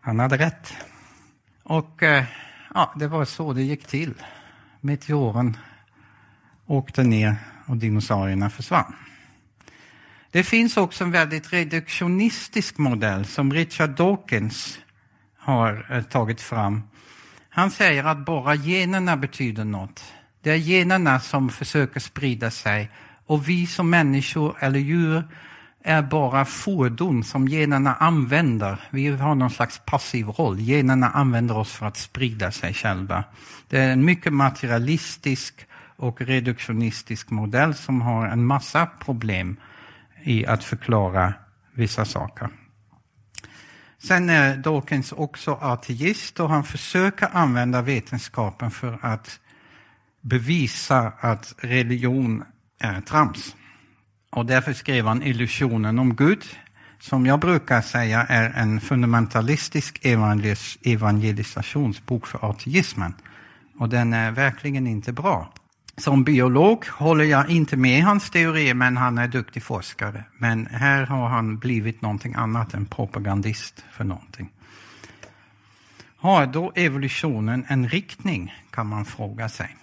Han 0.00 0.18
hade 0.18 0.36
rätt. 0.36 0.74
Och 1.62 2.02
ja, 2.74 2.92
det 2.96 3.08
var 3.08 3.24
så 3.24 3.52
det 3.52 3.62
gick 3.62 3.86
till 3.86 4.14
meteoren 4.80 5.56
åkte 6.66 7.02
ner 7.02 7.36
och 7.66 7.76
dinosaurierna 7.76 8.50
försvann. 8.50 8.94
Det 10.30 10.42
finns 10.42 10.76
också 10.76 11.04
en 11.04 11.10
väldigt 11.10 11.52
reduktionistisk 11.52 12.78
modell 12.78 13.24
som 13.24 13.52
Richard 13.52 13.90
Dawkins 13.90 14.78
har 15.38 15.86
eh, 15.90 16.02
tagit 16.02 16.40
fram. 16.40 16.82
Han 17.48 17.70
säger 17.70 18.04
att 18.04 18.24
bara 18.24 18.54
generna 18.54 19.16
betyder 19.16 19.64
något. 19.64 20.04
Det 20.42 20.50
är 20.50 20.56
generna 20.56 21.20
som 21.20 21.48
försöker 21.48 22.00
sprida 22.00 22.50
sig 22.50 22.90
och 23.26 23.48
vi 23.48 23.66
som 23.66 23.90
människor 23.90 24.56
eller 24.60 24.78
djur 24.78 25.22
är 25.84 26.02
bara 26.02 26.44
fordon 26.44 27.24
som 27.24 27.48
generna 27.48 27.94
använder. 27.94 28.80
Vi 28.90 29.08
har 29.08 29.34
någon 29.34 29.50
slags 29.50 29.80
passiv 29.84 30.28
roll. 30.28 30.58
Generna 30.60 31.10
använder 31.10 31.56
oss 31.56 31.72
för 31.72 31.86
att 31.86 31.96
sprida 31.96 32.50
sig 32.50 32.74
själva. 32.74 33.24
Det 33.68 33.78
är 33.78 33.92
en 33.92 34.04
mycket 34.04 34.32
materialistisk 34.32 35.66
och 35.96 36.20
reduktionistisk 36.20 37.30
modell 37.30 37.74
som 37.74 38.00
har 38.00 38.26
en 38.26 38.44
massa 38.44 38.86
problem 38.86 39.56
i 40.22 40.46
att 40.46 40.64
förklara 40.64 41.34
vissa 41.74 42.04
saker. 42.04 42.48
Sen 43.98 44.30
är 44.30 44.56
Dawkins 44.56 45.12
också 45.12 45.54
ateist 45.54 46.40
och 46.40 46.50
han 46.50 46.64
försöker 46.64 47.28
använda 47.32 47.82
vetenskapen 47.82 48.70
för 48.70 48.98
att 49.02 49.40
bevisa 50.20 51.12
att 51.20 51.54
religion 51.58 52.44
är 52.80 53.00
trams. 53.00 53.56
Och 54.36 54.46
därför 54.46 54.72
skrev 54.72 55.06
han 55.06 55.22
Illusionen 55.22 55.98
om 55.98 56.16
Gud, 56.16 56.44
som 57.00 57.26
jag 57.26 57.40
brukar 57.40 57.80
säga 57.80 58.26
är 58.28 58.50
en 58.50 58.80
fundamentalistisk 58.80 59.98
evangelis 60.02 60.78
evangelisationsbok 60.82 62.26
för 62.26 62.50
ateismen. 62.50 63.14
Och 63.78 63.88
den 63.88 64.12
är 64.12 64.30
verkligen 64.30 64.86
inte 64.86 65.12
bra. 65.12 65.52
Som 65.96 66.24
biolog 66.24 66.86
håller 66.86 67.24
jag 67.24 67.50
inte 67.50 67.76
med 67.76 68.04
hans 68.04 68.30
teorier, 68.30 68.74
men 68.74 68.96
han 68.96 69.18
är 69.18 69.28
duktig 69.28 69.62
forskare. 69.62 70.24
Men 70.38 70.66
här 70.66 71.06
har 71.06 71.28
han 71.28 71.58
blivit 71.58 72.02
någonting 72.02 72.34
annat 72.34 72.74
än 72.74 72.86
propagandist 72.86 73.84
för 73.92 74.04
någonting. 74.04 74.50
Har 76.16 76.46
då 76.46 76.72
evolutionen 76.74 77.64
en 77.68 77.88
riktning, 77.88 78.54
kan 78.70 78.86
man 78.86 79.04
fråga 79.04 79.48
sig. 79.48 79.76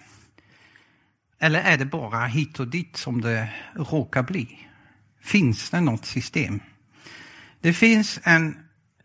Eller 1.39 1.59
är 1.59 1.77
det 1.77 1.85
bara 1.85 2.25
hit 2.25 2.59
och 2.59 2.67
dit 2.67 2.97
som 2.97 3.21
det 3.21 3.49
råkar 3.75 4.23
bli? 4.23 4.67
Finns 5.21 5.69
det 5.69 5.81
något 5.81 6.05
system? 6.05 6.59
Det 7.61 7.73
finns 7.73 8.19
en 8.23 8.57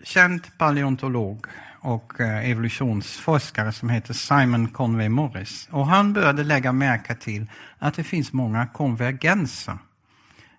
känd 0.03 0.59
paleontolog 0.59 1.47
och 1.81 2.21
eh, 2.21 2.51
evolutionsforskare 2.51 3.73
som 3.73 3.89
heter 3.89 4.15
Simon 4.15 4.69
Conway 4.69 5.09
Morris. 5.09 5.69
Och 5.71 5.87
han 5.87 6.13
började 6.13 6.45
lägga 6.45 6.73
märke 6.73 7.15
till 7.15 7.47
att 7.79 7.95
det 7.95 8.05
finns 8.05 8.33
många 8.33 8.67
konvergenser. 8.67 9.79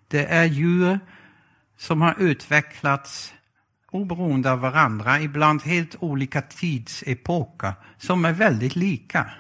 Det 0.08 0.26
är 0.26 0.46
djur 0.46 1.00
som 1.78 2.02
har 2.02 2.16
utvecklats 2.20 3.34
oberoende 3.92 4.52
av 4.52 4.60
varandra, 4.60 5.22
ibland 5.22 5.62
helt 5.64 5.96
olika 6.00 6.42
tidsepoker, 6.42 7.74
som 7.98 8.26
är 8.26 8.34
väldigt 8.34 8.76
lika. 8.76 9.32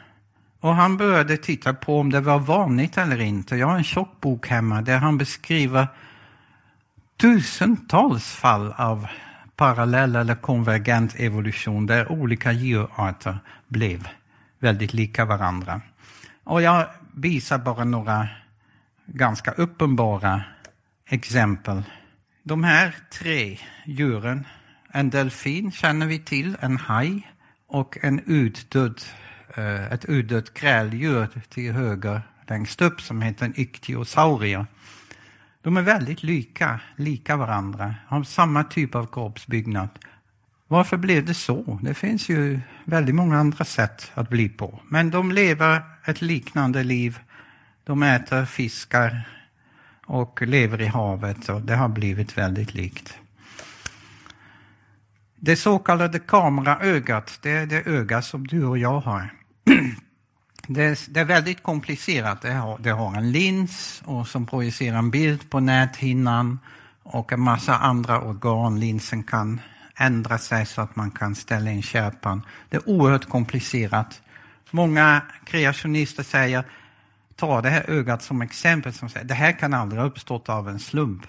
Och 0.66 0.76
han 0.76 0.98
började 0.98 1.38
titta 1.38 1.74
på 1.74 2.00
om 2.00 2.12
det 2.12 2.22
var 2.22 2.40
vanligt 2.40 2.98
eller 2.98 3.22
inte. 3.22 3.56
Jag 3.56 3.68
har 3.68 3.78
en 3.78 3.84
tjock 3.84 4.22
bok 4.22 4.48
hemma 4.48 4.82
där 4.82 4.98
han 4.98 5.18
beskriver 5.18 5.88
tusentals 7.18 8.36
fall 8.36 8.74
av 8.78 9.08
parallell 9.56 10.16
eller 10.16 10.36
konvergent 10.36 11.16
evolution 11.20 11.86
där 11.86 12.12
olika 12.12 12.52
djurarter 12.52 13.38
blev 13.68 14.08
väldigt 14.60 14.94
lika 14.94 15.26
varandra. 15.26 15.82
Och 16.44 16.62
jag 16.62 16.88
visar 17.14 17.58
bara 17.58 17.84
några 17.84 18.28
ganska 19.06 19.52
uppenbara 19.52 20.44
exempel. 21.10 21.84
De 22.44 22.64
här 22.64 22.96
tre 23.20 23.58
djuren, 23.86 24.48
en 24.92 25.10
delfin 25.10 25.72
känner 25.72 26.06
vi 26.06 26.20
till, 26.20 26.58
en 26.60 26.78
haj 26.78 27.32
och 27.68 27.98
en 28.02 28.20
utdöd, 28.26 29.02
Eh, 29.58 29.94
ett 29.94 30.06
utdött 30.06 30.54
kräldjur 30.54 31.28
till 31.50 31.74
höger 31.74 32.22
längst 32.48 32.82
upp 32.82 33.02
som 33.02 33.22
heter 33.22 33.46
en 33.46 33.60
ichthyosaurier. 33.60 34.66
De 35.62 35.78
är 35.78 35.82
väldigt 35.82 36.24
lika, 36.24 36.80
lika 36.96 37.36
varandra, 37.36 37.96
har 38.08 38.24
samma 38.24 38.64
typ 38.64 38.96
av 38.96 39.06
kroppsbyggnad. 39.06 39.90
Varför 40.68 40.98
blev 40.98 41.26
det 41.26 41.34
så? 41.34 41.80
Det 41.82 41.94
finns 41.94 42.30
ju 42.30 42.60
väldigt 42.86 43.16
många 43.16 43.38
andra 43.38 43.66
sätt 43.66 44.12
att 44.14 44.30
bli 44.30 44.50
på. 44.50 44.80
Men 44.90 45.10
de 45.10 45.32
lever 45.32 45.82
ett 46.06 46.22
liknande 46.22 46.84
liv. 46.84 47.20
De 47.84 48.04
äter 48.04 48.46
fiskar 48.46 49.30
och 50.06 50.42
lever 50.42 50.82
i 50.82 50.86
havet 50.86 51.50
och 51.50 51.62
det 51.62 51.76
har 51.76 51.90
blivit 51.90 52.38
väldigt 52.38 52.74
likt. 52.74 53.18
Det 55.36 55.56
så 55.56 55.80
kallade 55.80 56.20
kameraögat, 56.20 57.40
det 57.42 57.52
är 57.52 57.66
det 57.66 57.88
öga 57.88 58.22
som 58.22 58.48
du 58.48 58.66
och 58.66 58.78
jag 58.78 59.00
har. 59.00 59.30
Det 60.68 60.84
är, 60.84 61.00
det 61.10 61.20
är, 61.20 61.26
väldigt 61.26 61.64
komplicerat. 61.64 62.42
Det 62.42 62.54
har, 62.54 62.78
det 62.78 62.90
har, 62.90 63.18
en 63.18 63.32
lins 63.32 64.02
och 64.06 64.28
som 64.28 64.46
projicerar 64.46 64.98
en 64.98 65.12
bild 65.12 65.50
på 65.50 65.60
näthinnan 65.60 66.60
och 67.04 67.34
en 67.34 67.40
massa 67.40 67.76
andra 67.76 68.22
organ. 68.22 68.80
Linsen 68.80 69.24
kan 69.24 69.62
ändra 69.96 70.38
sig 70.38 70.66
så 70.66 70.82
att 70.82 70.96
man 70.96 71.12
kan 71.12 71.36
ställa 71.36 71.72
in 71.72 71.82
kärpan. 71.82 72.42
Det 72.70 72.78
är 72.78 72.90
oerhört 72.90 73.30
komplicerat. 73.30 74.22
Många 74.72 75.22
kreationister 75.46 76.24
säger, 76.24 76.64
ta 77.36 77.62
det 77.62 77.70
här 77.70 77.90
ögat 77.90 78.24
som 78.24 78.42
exempel, 78.42 78.94
som 78.94 79.10
säger 79.10 79.26
det 79.26 79.34
här 79.34 79.52
kan 79.52 79.74
aldrig 79.74 80.02
ha 80.02 80.08
uppstått 80.08 80.50
av 80.50 80.70
en 80.70 80.80
slump. 80.80 81.22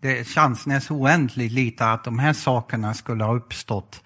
Det, 0.00 0.24
chansen 0.24 0.72
är 0.72 0.80
så 0.80 0.94
oändligt 0.94 1.52
liten 1.52 1.88
att 1.88 2.04
de 2.04 2.18
här 2.18 2.32
sakerna 2.32 2.94
skulle 2.94 3.24
ha 3.24 3.34
uppstått 3.34 4.02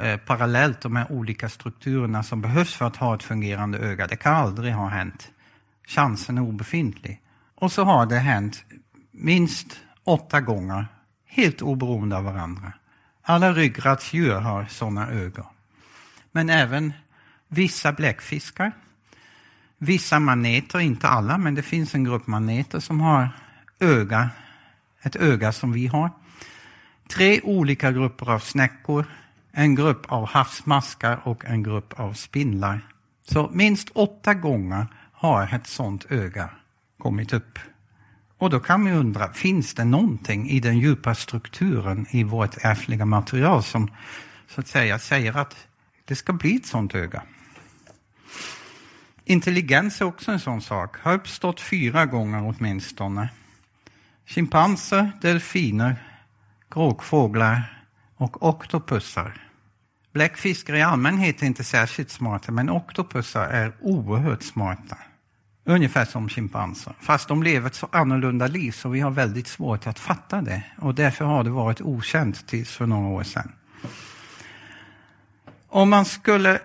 Eh, 0.00 0.16
parallellt 0.16 0.80
de 0.80 0.96
här 0.96 1.12
olika 1.12 1.48
strukturerna 1.48 2.22
som 2.22 2.40
behövs 2.40 2.74
för 2.74 2.84
att 2.84 2.96
ha 2.96 3.14
ett 3.14 3.22
fungerande 3.22 3.78
öga. 3.78 4.06
Det 4.06 4.16
kan 4.16 4.34
aldrig 4.34 4.74
ha 4.74 4.88
hänt. 4.88 5.30
Chansen 5.86 6.38
är 6.38 6.42
obefintlig. 6.42 7.20
Och 7.54 7.72
så 7.72 7.84
har 7.84 8.06
det 8.06 8.18
hänt 8.18 8.64
minst 9.10 9.80
åtta 10.04 10.40
gånger, 10.40 10.86
helt 11.26 11.62
oberoende 11.62 12.16
av 12.16 12.24
varandra. 12.24 12.72
Alla 13.22 13.52
ryggradsdjur 13.52 14.34
har 14.34 14.66
sådana 14.66 15.10
ögon. 15.10 15.46
Men 16.32 16.50
även 16.50 16.92
vissa 17.48 17.92
bläckfiskar, 17.92 18.72
vissa 19.78 20.18
maneter, 20.18 20.78
inte 20.78 21.08
alla, 21.08 21.38
men 21.38 21.54
det 21.54 21.62
finns 21.62 21.94
en 21.94 22.04
grupp 22.04 22.26
maneter 22.26 22.80
som 22.80 23.00
har 23.00 23.28
öga, 23.80 24.30
ett 25.02 25.16
öga 25.16 25.52
som 25.52 25.72
vi 25.72 25.86
har. 25.86 26.10
Tre 27.08 27.40
olika 27.40 27.92
grupper 27.92 28.30
av 28.30 28.38
snäckor, 28.38 29.06
en 29.52 29.74
grupp 29.74 30.12
av 30.12 30.26
havsmaskar 30.26 31.20
och 31.24 31.44
en 31.44 31.62
grupp 31.62 32.00
av 32.00 32.12
spindlar. 32.12 32.80
Så 33.28 33.50
minst 33.52 33.90
åtta 33.90 34.34
gånger 34.34 34.86
har 35.12 35.54
ett 35.54 35.66
sådant 35.66 36.10
öga 36.10 36.50
kommit 36.98 37.32
upp. 37.32 37.58
Och 38.38 38.50
då 38.50 38.60
kan 38.60 38.82
man 38.84 38.92
undra, 38.92 39.32
finns 39.32 39.74
det 39.74 39.84
någonting 39.84 40.50
i 40.50 40.60
den 40.60 40.78
djupa 40.78 41.14
strukturen 41.14 42.06
i 42.10 42.24
vårt 42.24 42.56
ärftliga 42.64 43.04
material 43.04 43.62
som 43.62 43.90
så 44.48 44.60
att 44.60 44.68
säga 44.68 44.98
säger 44.98 45.36
att 45.36 45.56
det 46.04 46.16
ska 46.16 46.32
bli 46.32 46.56
ett 46.56 46.66
sådant 46.66 46.94
öga? 46.94 47.22
Intelligens 49.24 50.00
är 50.00 50.04
också 50.04 50.32
en 50.32 50.40
sån 50.40 50.62
sak, 50.62 50.96
har 50.96 51.14
uppstått 51.14 51.60
fyra 51.60 52.06
gånger 52.06 52.54
åtminstone. 52.58 53.28
Schimpanser, 54.26 55.12
delfiner, 55.20 55.96
gråkfåglar 56.70 57.79
och 58.20 58.48
oktopussar. 58.48 59.32
Bläckfiskar 60.12 60.74
i 60.74 60.82
allmänhet 60.82 61.42
är 61.42 61.46
inte 61.46 61.64
särskilt 61.64 62.10
smarta, 62.10 62.52
men 62.52 62.70
oktopusar 62.70 63.46
är 63.46 63.72
oerhört 63.80 64.42
smarta. 64.42 64.98
Ungefär 65.64 66.04
som 66.04 66.28
schimpanser, 66.28 66.92
fast 67.00 67.28
de 67.28 67.42
lever 67.42 67.66
ett 67.66 67.74
så 67.74 67.88
annorlunda 67.92 68.46
liv 68.46 68.72
så 68.72 68.88
vi 68.88 69.00
har 69.00 69.10
väldigt 69.10 69.46
svårt 69.46 69.86
att 69.86 69.98
fatta 69.98 70.42
det. 70.42 70.62
Och 70.78 70.94
därför 70.94 71.24
har 71.24 71.44
det 71.44 71.50
varit 71.50 71.80
okänt 71.80 72.46
tills 72.46 72.70
för 72.70 72.86
några 72.86 73.08
år 73.08 73.22
sedan. 73.22 73.52
Om 75.68 75.90
man 75.90 76.04
skulle 76.04 76.60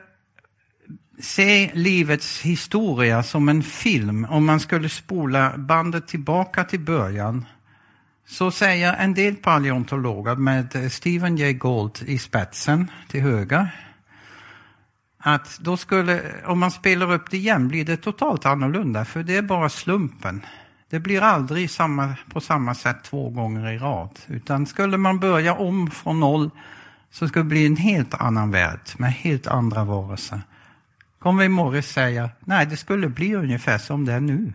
se 1.20 1.72
livets 1.74 2.41
historia 2.41 3.24
som 3.24 3.49
en 3.49 3.64
film, 3.64 4.26
om 4.26 4.45
man 4.45 4.60
skulle 4.60 4.89
spola 4.89 5.58
bandet 5.58 6.08
tillbaka 6.08 6.64
till 6.64 6.80
början 6.80 7.45
så 8.28 8.51
säger 8.51 8.93
en 8.93 9.13
del 9.13 9.36
paleontologer 9.36 10.36
med 10.36 10.91
Stephen 10.91 11.38
Jay 11.38 11.53
Gould 11.53 12.01
i 12.05 12.17
spetsen 12.17 12.91
till 13.07 13.21
höger 13.21 13.86
att 15.28 15.59
då 15.59 15.78
skulle, 15.78 16.21
om 16.45 16.59
man 16.59 16.71
spelar 16.71 17.11
upp 17.11 17.32
det 17.32 17.38
igen 17.38 17.67
blir 17.67 17.86
det 17.86 17.97
totalt 17.97 18.45
annorlunda 18.45 19.05
för 19.05 19.23
det 19.23 19.38
är 19.38 19.41
bara 19.41 19.69
slumpen. 19.69 20.45
Det 20.89 20.99
blir 20.99 21.21
aldrig 21.21 21.69
samma, 21.69 22.15
på 22.30 22.41
samma 22.41 22.76
sätt 22.76 23.03
två 23.03 23.30
gånger 23.30 23.71
i 23.71 23.78
rad. 23.78 24.19
Utan 24.28 24.65
skulle 24.65 24.97
man 24.97 25.19
börja 25.19 25.53
om 25.53 25.91
från 25.91 26.19
noll 26.19 26.49
så 27.11 27.28
skulle 27.28 27.43
det 27.43 27.49
bli 27.49 27.65
en 27.65 27.78
helt 27.78 28.13
annan 28.13 28.51
värld 28.51 28.80
med 28.97 29.11
helt 29.11 29.47
andra 29.47 29.84
varelser. 29.84 30.41
Kommer 31.19 31.49
Morris 31.49 31.88
säga, 31.88 32.30
nej 32.39 32.65
det 32.65 32.78
skulle 32.78 33.09
bli 33.09 33.36
ungefär 33.36 33.78
som 33.78 34.05
det 34.05 34.13
är 34.13 34.19
nu. 34.19 34.53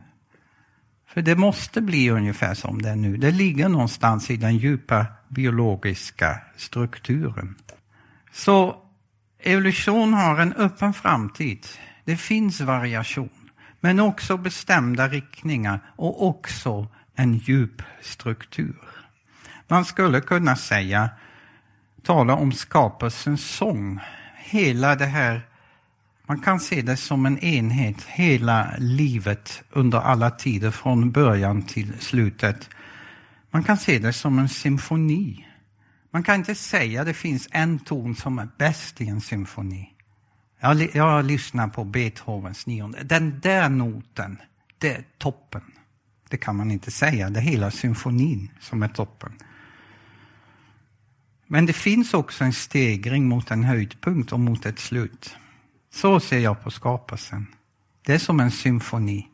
För 1.12 1.22
det 1.22 1.36
måste 1.36 1.80
bli 1.80 2.10
ungefär 2.10 2.54
som 2.54 2.82
det 2.82 2.90
är 2.90 2.96
nu. 2.96 3.16
Det 3.16 3.30
ligger 3.30 3.68
någonstans 3.68 4.30
i 4.30 4.36
den 4.36 4.56
djupa 4.56 5.06
biologiska 5.28 6.40
strukturen. 6.56 7.54
Så 8.32 8.76
evolution 9.42 10.14
har 10.14 10.38
en 10.38 10.52
öppen 10.52 10.92
framtid. 10.92 11.66
Det 12.04 12.16
finns 12.16 12.60
variation, 12.60 13.50
men 13.80 14.00
också 14.00 14.36
bestämda 14.36 15.08
riktningar 15.08 15.80
och 15.96 16.26
också 16.28 16.88
en 17.14 17.34
djup 17.34 17.82
struktur. 18.00 18.76
Man 19.68 19.84
skulle 19.84 20.20
kunna 20.20 20.56
säga, 20.56 21.10
tala 22.02 22.34
om 22.34 22.52
skapelsens 22.52 23.50
sång. 23.50 24.00
Hela 24.36 24.96
det 24.96 25.06
här 25.06 25.49
man 26.30 26.40
kan 26.40 26.60
se 26.60 26.82
det 26.82 26.96
som 26.96 27.26
en 27.26 27.38
enhet, 27.38 28.02
hela 28.02 28.74
livet 28.78 29.62
under 29.70 29.98
alla 29.98 30.30
tider, 30.30 30.70
från 30.70 31.10
början 31.10 31.62
till 31.62 31.92
slutet. 32.00 32.70
Man 33.50 33.64
kan 33.64 33.76
se 33.76 33.98
det 33.98 34.12
som 34.12 34.38
en 34.38 34.48
symfoni. 34.48 35.46
Man 36.10 36.22
kan 36.22 36.34
inte 36.34 36.54
säga 36.54 37.00
att 37.00 37.06
det 37.06 37.14
finns 37.14 37.48
en 37.50 37.78
ton 37.78 38.16
som 38.16 38.38
är 38.38 38.48
bäst 38.58 39.00
i 39.00 39.08
en 39.08 39.20
symfoni. 39.20 39.90
Jag, 40.60 40.96
jag 40.96 41.24
lyssnar 41.24 41.68
på 41.68 41.84
Beethovens 41.84 42.66
nionde. 42.66 43.02
Den 43.02 43.40
där 43.40 43.68
noten, 43.68 44.38
det 44.78 44.96
är 44.96 45.04
toppen. 45.18 45.62
Det 46.28 46.36
kan 46.36 46.56
man 46.56 46.70
inte 46.70 46.90
säga. 46.90 47.30
Det 47.30 47.38
är 47.40 47.42
hela 47.42 47.70
symfonin 47.70 48.50
som 48.60 48.82
är 48.82 48.88
toppen. 48.88 49.32
Men 51.46 51.66
det 51.66 51.72
finns 51.72 52.14
också 52.14 52.44
en 52.44 52.52
stegring 52.52 53.28
mot 53.28 53.50
en 53.50 53.64
höjdpunkt 53.64 54.32
och 54.32 54.40
mot 54.40 54.66
ett 54.66 54.78
slut. 54.78 55.36
Så 55.92 56.20
ser 56.20 56.38
jag 56.38 56.62
på 56.62 56.70
skapelsen. 56.70 57.46
Det 58.02 58.14
är 58.14 58.18
som 58.18 58.40
en 58.40 58.50
symfoni 58.50 59.28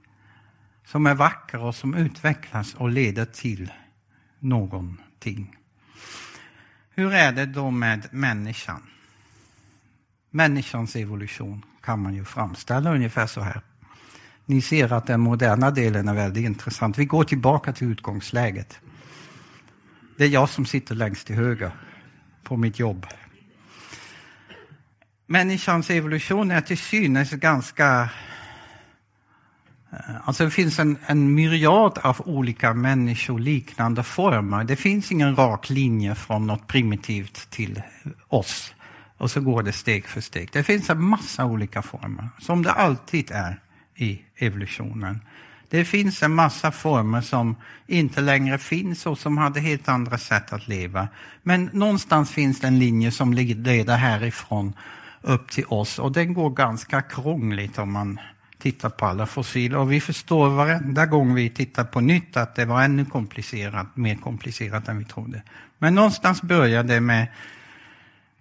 som 0.85 1.07
är 1.07 1.15
vacker 1.15 1.61
och 1.61 1.75
som 1.75 1.95
utvecklas 1.95 2.75
och 2.75 2.91
leder 2.91 3.25
till 3.25 3.73
någonting. 4.39 5.57
Hur 6.91 7.13
är 7.13 7.33
det 7.33 7.47
då 7.47 7.71
med 7.71 8.09
människan? 8.11 8.83
Människans 10.31 10.97
evolution 10.97 11.65
kan 11.81 12.03
man 12.03 12.15
ju 12.15 12.25
framställa 12.25 12.95
ungefär 12.95 13.27
så 13.27 13.41
här. 13.41 13.61
Ni 14.45 14.61
ser 14.61 14.93
att 14.93 15.07
den 15.07 15.21
moderna 15.21 15.71
delen 15.71 16.09
är 16.09 16.15
väldigt 16.15 16.45
intressant. 16.45 16.99
Vi 16.99 17.05
går 17.05 17.25
tillbaka 17.25 17.73
till 17.73 17.91
utgångsläget. 17.91 18.81
Det 20.17 20.25
är 20.25 20.29
jag 20.29 20.49
som 20.49 20.67
sitter 20.67 20.95
längst 20.95 21.27
till 21.27 21.37
höger 21.37 21.71
på 22.43 22.57
mitt 22.57 22.79
jobb. 22.79 23.07
Människans 25.29 25.91
evolution 25.91 26.51
är 26.51 26.61
till 26.61 26.79
synes 26.79 27.31
ganska... 27.31 28.09
Eh, 29.93 29.99
alltså 30.25 30.45
det 30.45 30.51
finns 30.51 30.79
en, 30.79 30.99
en 31.07 31.35
myriad 31.35 31.99
av 32.03 32.21
olika 32.25 32.75
människoliknande 32.75 34.03
former. 34.03 34.65
Det 34.65 34.77
finns 34.77 35.13
ingen 35.13 35.37
rak 35.37 35.71
linje 35.71 36.15
från 36.15 36.47
något 36.47 36.67
primitivt 36.67 37.51
till 37.51 37.83
oss. 38.29 38.75
Och 39.19 39.31
så 39.31 39.41
går 39.41 39.63
det 39.63 39.73
steg 39.73 40.07
för 40.07 40.21
steg. 40.21 40.49
Det 40.53 40.63
finns 40.63 40.91
en 40.91 41.03
massa 41.03 41.45
olika 41.45 41.83
former, 41.83 42.29
som 42.39 42.63
det 42.63 42.73
alltid 42.73 43.31
är 43.31 43.61
i 43.95 44.21
evolutionen. 44.37 45.21
Det 45.69 45.85
finns 45.85 46.23
en 46.23 46.35
massa 46.35 46.73
former 46.73 47.21
som 47.21 47.57
inte 47.87 48.21
längre 48.21 48.59
finns 48.59 49.07
och 49.07 49.19
som 49.19 49.39
hade 49.39 49.61
helt 49.61 49.89
andra 49.89 50.19
sätt 50.19 50.53
att 50.53 50.69
leva. 50.69 51.09
Men 51.43 51.71
någonstans 51.73 52.31
finns 52.31 52.61
det 52.61 52.67
en 52.67 52.79
linje 52.79 53.11
som 53.11 53.33
leder 53.33 53.97
härifrån 53.97 54.75
upp 55.23 55.51
till 55.51 55.65
oss 55.69 55.99
och 55.99 56.13
den 56.13 56.35
går 56.35 56.51
ganska 56.51 57.03
krångligt 57.03 57.79
om 57.79 57.93
man 57.93 58.21
tittar 58.59 58.91
på 58.91 59.07
alla 59.07 59.27
fossiler. 59.27 59.79
Och 59.79 59.93
vi 59.93 60.01
förstår 60.01 60.49
varenda 60.49 61.07
gång 61.07 61.35
vi 61.35 61.51
tittar 61.51 61.85
på 61.85 62.01
nytt 62.01 62.37
att 62.37 62.55
det 62.55 62.65
var 62.65 62.83
ännu 62.83 63.05
komplicerat, 63.05 63.97
mer 63.97 64.15
komplicerat 64.15 64.89
än 64.89 64.99
vi 64.99 65.05
trodde. 65.05 65.43
Men 65.79 65.95
någonstans 65.95 66.43
började 66.43 66.95
det 66.95 67.01
med 67.01 67.27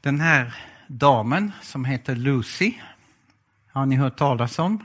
den 0.02 0.20
här 0.20 0.56
damen 0.88 1.52
som 1.62 1.86
heter 1.86 2.16
Lucy. 2.16 2.74
Har 3.72 3.86
ni 3.86 3.96
hört 3.96 4.18
talas 4.18 4.60
om? 4.60 4.84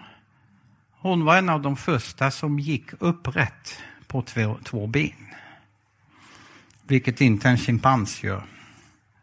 Hon 0.93 1.24
var 1.24 1.36
en 1.36 1.49
av 1.49 1.62
de 1.62 1.76
första 1.76 2.30
som 2.30 2.59
gick 2.59 2.91
upprätt 2.99 3.82
på 4.07 4.22
två, 4.22 4.59
två 4.64 4.86
ben. 4.86 5.26
Vilket 6.82 7.20
inte 7.20 7.49
en 7.49 7.59
schimpans 7.59 8.22
gör. 8.22 8.43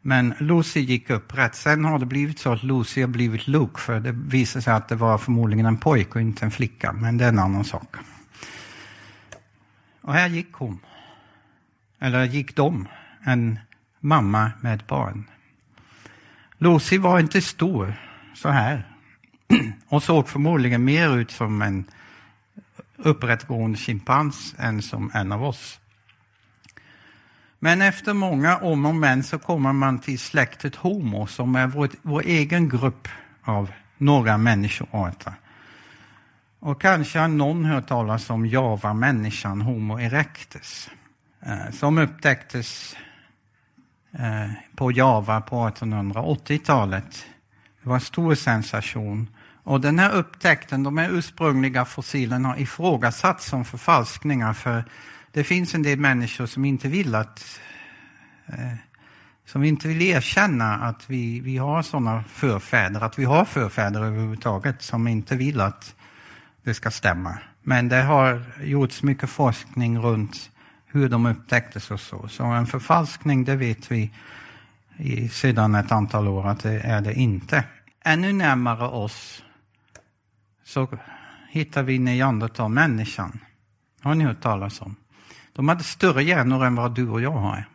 Men 0.08 0.34
Lucy 0.40 0.80
gick 0.80 1.10
upprätt. 1.10 1.56
Sen 1.56 1.86
har 1.86 2.00
det 2.00 2.06
blivit 2.06 2.40
så 2.40 2.54
att 2.54 2.64
Lucy 2.64 3.02
har 3.02 3.08
blivit 3.08 3.48
Luke 3.48 3.82
för 3.82 4.00
det 4.00 4.12
visade 4.12 4.64
sig 4.64 4.74
att 4.74 4.88
det 4.88 4.96
var 4.96 5.18
förmodligen 5.18 5.66
en 5.66 5.78
pojke 5.78 6.12
och 6.12 6.22
inte 6.22 6.46
en 6.46 6.52
flicka. 6.52 6.94
Men 6.94 7.18
det 7.18 7.26
är 7.26 7.30
en 7.30 7.40
annan 7.40 7.66
sak. 7.66 7.96
Och 10.02 10.14
här 10.14 10.28
gick 10.30 10.54
hon. 10.54 10.80
Eller 12.00 12.26
gick 12.26 12.56
de. 12.56 12.88
En 13.24 13.60
mamma 14.00 14.52
med 14.62 14.84
barn. 14.88 15.24
Lucy 16.58 16.98
var 16.98 17.20
inte 17.20 17.42
stor 17.42 17.94
så 18.34 18.50
här 18.50 18.88
och 19.88 20.04
såg 20.04 20.30
förmodligen 20.30 20.84
mer 20.84 21.18
ut 21.18 21.32
som 21.32 21.62
en 21.62 21.86
upprättgående 22.98 23.78
schimpans 23.78 24.56
än 24.58 24.82
som 24.82 25.12
en 25.14 25.32
av 25.32 25.44
oss. 25.44 25.80
Men 27.60 27.82
efter 27.82 28.14
många 28.14 28.58
om 28.58 28.86
och 28.86 28.96
men 28.96 29.24
så 29.24 29.40
kommer 29.40 29.74
man 29.74 30.00
till 30.00 30.20
släktet 30.20 30.76
Homo 30.76 31.28
som 31.28 31.56
är 31.56 31.68
vår, 31.68 31.90
vår 32.02 32.22
egen 32.22 32.70
grupp 32.70 33.08
av 33.44 33.72
några 33.98 34.38
människoarter. 34.38 35.34
Och 36.60 36.82
kanske 36.82 37.20
har 37.20 37.28
någon 37.28 37.66
hört 37.66 37.88
talas 37.88 38.30
om 38.30 38.46
Java-människan 38.46 39.62
Homo 39.62 40.00
erectus 40.00 40.90
eh, 41.46 41.72
som 41.72 41.98
upptäcktes 41.98 42.96
eh, 44.12 44.52
på 44.76 44.92
Java 44.92 45.42
på 45.42 45.56
1880-talet. 45.56 47.26
Det 47.84 47.90
var 47.90 47.96
en 47.96 48.02
stor 48.02 48.36
sensation. 48.36 49.28
Och 49.64 49.82
den 49.82 50.00
här 50.00 50.12
upptäckten, 50.12 50.84
de 50.84 50.98
här 50.98 51.10
ursprungliga 51.10 51.86
fossilerna 51.86 52.50
har 52.50 52.60
ifrågasatts 52.60 53.46
som 53.46 53.66
förfalskningar 53.66 54.54
för 54.54 54.84
det 55.38 55.44
finns 55.44 55.76
en 55.76 55.84
del 55.84 56.00
människor 56.00 56.46
som 56.46 56.66
inte 56.66 56.88
vill 56.88 57.16
att 57.16 57.60
eh, 58.46 58.74
som 59.46 59.64
inte 59.64 59.88
vill 59.88 60.02
erkänna 60.02 60.76
att 60.76 61.10
vi, 61.10 61.40
vi 61.40 61.58
har 61.58 61.82
sådana 61.82 62.24
förfäder, 62.24 63.02
att 63.02 63.20
vi 63.20 63.26
har 63.26 63.46
förfäder 63.46 64.04
överhuvudtaget 64.04 64.82
som 64.82 65.08
inte 65.08 65.36
vill 65.36 65.62
att 65.62 65.96
det 66.64 66.74
ska 66.74 66.92
stämma. 66.92 67.38
Men 67.64 67.90
det 67.90 68.02
har 68.02 68.44
gjorts 68.64 69.04
mycket 69.04 69.30
forskning 69.30 70.00
runt 70.00 70.52
hur 70.86 71.10
de 71.10 71.26
upptäcktes 71.26 71.92
och 71.92 72.00
så. 72.00 72.28
Så 72.28 72.44
en 72.44 72.68
förfalskning, 72.68 73.44
det 73.44 73.56
vet 73.56 73.92
vi 73.92 74.12
i, 74.98 75.30
sedan 75.30 75.76
ett 75.76 75.92
antal 75.92 76.28
år 76.28 76.48
att 76.48 76.64
det 76.64 76.80
är 76.80 77.02
det 77.02 77.14
inte. 77.14 77.64
Ännu 78.06 78.34
närmare 78.34 78.88
oss 78.88 79.44
så 80.64 80.88
hittar 81.50 81.84
vi 81.84 82.00
neandertalmänniskan. 82.00 83.40
Har 84.02 84.16
ni 84.16 84.24
hört 84.24 84.42
talas 84.42 84.82
om? 84.82 84.96
De 85.58 85.68
hade 85.68 85.84
större 85.84 86.24
hjärnor 86.24 86.66
än 86.66 86.76
vad 86.76 86.96
du 86.96 87.10
och 87.10 87.22
jag 87.22 87.32
har. 87.32 87.66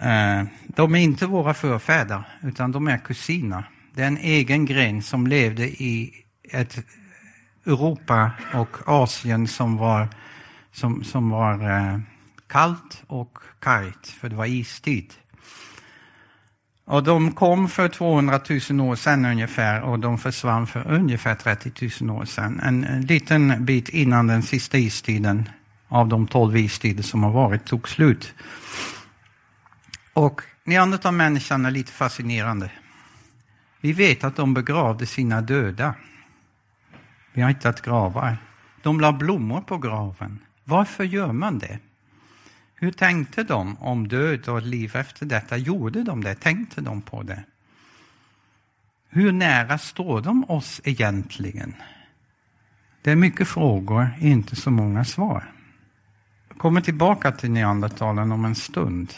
Eh, 0.00 0.46
de 0.66 0.94
är 0.94 0.98
inte 0.98 1.26
våra 1.26 1.54
förfäder, 1.54 2.22
utan 2.42 2.72
de 2.72 2.88
är 2.88 2.98
kusiner. 2.98 3.70
Det 3.94 4.02
är 4.02 4.06
en 4.06 4.18
egen 4.18 4.64
gren 4.64 5.02
som 5.02 5.26
levde 5.26 5.68
i 5.68 6.24
ett 6.52 6.78
Europa 7.64 8.30
och 8.54 8.76
Asien 8.88 9.48
som 9.48 9.76
var, 9.76 10.08
som, 10.72 11.04
som 11.04 11.30
var 11.30 11.70
eh, 11.70 11.98
kallt 12.46 13.02
och 13.06 13.38
kargt, 13.58 14.06
för 14.06 14.28
det 14.28 14.36
var 14.36 14.46
istid. 14.46 15.14
Och 16.84 17.02
de 17.02 17.32
kom 17.32 17.68
för 17.68 17.88
200 17.88 18.40
000 18.70 18.80
år 18.80 18.96
sedan 18.96 19.24
ungefär 19.24 19.82
och 19.82 19.98
de 19.98 20.18
försvann 20.18 20.66
för 20.66 20.92
ungefär 20.92 21.34
30 21.34 22.04
000 22.04 22.18
år 22.20 22.24
sedan. 22.24 22.60
En, 22.60 22.84
en 22.84 23.02
liten 23.02 23.64
bit 23.64 23.88
innan 23.88 24.26
den 24.26 24.42
sista 24.42 24.78
istiden 24.78 25.48
av 25.88 26.08
de 26.08 26.26
tolv 26.26 26.56
istider 26.56 27.02
som 27.02 27.22
har 27.22 27.30
varit 27.30 27.64
tog 27.64 27.88
slut. 27.88 28.34
Och 30.12 30.42
neandertalmänniskan 30.64 31.66
är 31.66 31.70
lite 31.70 31.92
fascinerande. 31.92 32.70
Vi 33.80 33.92
vet 33.92 34.24
att 34.24 34.36
de 34.36 34.54
begravde 34.54 35.06
sina 35.06 35.40
döda. 35.40 35.94
Vi 37.32 37.42
har 37.42 37.48
hittat 37.48 37.82
gravar. 37.82 38.36
De 38.82 39.00
la 39.00 39.12
blommor 39.12 39.60
på 39.60 39.78
graven. 39.78 40.38
Varför 40.64 41.04
gör 41.04 41.32
man 41.32 41.58
det? 41.58 41.78
Hur 42.74 42.92
tänkte 42.92 43.42
de 43.42 43.76
om 43.76 44.08
död 44.08 44.48
och 44.48 44.62
liv 44.62 44.96
efter 44.96 45.26
detta? 45.26 45.56
Gjorde 45.56 46.02
de 46.02 46.24
det? 46.24 46.34
Tänkte 46.34 46.80
de 46.80 47.02
på 47.02 47.22
det? 47.22 47.42
Hur 49.08 49.32
nära 49.32 49.78
står 49.78 50.20
de 50.20 50.44
oss 50.44 50.80
egentligen? 50.84 51.74
Det 53.02 53.10
är 53.10 53.16
mycket 53.16 53.48
frågor, 53.48 54.08
inte 54.20 54.56
så 54.56 54.70
många 54.70 55.04
svar. 55.04 55.55
Kommer 56.58 56.80
tillbaka 56.80 57.32
till 57.32 57.50
neandertalen 57.50 58.32
om 58.32 58.44
en 58.44 58.54
stund. 58.54 59.14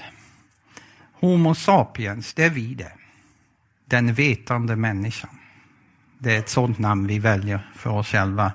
Homo 1.12 1.54
sapiens, 1.54 2.34
det 2.34 2.44
är 2.44 2.50
vi 2.50 2.74
det. 2.74 2.92
Den 3.84 4.14
vetande 4.14 4.76
människan. 4.76 5.30
Det 6.18 6.34
är 6.34 6.38
ett 6.38 6.48
sådant 6.48 6.78
namn 6.78 7.06
vi 7.06 7.18
väljer 7.18 7.70
för 7.74 7.90
oss 7.90 8.08
själva. 8.08 8.52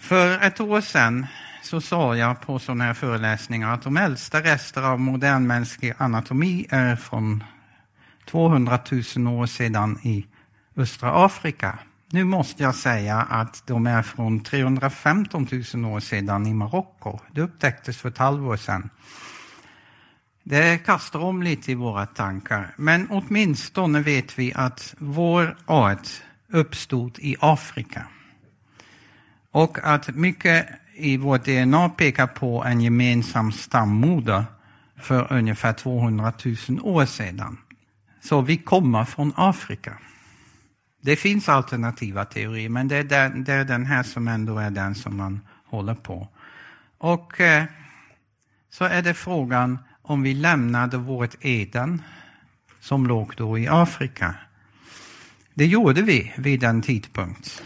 För 0.00 0.42
ett 0.42 0.60
år 0.60 0.80
sedan 0.80 1.26
så 1.62 1.80
sa 1.80 2.16
jag 2.16 2.40
på 2.40 2.58
sådana 2.58 2.84
här 2.84 2.94
föreläsningar 2.94 3.74
att 3.74 3.82
de 3.82 3.96
äldsta 3.96 4.40
rester 4.42 4.82
av 4.82 5.00
modern 5.00 5.46
mänsklig 5.46 5.94
anatomi 5.98 6.66
är 6.70 6.96
från 6.96 7.44
200 8.24 8.78
000 9.16 9.26
år 9.26 9.46
sedan 9.46 9.98
i 10.02 10.26
östra 10.76 11.24
Afrika. 11.24 11.78
Nu 12.14 12.24
måste 12.24 12.62
jag 12.62 12.74
säga 12.74 13.16
att 13.16 13.66
de 13.66 13.86
är 13.86 14.02
från 14.02 14.40
315 14.40 15.48
000 15.74 15.84
år 15.84 16.00
sedan 16.00 16.46
i 16.46 16.54
Marocko. 16.54 17.18
Det 17.32 17.40
upptäcktes 17.40 17.96
för 17.96 18.08
ett 18.08 18.18
halvår 18.18 18.56
sedan. 18.56 18.90
Det 20.42 20.78
kastar 20.78 21.20
om 21.20 21.42
lite 21.42 21.72
i 21.72 21.74
våra 21.74 22.06
tankar, 22.06 22.74
men 22.76 23.08
åtminstone 23.10 24.00
vet 24.00 24.38
vi 24.38 24.52
att 24.54 24.94
vår 24.98 25.56
art 25.66 26.08
uppstod 26.48 27.18
i 27.18 27.36
Afrika. 27.40 28.06
Och 29.50 29.78
att 29.82 30.14
mycket 30.14 30.68
i 30.94 31.16
vårt 31.16 31.44
DNA 31.44 31.88
pekar 31.88 32.26
på 32.26 32.64
en 32.64 32.80
gemensam 32.80 33.52
stammoder 33.52 34.44
för 34.96 35.32
ungefär 35.32 35.72
200 35.72 36.32
000 36.68 36.80
år 36.82 37.06
sedan. 37.06 37.58
Så 38.20 38.40
vi 38.40 38.56
kommer 38.56 39.04
från 39.04 39.32
Afrika. 39.36 39.98
Det 41.04 41.16
finns 41.16 41.48
alternativa 41.48 42.24
teorier, 42.24 42.68
men 42.68 42.88
det 42.88 42.96
är, 42.96 43.04
den, 43.04 43.44
det 43.44 43.52
är 43.52 43.64
den 43.64 43.86
här 43.86 44.02
som 44.02 44.28
ändå 44.28 44.58
är 44.58 44.70
den 44.70 44.94
som 44.94 45.16
man 45.16 45.40
håller 45.64 45.94
på. 45.94 46.28
Och 46.98 47.40
eh, 47.40 47.64
så 48.70 48.84
är 48.84 49.02
det 49.02 49.14
frågan 49.14 49.78
om 50.02 50.22
vi 50.22 50.34
lämnade 50.34 50.96
vårt 50.96 51.34
Eden 51.40 52.02
som 52.80 53.06
låg 53.06 53.34
då 53.36 53.58
i 53.58 53.68
Afrika. 53.68 54.34
Det 55.54 55.66
gjorde 55.66 56.02
vi 56.02 56.32
vid 56.36 56.60
den 56.60 56.82
tidpunkt. 56.82 57.62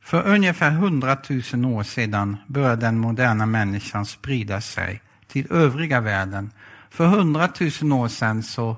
För 0.00 0.26
ungefär 0.26 0.70
100 0.70 1.16
000 1.52 1.64
år 1.64 1.82
sedan 1.82 2.36
började 2.46 2.86
den 2.86 2.98
moderna 2.98 3.46
människan 3.46 4.06
sprida 4.06 4.60
sig 4.60 5.02
till 5.26 5.52
övriga 5.52 6.00
världen. 6.00 6.50
För 6.90 7.04
100 7.04 7.48
000 7.82 7.92
år 7.92 8.08
sedan 8.08 8.42
så 8.42 8.76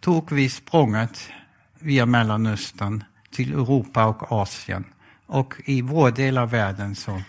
tog 0.00 0.32
vi 0.32 0.48
språnget 0.48 1.30
via 1.84 2.06
Mellanöstern 2.06 3.04
till 3.30 3.52
Europa 3.52 4.06
och 4.06 4.32
Asien. 4.32 4.84
Och 5.26 5.54
i 5.64 5.82
vår 5.82 6.10
del 6.10 6.38
av 6.38 6.50
världen 6.50 6.94
så 6.94 7.22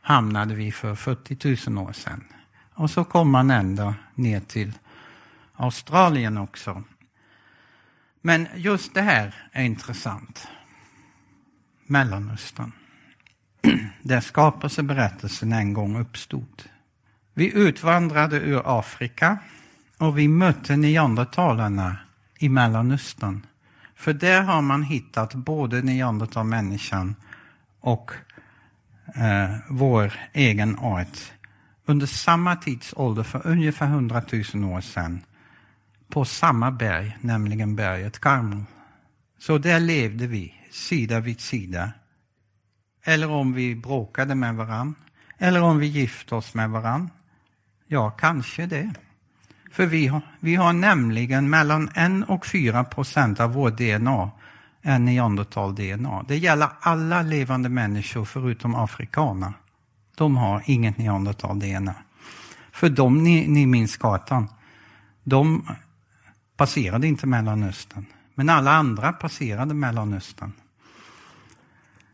hamnade 0.00 0.54
vi 0.54 0.72
för 0.72 0.94
40 0.94 1.70
000 1.70 1.88
år 1.88 1.92
sedan. 1.92 2.24
Och 2.74 2.90
så 2.90 3.04
kom 3.04 3.30
man 3.30 3.50
ända 3.50 3.94
ner 4.14 4.40
till 4.40 4.72
Australien 5.56 6.38
också. 6.38 6.82
Men 8.20 8.48
just 8.54 8.94
det 8.94 9.02
här 9.02 9.34
är 9.52 9.64
intressant. 9.64 10.48
Mellanöstern. 11.86 12.72
Där 14.02 14.20
skapelseberättelsen 14.20 15.52
en 15.52 15.72
gång 15.72 16.00
uppstod. 16.00 16.62
Vi 17.34 17.52
utvandrade 17.54 18.36
ur 18.36 18.62
Afrika 18.78 19.38
och 19.98 20.18
vi 20.18 20.28
mötte 20.28 20.76
neandertalarna 20.76 21.96
i 22.38 22.48
Mellanöstern. 22.48 23.46
För 24.00 24.12
där 24.12 24.42
har 24.42 24.62
man 24.62 24.82
hittat 24.82 25.34
både 25.34 25.82
neandertalmänniskan 25.82 27.14
och 27.80 28.12
eh, 29.14 29.56
vår 29.68 30.12
egen 30.32 30.78
art 30.78 31.32
under 31.86 32.06
samma 32.06 32.56
tidsålder 32.56 33.22
för 33.22 33.46
ungefär 33.46 33.86
100 33.86 34.22
000 34.54 34.64
år 34.64 34.80
sedan 34.80 35.20
på 36.08 36.24
samma 36.24 36.70
berg, 36.70 37.16
nämligen 37.20 37.76
berget 37.76 38.18
Karmel. 38.18 38.64
Så 39.38 39.58
där 39.58 39.80
levde 39.80 40.26
vi, 40.26 40.54
sida 40.70 41.20
vid 41.20 41.40
sida. 41.40 41.92
Eller 43.04 43.30
om 43.30 43.52
vi 43.52 43.74
bråkade 43.74 44.34
med 44.34 44.54
varann, 44.54 44.94
eller 45.38 45.62
om 45.62 45.78
vi 45.78 45.86
gifte 45.86 46.34
oss 46.34 46.54
med 46.54 46.70
varann. 46.70 47.10
Ja, 47.86 48.10
kanske 48.10 48.66
det. 48.66 48.94
För 49.70 49.86
vi 49.86 50.06
har, 50.06 50.22
vi 50.40 50.54
har 50.54 50.72
nämligen 50.72 51.50
mellan 51.50 51.88
1 51.88 52.28
och 52.28 52.46
4 52.46 52.84
procent 52.84 53.40
av 53.40 53.52
vår 53.52 53.70
DNA 53.70 54.30
är 54.82 54.98
neandertal-DNA. 54.98 56.24
Det 56.28 56.36
gäller 56.36 56.68
alla 56.80 57.22
levande 57.22 57.68
människor 57.68 58.24
förutom 58.24 58.74
afrikaner. 58.74 59.52
De 60.16 60.36
har 60.36 60.62
inget 60.66 60.98
neandertal-DNA. 60.98 61.94
För 62.72 62.88
de, 62.88 63.24
ni, 63.24 63.48
ni 63.48 63.66
minns 63.66 63.96
kartan, 63.96 64.48
de 65.24 65.68
passerade 66.56 67.06
inte 67.06 67.26
Mellanöstern. 67.26 68.06
Men 68.34 68.48
alla 68.48 68.72
andra 68.72 69.12
passerade 69.12 69.74
Mellanöstern. 69.74 70.52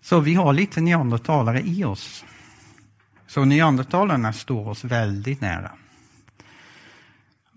Så 0.01 0.21
vi 0.21 0.35
har 0.35 0.53
lite 0.53 0.81
neandertalare 0.81 1.61
i 1.61 1.85
oss. 1.85 2.25
Så 3.27 3.45
neandertalarna 3.45 4.33
står 4.33 4.69
oss 4.69 4.85
väldigt 4.85 5.41
nära. 5.41 5.71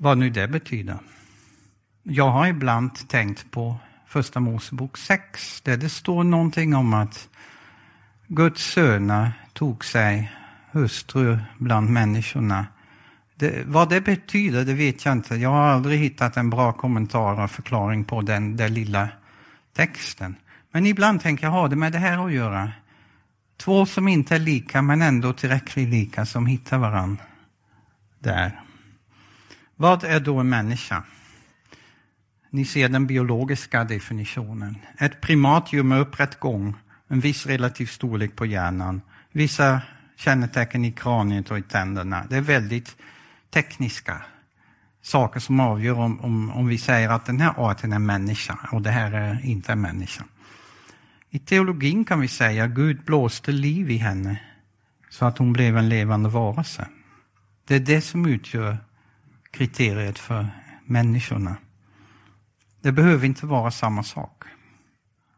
Vad 0.01 0.17
nu 0.17 0.29
det 0.29 0.47
betyder. 0.47 0.97
Jag 2.03 2.29
har 2.29 2.47
ibland 2.47 3.07
tänkt 3.07 3.51
på 3.51 3.77
Första 4.07 4.39
Mosebok 4.39 4.97
6 4.97 5.61
där 5.61 5.77
det 5.77 5.89
står 5.89 6.23
någonting 6.23 6.75
om 6.75 6.93
att 6.93 7.29
Guds 8.27 8.63
söner 8.63 9.31
tog 9.53 9.85
sig 9.85 10.31
hustru 10.71 11.39
bland 11.57 11.89
människorna. 11.89 12.67
Det, 13.35 13.63
vad 13.65 13.89
det 13.89 14.01
betyder 14.01 14.65
det 14.65 14.73
vet 14.73 15.05
jag 15.05 15.11
inte. 15.11 15.35
Jag 15.35 15.49
har 15.49 15.67
aldrig 15.67 15.99
hittat 15.99 16.37
en 16.37 16.49
bra 16.49 16.73
kommentar 16.73 17.43
och 17.43 17.51
förklaring 17.51 18.03
på 18.03 18.21
den 18.21 18.57
där 18.57 18.69
lilla 18.69 19.09
texten. 19.75 20.35
Men 20.71 20.85
ibland 20.85 21.21
tänker 21.21 21.43
jag, 21.43 21.51
har 21.51 21.69
det 21.69 21.75
med 21.75 21.91
det 21.91 21.99
här 21.99 22.25
att 22.25 22.33
göra? 22.33 22.71
Två 23.57 23.85
som 23.85 24.07
inte 24.07 24.35
är 24.35 24.39
lika 24.39 24.81
men 24.81 25.01
ändå 25.01 25.33
tillräckligt 25.33 25.89
lika 25.89 26.25
som 26.25 26.45
hittar 26.45 26.77
varann 26.77 27.17
där. 28.19 28.59
Vad 29.81 30.03
är 30.03 30.19
då 30.19 30.39
en 30.39 30.49
människa? 30.49 31.03
Ni 32.49 32.65
ser 32.65 32.89
den 32.89 33.07
biologiska 33.07 33.83
definitionen. 33.83 34.77
Ett 34.97 35.21
primatdjur 35.21 35.83
med 35.83 35.99
upprätt 35.99 36.39
gång, 36.39 36.75
en 37.07 37.19
viss 37.19 37.45
relativ 37.45 37.85
storlek 37.85 38.35
på 38.35 38.45
hjärnan, 38.45 39.01
vissa 39.31 39.81
kännetecken 40.15 40.85
i 40.85 40.91
kraniet 40.91 41.51
och 41.51 41.57
i 41.57 41.61
tänderna. 41.61 42.25
Det 42.29 42.37
är 42.37 42.41
väldigt 42.41 42.97
tekniska 43.49 44.21
saker 45.01 45.39
som 45.39 45.59
avgör 45.59 45.99
om, 45.99 46.19
om, 46.21 46.51
om 46.51 46.67
vi 46.67 46.77
säger 46.77 47.09
att 47.09 47.25
den 47.25 47.39
här 47.39 47.53
arten 47.57 47.93
är 47.93 47.99
människa 47.99 48.59
och 48.71 48.81
det 48.81 48.91
här 48.91 49.11
är 49.11 49.45
inte 49.45 49.71
en 49.71 49.81
människa. 49.81 50.23
I 51.29 51.39
teologin 51.39 52.05
kan 52.05 52.19
vi 52.19 52.27
säga 52.27 52.63
att 52.63 52.71
Gud 52.71 53.03
blåste 53.05 53.51
liv 53.51 53.91
i 53.91 53.97
henne 53.97 54.41
så 55.09 55.25
att 55.25 55.37
hon 55.37 55.53
blev 55.53 55.77
en 55.77 55.89
levande 55.89 56.29
varelse. 56.29 56.87
Det 57.67 57.75
är 57.75 57.79
det 57.79 58.01
som 58.01 58.25
utgör 58.25 58.77
kriteriet 59.51 60.19
för 60.19 60.47
människorna. 60.85 61.55
Det 62.81 62.91
behöver 62.91 63.25
inte 63.25 63.45
vara 63.45 63.71
samma 63.71 64.03
sak. 64.03 64.43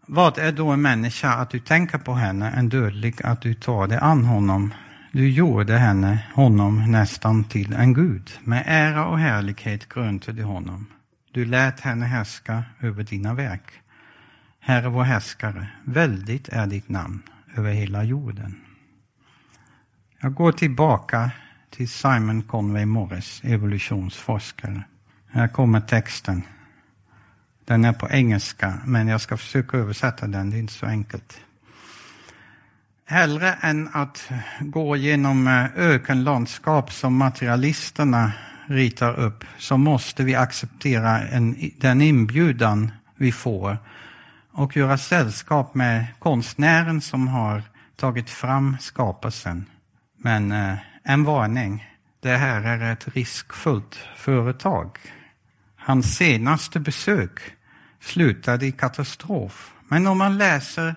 Vad 0.06 0.38
är 0.38 0.52
då 0.52 0.70
en 0.70 0.82
människa 0.82 1.30
att 1.34 1.50
du 1.50 1.60
tänker 1.60 1.98
på 1.98 2.14
henne, 2.14 2.52
en 2.52 2.70
dödlig 2.70 3.16
att 3.24 3.42
du 3.42 3.54
tar 3.54 3.88
dig 3.88 3.98
an 3.98 4.26
honom? 4.26 4.74
Du 5.12 5.30
gjorde 5.30 5.78
henne, 5.78 6.26
honom, 6.34 6.92
nästan 6.92 7.44
till 7.44 7.74
en 7.74 7.94
gud. 7.94 8.32
Med 8.44 8.64
ära 8.66 9.08
och 9.08 9.20
härlighet 9.20 9.90
grönte 9.90 10.32
du 10.32 10.44
honom. 10.44 10.88
Du 11.32 11.46
lät 11.46 11.80
henne 11.80 12.06
härska 12.06 12.64
över 12.80 13.04
dina 13.04 13.34
verk. 13.34 13.72
Herre 14.60 14.90
vår 14.90 15.04
härskare, 15.04 15.68
väldigt 15.84 16.50
är 16.50 16.68
ditt 16.68 16.90
namn 16.90 17.22
över 17.56 17.72
hela 17.72 18.04
jorden. 18.04 18.62
Jag 20.20 20.34
går 20.34 20.52
tillbaka 20.52 21.32
till 21.72 21.90
Simon 21.90 22.42
Conway 22.42 22.86
Morris, 22.86 23.42
evolutionsforskare. 23.44 24.84
Här 25.32 25.48
kommer 25.48 25.82
texten. 25.82 26.44
Den 27.66 27.86
är 27.86 27.94
på 27.94 28.10
engelska, 28.10 28.74
men 28.86 29.08
jag 29.08 29.22
ska 29.22 29.38
försöka 29.38 29.78
översätta 29.78 30.28
den. 30.28 30.50
Det 30.50 30.58
är 30.58 30.60
inte 30.60 30.74
så 30.74 30.86
enkelt. 30.86 31.42
Hellre 33.06 33.54
än 33.54 33.90
att 33.94 34.30
gå 34.60 34.96
genom 34.96 35.48
eh, 35.48 35.66
ökenlandskap 35.76 36.92
som 36.92 37.18
materialisterna 37.18 38.32
ritar 38.66 39.20
upp 39.20 39.44
så 39.58 39.78
måste 39.78 40.24
vi 40.24 40.36
acceptera 40.36 41.20
en, 41.20 41.72
den 41.78 42.02
inbjudan 42.02 42.92
vi 43.16 43.32
får 43.32 43.78
och 44.52 44.78
göra 44.78 44.98
sällskap 44.98 45.76
med 45.76 46.06
konstnären 46.20 47.02
som 47.02 47.28
har 47.28 47.64
tagit 47.96 48.30
fram 48.30 48.78
skapelsen. 48.80 49.66
Men 50.18 50.52
eh, 50.52 50.78
en 51.04 51.24
varning. 51.24 51.88
Det 52.20 52.38
här 52.38 52.62
är 52.62 52.94
ett 52.94 53.08
riskfullt 53.16 53.96
företag. 54.16 54.98
Hans 55.76 56.16
senaste 56.16 56.80
besök 56.80 57.40
slutade 58.00 58.66
i 58.66 58.72
katastrof. 58.72 59.74
Men 59.88 60.08
om 60.08 60.18
man 60.18 60.38
läser 60.38 60.96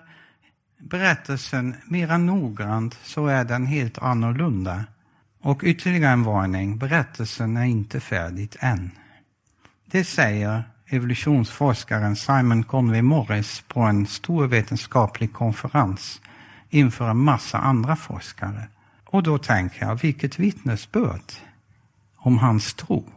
berättelsen 0.77 1.75
mera 1.85 2.17
noggrant 2.17 2.99
så 3.03 3.27
är 3.27 3.43
den 3.43 3.65
helt 3.65 3.97
annorlunda. 3.97 4.83
Och 5.41 5.63
ytterligare 5.63 6.13
en 6.13 6.23
varning, 6.23 6.77
berättelsen 6.77 7.57
är 7.57 7.65
inte 7.65 7.99
färdig 7.99 8.55
än. 8.59 8.91
Det 9.85 10.03
säger 10.03 10.63
evolutionsforskaren 10.87 12.15
Simon 12.15 12.63
Conway 12.63 13.01
Morris 13.01 13.63
på 13.67 13.79
en 13.79 14.07
stor 14.07 14.47
vetenskaplig 14.47 15.33
konferens 15.33 16.21
inför 16.69 17.09
en 17.09 17.17
massa 17.17 17.57
andra 17.57 17.95
forskare. 17.95 18.67
Och 19.05 19.23
då 19.23 19.37
tänker 19.37 19.85
jag, 19.85 20.01
vilket 20.01 20.39
vittnesbörd 20.39 21.31
om 22.15 22.37
hans 22.37 22.73
tro 22.73 23.11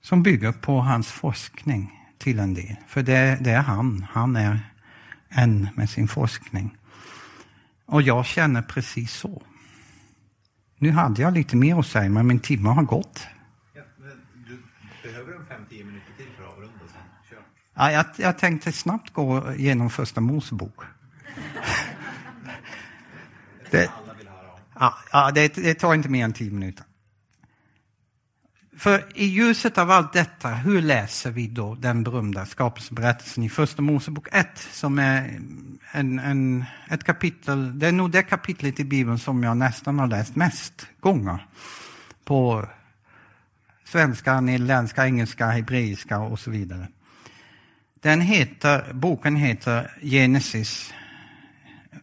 som 0.00 0.22
bygger 0.22 0.52
på 0.52 0.80
hans 0.80 1.08
forskning 1.08 2.06
till 2.18 2.38
en 2.38 2.54
del. 2.54 2.76
För 2.86 3.02
det, 3.02 3.38
det 3.40 3.50
är 3.50 3.62
han, 3.62 4.06
han 4.10 4.36
är 4.36 4.60
en 5.28 5.68
med 5.74 5.90
sin 5.90 6.08
forskning. 6.08 6.76
Och 7.86 8.02
jag 8.02 8.26
känner 8.26 8.62
precis 8.62 9.12
så. 9.12 9.42
Nu 10.78 10.90
hade 10.90 11.22
jag 11.22 11.34
lite 11.34 11.56
mer 11.56 11.78
att 11.78 11.86
säga, 11.86 12.10
men 12.10 12.26
min 12.26 12.40
timme 12.40 12.68
har 12.68 12.82
gått. 12.82 13.26
Ja, 13.74 13.82
du 14.46 14.62
behöver 15.02 15.32
en 15.32 15.40
5-10 15.40 15.84
minuter 15.84 16.12
till 16.16 16.26
för 16.36 16.44
att 16.44 16.52
avrunda 16.52 16.78
sen. 16.78 17.02
Kör. 17.30 17.38
Ja, 17.74 17.92
jag, 17.92 18.06
jag 18.16 18.38
tänkte 18.38 18.72
snabbt 18.72 19.12
gå 19.12 19.54
igenom 19.54 19.90
första 19.90 20.20
Mosebok. 20.20 20.80
det, 23.70 23.90
ja, 24.78 24.94
ja, 25.12 25.30
det, 25.30 25.54
det 25.54 25.74
tar 25.74 25.94
inte 25.94 26.08
mer 26.08 26.24
än 26.24 26.32
tio 26.32 26.50
minuter. 26.50 26.84
För 28.78 29.04
i 29.14 29.26
ljuset 29.26 29.78
av 29.78 29.90
allt 29.90 30.12
detta, 30.12 30.48
hur 30.48 30.82
läser 30.82 31.30
vi 31.30 31.46
då 31.46 31.74
den 31.74 32.02
berömda 32.02 32.46
skapelseberättelsen 32.46 33.44
i 33.44 33.48
Första 33.48 33.82
Mosebok 33.82 34.28
1 34.32 34.48
som 34.72 34.98
är 34.98 35.40
en, 35.92 36.18
en, 36.18 36.64
ett 36.90 37.04
kapitel, 37.04 37.78
det 37.78 37.88
är 37.88 37.92
nog 37.92 38.10
det 38.10 38.22
kapitlet 38.22 38.80
i 38.80 38.84
Bibeln 38.84 39.18
som 39.18 39.42
jag 39.42 39.56
nästan 39.56 39.98
har 39.98 40.06
läst 40.06 40.36
mest 40.36 40.86
gånger. 41.00 41.46
På 42.24 42.68
svenska, 43.84 44.40
nederländska, 44.40 45.06
engelska, 45.06 45.46
hebreiska 45.46 46.18
och 46.18 46.38
så 46.38 46.50
vidare. 46.50 46.88
Den 48.00 48.20
heter, 48.20 48.92
boken 48.92 49.36
heter 49.36 49.90
Genesis 50.02 50.94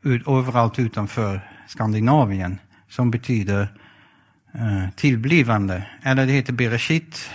ut, 0.02 0.28
överallt 0.28 0.80
utanför 0.80 1.50
Skandinavien 1.68 2.60
som 2.94 3.12
betyder 3.12 3.68
eh, 4.54 4.90
tillblivande. 4.96 5.84
Eller 6.04 6.26
det 6.26 6.32
heter 6.32 6.54
Bereshit 6.54 7.30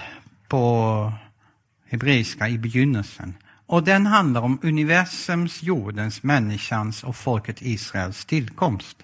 på 0.48 1.12
hebreiska 1.88 2.48
i 2.48 2.58
begynnelsen. 2.58 3.34
Och 3.66 3.84
den 3.84 4.06
handlar 4.06 4.40
om 4.40 4.58
universums, 4.62 5.62
jordens, 5.62 6.22
människans 6.22 7.04
och 7.04 7.16
folket 7.16 7.62
Israels 7.62 8.24
tillkomst. 8.24 8.96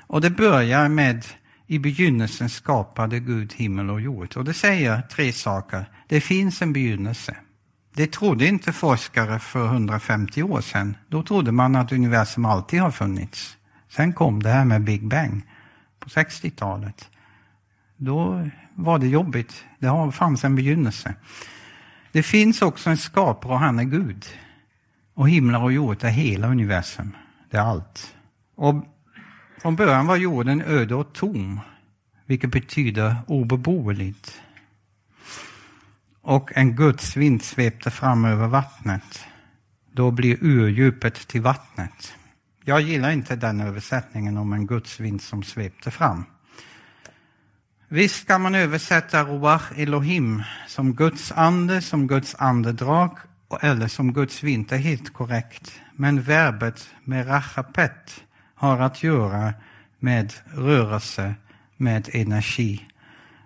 Och 0.00 0.20
det 0.20 0.30
börjar 0.30 0.88
med 0.88 1.24
i 1.66 1.78
begynnelsen 1.78 2.48
skapade 2.48 3.20
Gud 3.20 3.52
himmel 3.52 3.90
och 3.90 4.00
jord. 4.00 4.36
Och 4.36 4.44
det 4.44 4.54
säger 4.54 5.02
tre 5.02 5.32
saker. 5.32 5.84
Det 6.06 6.20
finns 6.20 6.62
en 6.62 6.72
begynnelse. 6.72 7.36
Det 7.94 8.12
trodde 8.12 8.46
inte 8.46 8.72
forskare 8.72 9.38
för 9.38 9.66
150 9.66 10.42
år 10.42 10.60
sedan. 10.60 10.96
Då 11.08 11.22
trodde 11.22 11.52
man 11.52 11.76
att 11.76 11.92
universum 11.92 12.44
alltid 12.44 12.80
har 12.80 12.90
funnits. 12.90 13.56
Sen 13.90 14.12
kom 14.12 14.42
det 14.42 14.50
här 14.50 14.64
med 14.64 14.84
Big 14.84 15.08
Bang 15.08 15.42
på 15.98 16.08
60-talet. 16.08 17.10
Då 17.96 18.48
var 18.74 18.98
det 18.98 19.06
jobbigt. 19.06 19.64
Det 19.78 20.12
fanns 20.12 20.44
en 20.44 20.56
begynnelse. 20.56 21.14
Det 22.12 22.22
finns 22.22 22.62
också 22.62 22.90
en 22.90 22.96
skapare 22.96 23.52
och 23.52 23.58
han 23.58 23.78
är 23.78 23.84
Gud. 23.84 24.26
Och 25.14 25.28
himlar 25.28 25.62
och 25.62 25.72
jord 25.72 26.04
är 26.04 26.08
hela 26.08 26.48
universum. 26.48 27.16
Det 27.50 27.56
är 27.56 27.62
allt. 27.62 28.16
Och 28.54 28.74
från 29.62 29.76
början 29.76 30.06
var 30.06 30.16
jorden 30.16 30.62
öde 30.62 30.94
och 30.94 31.12
tom, 31.12 31.60
vilket 32.26 32.50
betyder 32.50 33.16
obeboeligt. 33.26 34.42
Och 36.22 36.50
en 36.54 36.76
gudsvind 36.76 37.42
svepte 37.42 37.90
fram 37.90 38.24
över 38.24 38.46
vattnet. 38.46 39.24
Då 39.92 40.10
blir 40.10 40.38
urdjupet 40.40 41.28
till 41.28 41.40
vattnet. 41.40 42.14
Jag 42.64 42.80
gillar 42.80 43.10
inte 43.10 43.36
den 43.36 43.60
översättningen 43.60 44.36
om 44.36 44.52
en 44.52 44.66
gudsvind 44.66 45.22
som 45.22 45.42
svepte 45.42 45.90
fram. 45.90 46.24
Visst 47.88 48.26
kan 48.26 48.40
man 48.40 48.54
översätta 48.54 49.24
Ruach 49.24 49.72
Elohim 49.76 50.42
som 50.68 50.94
Guds 50.94 51.32
ande, 51.32 51.80
som 51.80 52.06
Guds 52.06 52.34
andedrag 52.34 53.18
eller 53.60 53.88
som 53.88 54.12
Guds 54.12 54.42
vind. 54.42 54.68
Det 54.68 54.74
är 54.74 54.78
helt 54.78 55.12
korrekt. 55.12 55.80
Men 55.96 56.22
verbet 56.22 56.90
merachapet 57.04 58.24
har 58.54 58.78
att 58.78 59.02
göra 59.02 59.54
med 59.98 60.32
rörelse, 60.54 61.34
med 61.76 62.08
energi. 62.12 62.86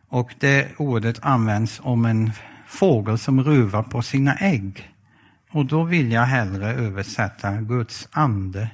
Och 0.09 0.35
det 0.41 0.69
ordet 0.77 1.19
används 1.23 1.81
om 1.83 2.05
en 2.05 2.33
fågel 2.67 3.19
som 3.19 3.45
ruvar 3.45 3.83
på 3.83 4.03
sina 4.03 4.35
ägg. 4.35 4.95
Och 5.51 5.67
då 5.67 5.85
vill 5.85 6.12
jag 6.12 6.25
hellre 6.25 6.75
översätta 6.75 7.61
Guds 7.61 8.09
ande 8.12 8.71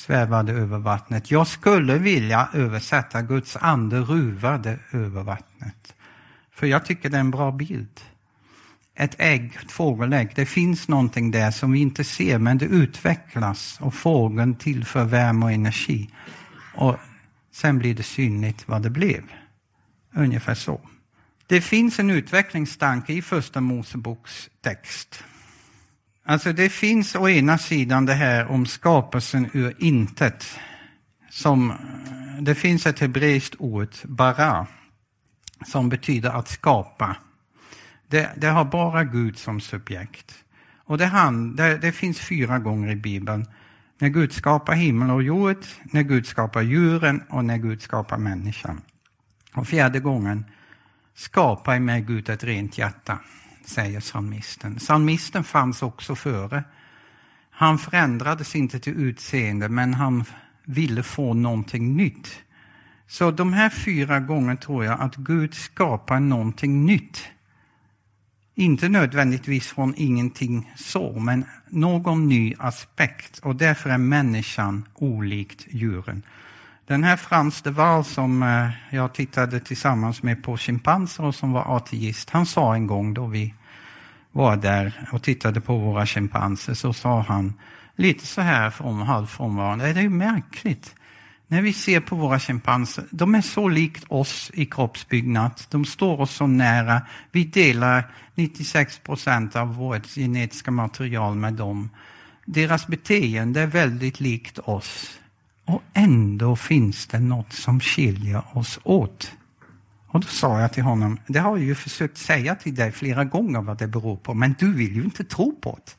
svävade 0.00 0.52
över 0.52 0.78
vattnet. 0.78 1.30
Jag 1.30 1.46
skulle 1.46 1.98
vilja 1.98 2.48
översätta 2.52 3.22
Guds 3.22 3.56
ande 3.56 4.00
ruvade 4.00 4.78
över 4.90 5.22
vattnet. 5.22 5.94
För 6.52 6.66
jag 6.66 6.84
tycker 6.84 7.10
det 7.10 7.16
är 7.16 7.20
en 7.20 7.30
bra 7.30 7.52
bild. 7.52 8.00
Ett 8.94 9.14
ägg, 9.18 9.58
ett 9.64 9.72
fågelägg, 9.72 10.32
det 10.34 10.46
finns 10.46 10.88
någonting 10.88 11.30
där 11.30 11.50
som 11.50 11.72
vi 11.72 11.78
inte 11.78 12.04
ser 12.04 12.38
men 12.38 12.58
det 12.58 12.64
utvecklas 12.64 13.78
och 13.80 13.94
fågeln 13.94 14.54
tillför 14.54 15.04
värme 15.04 15.44
och 15.44 15.52
energi. 15.52 16.10
Och 16.74 16.96
sen 17.52 17.78
blir 17.78 17.94
det 17.94 18.02
synligt 18.02 18.68
vad 18.68 18.82
det 18.82 18.90
blev. 18.90 19.22
Ungefär 20.14 20.54
så. 20.54 20.80
Det 21.46 21.60
finns 21.60 21.98
en 21.98 22.10
utvecklingstanke 22.10 23.12
i 23.12 23.22
Första 23.22 23.60
Moseboks 23.60 24.50
text. 24.62 25.24
Alltså 26.30 26.52
det 26.52 26.68
finns 26.68 27.16
å 27.16 27.28
ena 27.28 27.58
sidan 27.58 28.06
det 28.06 28.14
här 28.14 28.46
om 28.46 28.66
skapelsen 28.66 29.50
ur 29.52 29.74
intet. 29.78 30.58
Som, 31.30 31.72
det 32.40 32.54
finns 32.54 32.86
ett 32.86 32.98
hebreiskt 33.00 33.54
ord, 33.58 33.88
bara, 34.04 34.66
som 35.66 35.88
betyder 35.88 36.30
att 36.30 36.48
skapa. 36.48 37.16
Det, 38.08 38.30
det 38.36 38.46
har 38.46 38.64
bara 38.64 39.04
Gud 39.04 39.38
som 39.38 39.60
subjekt. 39.60 40.34
Och 40.84 40.98
det, 40.98 41.06
han, 41.06 41.56
det, 41.56 41.78
det 41.78 41.92
finns 41.92 42.18
fyra 42.18 42.58
gånger 42.58 42.90
i 42.90 42.96
Bibeln. 42.96 43.46
När 43.98 44.08
Gud 44.08 44.32
skapar 44.32 44.74
himmel 44.74 45.10
och 45.10 45.22
jord, 45.22 45.64
när 45.82 46.02
Gud 46.02 46.26
skapar 46.26 46.62
djuren 46.62 47.22
och 47.28 47.44
när 47.44 47.56
Gud 47.56 47.82
skapar 47.82 48.18
människan. 48.18 48.80
Och 49.54 49.68
fjärde 49.68 50.00
gången, 50.00 50.44
skapa 51.14 51.76
i 51.76 51.80
mig 51.80 52.00
Gud 52.00 52.28
ett 52.28 52.44
rent 52.44 52.78
hjärta 52.78 53.18
säger 53.64 54.00
psalmisten. 54.00 54.76
Psalmisten 54.76 55.44
fanns 55.44 55.82
också 55.82 56.14
före. 56.14 56.64
Han 57.50 57.78
förändrades 57.78 58.56
inte 58.56 58.80
till 58.80 58.92
utseende, 58.92 59.68
men 59.68 59.94
han 59.94 60.24
ville 60.64 61.02
få 61.02 61.34
någonting 61.34 61.96
nytt. 61.96 62.42
Så 63.06 63.30
de 63.30 63.52
här 63.52 63.70
fyra 63.70 64.20
gångerna 64.20 64.56
tror 64.56 64.84
jag 64.84 65.00
att 65.00 65.16
Gud 65.16 65.54
skapar 65.54 66.20
någonting 66.20 66.86
nytt. 66.86 67.24
Inte 68.54 68.88
nödvändigtvis 68.88 69.66
från 69.66 69.94
ingenting 69.96 70.72
så, 70.76 71.18
men 71.20 71.44
någon 71.68 72.28
ny 72.28 72.54
aspekt 72.58 73.38
och 73.38 73.56
därför 73.56 73.90
är 73.90 73.98
människan 73.98 74.88
olikt 74.94 75.66
djuren. 75.70 76.22
Den 76.90 77.04
här 77.04 77.16
Frans 77.16 77.62
de 77.62 77.70
Waal 77.70 78.04
som 78.04 78.42
eh, 78.42 78.96
jag 78.96 79.14
tittade 79.14 79.60
tillsammans 79.60 80.22
med 80.22 80.42
på 80.42 80.56
schimpanser 80.56 81.24
och 81.24 81.34
som 81.34 81.52
var 81.52 81.76
ateist, 81.76 82.30
han 82.30 82.46
sa 82.46 82.74
en 82.74 82.86
gång 82.86 83.14
då 83.14 83.26
vi 83.26 83.54
var 84.32 84.56
där 84.56 85.08
och 85.12 85.22
tittade 85.22 85.60
på 85.60 85.78
våra 85.78 86.06
schimpanser 86.06 86.74
så 86.74 86.92
sa 86.92 87.20
han 87.20 87.54
lite 87.96 88.26
så 88.26 88.40
här 88.40 88.70
från 88.70 89.00
halvfrånvarande, 89.00 89.92
det 89.92 90.00
är 90.00 90.02
ju 90.02 90.08
märkligt. 90.08 90.94
När 91.46 91.62
vi 91.62 91.72
ser 91.72 92.00
på 92.00 92.16
våra 92.16 92.40
schimpanser, 92.40 93.04
de 93.10 93.34
är 93.34 93.42
så 93.42 93.68
likt 93.68 94.04
oss 94.08 94.50
i 94.54 94.66
kroppsbyggnad, 94.66 95.52
de 95.68 95.84
står 95.84 96.20
oss 96.20 96.34
så 96.34 96.46
nära, 96.46 97.02
vi 97.32 97.44
delar 97.44 98.14
96 98.34 98.98
procent 98.98 99.56
av 99.56 99.76
vårt 99.76 100.06
genetiska 100.06 100.70
material 100.70 101.34
med 101.34 101.54
dem. 101.54 101.90
Deras 102.44 102.86
beteende 102.86 103.60
är 103.60 103.66
väldigt 103.66 104.20
likt 104.20 104.58
oss. 104.58 105.19
Och 105.64 105.82
ändå 105.92 106.56
finns 106.56 107.06
det 107.06 107.20
något 107.20 107.52
som 107.52 107.80
skiljer 107.80 108.42
oss 108.52 108.78
åt. 108.82 109.32
Och 110.06 110.20
då 110.20 110.26
sa 110.26 110.60
jag 110.60 110.72
till 110.72 110.82
honom, 110.82 111.18
det 111.26 111.38
har 111.38 111.56
jag 111.56 111.66
ju 111.66 111.74
försökt 111.74 112.18
säga 112.18 112.54
till 112.54 112.74
dig 112.74 112.92
flera 112.92 113.24
gånger 113.24 113.60
vad 113.60 113.78
det 113.78 113.86
beror 113.86 114.16
på, 114.16 114.34
men 114.34 114.54
du 114.58 114.72
vill 114.72 114.96
ju 114.96 115.02
inte 115.02 115.24
tro 115.24 115.56
på 115.60 115.78
det. 115.84 115.92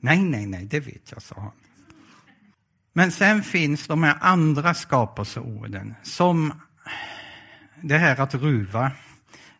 Nej, 0.00 0.18
nej, 0.18 0.46
nej, 0.46 0.64
det 0.64 0.80
vet 0.80 1.10
jag, 1.12 1.22
sa 1.22 1.34
han. 1.38 1.52
Men 2.92 3.12
sen 3.12 3.42
finns 3.42 3.86
de 3.86 4.02
här 4.02 4.18
andra 4.20 4.74
skapelseorden, 4.74 5.94
som 6.02 6.52
det 7.82 7.98
här 7.98 8.20
att 8.20 8.34
ruva, 8.34 8.92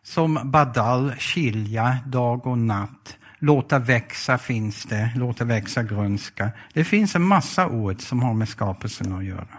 som 0.03 0.39
badal, 0.43 1.15
skilja, 1.15 1.97
dag 2.05 2.47
och 2.47 2.57
natt, 2.57 3.17
låta 3.39 3.79
växa 3.79 4.37
finns 4.37 4.83
det, 4.83 5.11
låta 5.15 5.45
växa 5.45 5.83
grönska. 5.83 6.51
Det 6.73 6.83
finns 6.83 7.15
en 7.15 7.23
massa 7.23 7.67
ord 7.67 8.01
som 8.01 8.21
har 8.21 8.33
med 8.33 8.49
skapelsen 8.49 9.13
att 9.13 9.25
göra. 9.25 9.57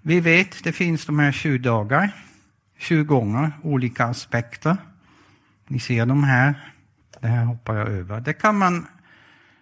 Vi 0.00 0.20
vet, 0.20 0.64
det 0.64 0.72
finns 0.72 1.06
de 1.06 1.18
här 1.18 1.32
20 1.32 1.58
dagar, 1.58 2.10
20 2.78 3.04
gånger, 3.04 3.52
olika 3.62 4.04
aspekter. 4.04 4.76
Ni 5.68 5.80
ser 5.80 6.06
de 6.06 6.24
här. 6.24 6.72
Det 7.20 7.28
här 7.28 7.44
hoppar 7.44 7.74
jag 7.74 7.88
över. 7.88 8.20
Det 8.20 8.32
kan 8.32 8.58
man 8.58 8.86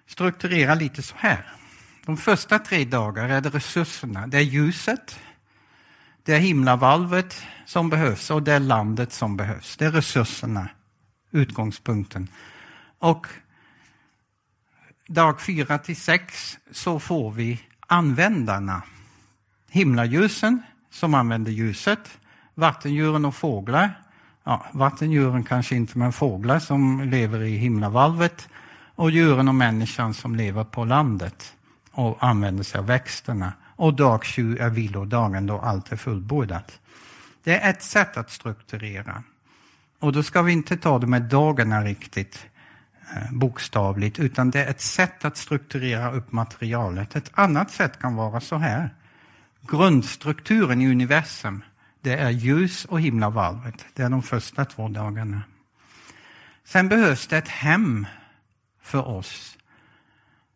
strukturera 0.06 0.74
lite 0.74 1.02
så 1.02 1.14
här. 1.18 1.52
De 2.06 2.16
första 2.16 2.58
tre 2.58 2.84
dagarna 2.84 3.34
är 3.34 3.40
det 3.40 3.50
resurserna. 3.50 4.26
Det 4.26 4.38
är 4.38 4.42
ljuset, 4.42 5.20
det 6.24 6.34
är 6.34 6.38
himlavalvet 6.38 7.42
som 7.66 7.90
behövs 7.90 8.30
och 8.30 8.42
det 8.42 8.52
är 8.52 8.60
landet 8.60 9.12
som 9.12 9.36
behövs. 9.36 9.76
Det 9.76 9.84
är 9.84 9.90
resurserna, 9.90 10.68
utgångspunkten. 11.30 12.28
Och 13.02 13.26
dag 15.08 15.40
fyra 15.40 15.78
till 15.78 15.96
sex 15.96 16.58
så 16.70 17.00
får 17.00 17.30
vi 17.30 17.60
användarna. 17.86 18.82
Himlaljusen 19.70 20.62
som 20.90 21.14
använder 21.14 21.52
ljuset, 21.52 22.18
vattendjuren 22.54 23.24
och 23.24 23.34
fåglar. 23.34 24.02
Ja, 24.44 24.66
vattendjuren 24.72 25.44
kanske 25.44 25.76
inte, 25.76 25.98
men 25.98 26.12
fåglar 26.12 26.58
som 26.58 27.00
lever 27.00 27.42
i 27.42 27.56
himlavalvet 27.56 28.48
och 28.94 29.10
djuren 29.10 29.48
och 29.48 29.54
människan 29.54 30.14
som 30.14 30.36
lever 30.36 30.64
på 30.64 30.84
landet 30.84 31.54
och 31.90 32.24
använder 32.24 32.64
sig 32.64 32.78
av 32.78 32.86
växterna. 32.86 33.52
Och 33.76 33.94
dag 33.94 34.24
7 34.24 34.58
är 34.58 34.70
vilodagen 34.70 35.46
då 35.46 35.58
allt 35.58 35.92
är 35.92 35.96
fullbordat. 35.96 36.80
Det 37.44 37.58
är 37.60 37.70
ett 37.70 37.82
sätt 37.82 38.16
att 38.16 38.30
strukturera. 38.30 39.22
Och 39.98 40.12
då 40.12 40.22
ska 40.22 40.42
vi 40.42 40.52
inte 40.52 40.76
ta 40.76 40.98
de 40.98 41.12
här 41.12 41.20
dagarna 41.20 41.84
riktigt 41.84 42.46
Eh, 43.16 43.32
bokstavligt, 43.32 44.18
utan 44.18 44.50
det 44.50 44.64
är 44.64 44.70
ett 44.70 44.80
sätt 44.80 45.24
att 45.24 45.36
strukturera 45.36 46.12
upp 46.12 46.32
materialet. 46.32 47.16
Ett 47.16 47.30
annat 47.34 47.70
sätt 47.70 47.98
kan 47.98 48.14
vara 48.14 48.40
så 48.40 48.56
här. 48.56 48.90
Grundstrukturen 49.60 50.80
i 50.80 50.90
universum, 50.90 51.64
det 52.00 52.14
är 52.14 52.30
ljus 52.30 52.84
och 52.84 53.00
himlavalvet. 53.00 53.84
Det 53.94 54.02
är 54.02 54.10
de 54.10 54.22
första 54.22 54.64
två 54.64 54.88
dagarna. 54.88 55.42
Sen 56.64 56.88
behövs 56.88 57.26
det 57.26 57.38
ett 57.38 57.48
hem 57.48 58.06
för 58.82 59.08
oss. 59.08 59.58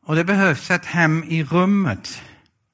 Och 0.06 0.16
det 0.16 0.24
behövs 0.24 0.70
ett 0.70 0.86
hem 0.86 1.24
i 1.24 1.44
rummet. 1.44 2.22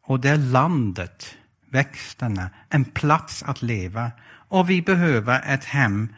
Och 0.03 0.21
det 0.21 0.29
är 0.29 0.37
landet, 0.37 1.37
växterna, 1.71 2.51
en 2.69 2.85
plats 2.85 3.43
att 3.43 3.63
leva. 3.63 4.11
Och 4.49 4.71
vi 4.71 4.83
behöver 4.83 5.43
ett 5.47 5.65
hem 5.65 6.15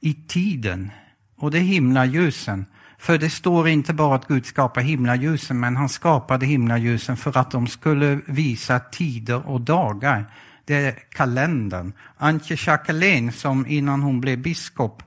i 0.00 0.14
tiden. 0.14 0.90
Och 1.36 1.50
det 1.50 1.58
är 1.58 1.62
himlaljusen. 1.62 2.66
För 3.06 3.18
det 3.18 3.30
står 3.30 3.68
inte 3.68 3.92
bara 3.92 4.14
att 4.14 4.28
Gud 4.28 4.46
skapar 4.46 4.80
himlaljusen, 4.80 5.60
men 5.60 5.76
han 5.76 5.88
skapade 5.88 6.46
himlaljusen 6.46 7.16
för 7.16 7.38
att 7.38 7.50
de 7.50 7.66
skulle 7.66 8.20
visa 8.26 8.78
tider 8.80 9.48
och 9.48 9.60
dagar. 9.60 10.24
Det 10.64 10.74
är 10.74 10.92
kalendern. 10.92 11.92
Antje 12.16 12.56
Jacqueline, 12.66 13.32
som 13.32 13.66
innan 13.66 14.02
hon 14.02 14.20
blev 14.20 14.38
biskop 14.38 15.02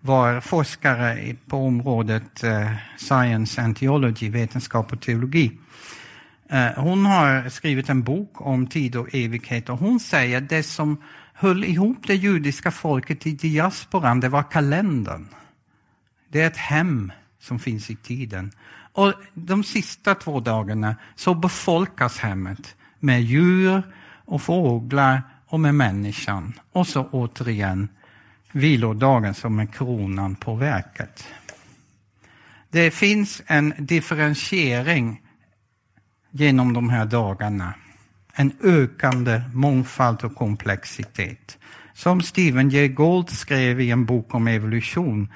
var 0.00 0.40
forskare 0.40 1.36
på 1.46 1.66
området 1.66 2.44
eh, 2.44 2.70
Science 2.96 3.62
and 3.62 3.76
Theology, 3.76 4.30
vetenskap 4.30 4.92
och 4.92 5.00
teologi. 5.00 5.58
Eh, 6.50 6.66
hon 6.76 7.06
har 7.06 7.48
skrivit 7.48 7.88
en 7.88 8.02
bok 8.02 8.40
om 8.40 8.66
tid 8.66 8.96
och 8.96 9.14
evighet 9.14 9.68
och 9.68 9.78
hon 9.78 10.00
säger 10.00 10.38
att 10.38 10.48
det 10.48 10.62
som 10.62 11.02
höll 11.34 11.64
ihop 11.64 11.98
det 12.06 12.14
judiska 12.14 12.70
folket 12.70 13.26
i 13.26 13.32
diasporan, 13.32 14.20
det 14.20 14.28
var 14.28 14.50
kalendern. 14.50 15.28
Det 16.28 16.40
är 16.40 16.46
ett 16.46 16.56
hem 16.56 17.12
som 17.42 17.58
finns 17.58 17.90
i 17.90 17.96
tiden. 17.96 18.52
Och 18.92 19.14
de 19.34 19.64
sista 19.64 20.14
två 20.14 20.40
dagarna 20.40 20.96
så 21.14 21.34
befolkas 21.34 22.18
hemmet 22.18 22.76
med 22.98 23.22
djur 23.22 23.82
och 24.24 24.42
fåglar 24.42 25.22
och 25.46 25.60
med 25.60 25.74
människan. 25.74 26.52
Och 26.72 26.86
så 26.86 27.04
återigen 27.04 27.88
vilodagen 28.52 29.34
som 29.34 29.58
är 29.58 29.66
kronan 29.66 30.34
på 30.34 30.54
verket. 30.54 31.24
Det 32.70 32.90
finns 32.90 33.42
en 33.46 33.74
differentiering 33.78 35.20
genom 36.30 36.72
de 36.72 36.90
här 36.90 37.06
dagarna. 37.06 37.74
En 38.34 38.52
ökande 38.62 39.42
mångfald 39.52 40.24
och 40.24 40.34
komplexitet. 40.34 41.58
Som 41.94 42.20
Stephen 42.20 42.70
J. 42.70 42.88
Gould 42.88 43.30
skrev 43.30 43.80
i 43.80 43.90
en 43.90 44.04
bok 44.04 44.34
om 44.34 44.48
evolution. 44.48 45.28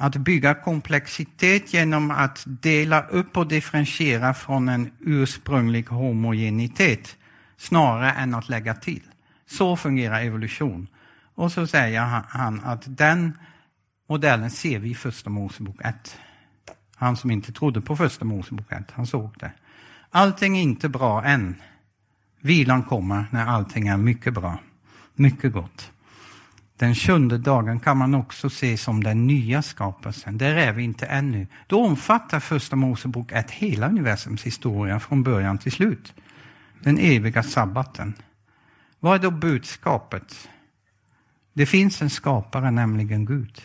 Att 0.00 0.16
bygga 0.16 0.54
komplexitet 0.54 1.72
genom 1.74 2.10
att 2.10 2.44
dela 2.46 3.02
upp 3.02 3.36
och 3.36 3.48
differentiera 3.48 4.34
från 4.34 4.68
en 4.68 4.90
ursprunglig 5.00 5.88
homogenitet 5.88 7.16
snarare 7.56 8.12
än 8.12 8.34
att 8.34 8.48
lägga 8.48 8.74
till. 8.74 9.02
Så 9.46 9.76
fungerar 9.76 10.20
evolution. 10.20 10.88
Och 11.34 11.52
så 11.52 11.66
säger 11.66 12.00
han 12.28 12.60
att 12.64 12.82
den 12.86 13.38
modellen 14.08 14.50
ser 14.50 14.78
vi 14.78 14.90
i 14.90 14.94
Första 14.94 15.30
Mosebok 15.30 15.80
1. 15.80 16.18
Han 16.96 17.16
som 17.16 17.30
inte 17.30 17.52
trodde 17.52 17.80
på 17.80 17.96
Första 17.96 18.24
Mosebok 18.24 18.72
1, 18.72 18.90
han 18.92 19.06
såg 19.06 19.34
det. 19.38 19.50
Allting 20.10 20.58
är 20.58 20.62
inte 20.62 20.88
bra 20.88 21.24
än. 21.24 21.54
Vilan 22.40 22.82
kommer 22.82 23.24
när 23.30 23.46
allting 23.46 23.88
är 23.88 23.96
mycket 23.96 24.34
bra, 24.34 24.58
mycket 25.14 25.52
gott. 25.52 25.92
Den 26.78 26.94
sjunde 26.94 27.38
dagen 27.38 27.80
kan 27.80 27.96
man 27.96 28.14
också 28.14 28.50
se 28.50 28.76
som 28.76 29.04
den 29.04 29.26
nya 29.26 29.62
skapelsen. 29.62 30.38
Där 30.38 30.54
är 30.54 30.72
vi 30.72 30.82
inte 30.82 31.06
ännu. 31.06 31.46
Då 31.66 31.84
omfattar 31.84 32.40
Första 32.40 32.76
Mosebok 32.76 33.32
1 33.32 33.50
hela 33.50 33.88
universums 33.88 34.42
historia 34.42 35.00
från 35.00 35.22
början 35.22 35.58
till 35.58 35.72
slut. 35.72 36.14
Den 36.82 36.98
eviga 36.98 37.42
sabbaten. 37.42 38.14
Vad 39.00 39.14
är 39.14 39.18
då 39.18 39.30
budskapet? 39.30 40.48
Det 41.52 41.66
finns 41.66 42.02
en 42.02 42.10
skapare, 42.10 42.70
nämligen 42.70 43.24
Gud. 43.24 43.60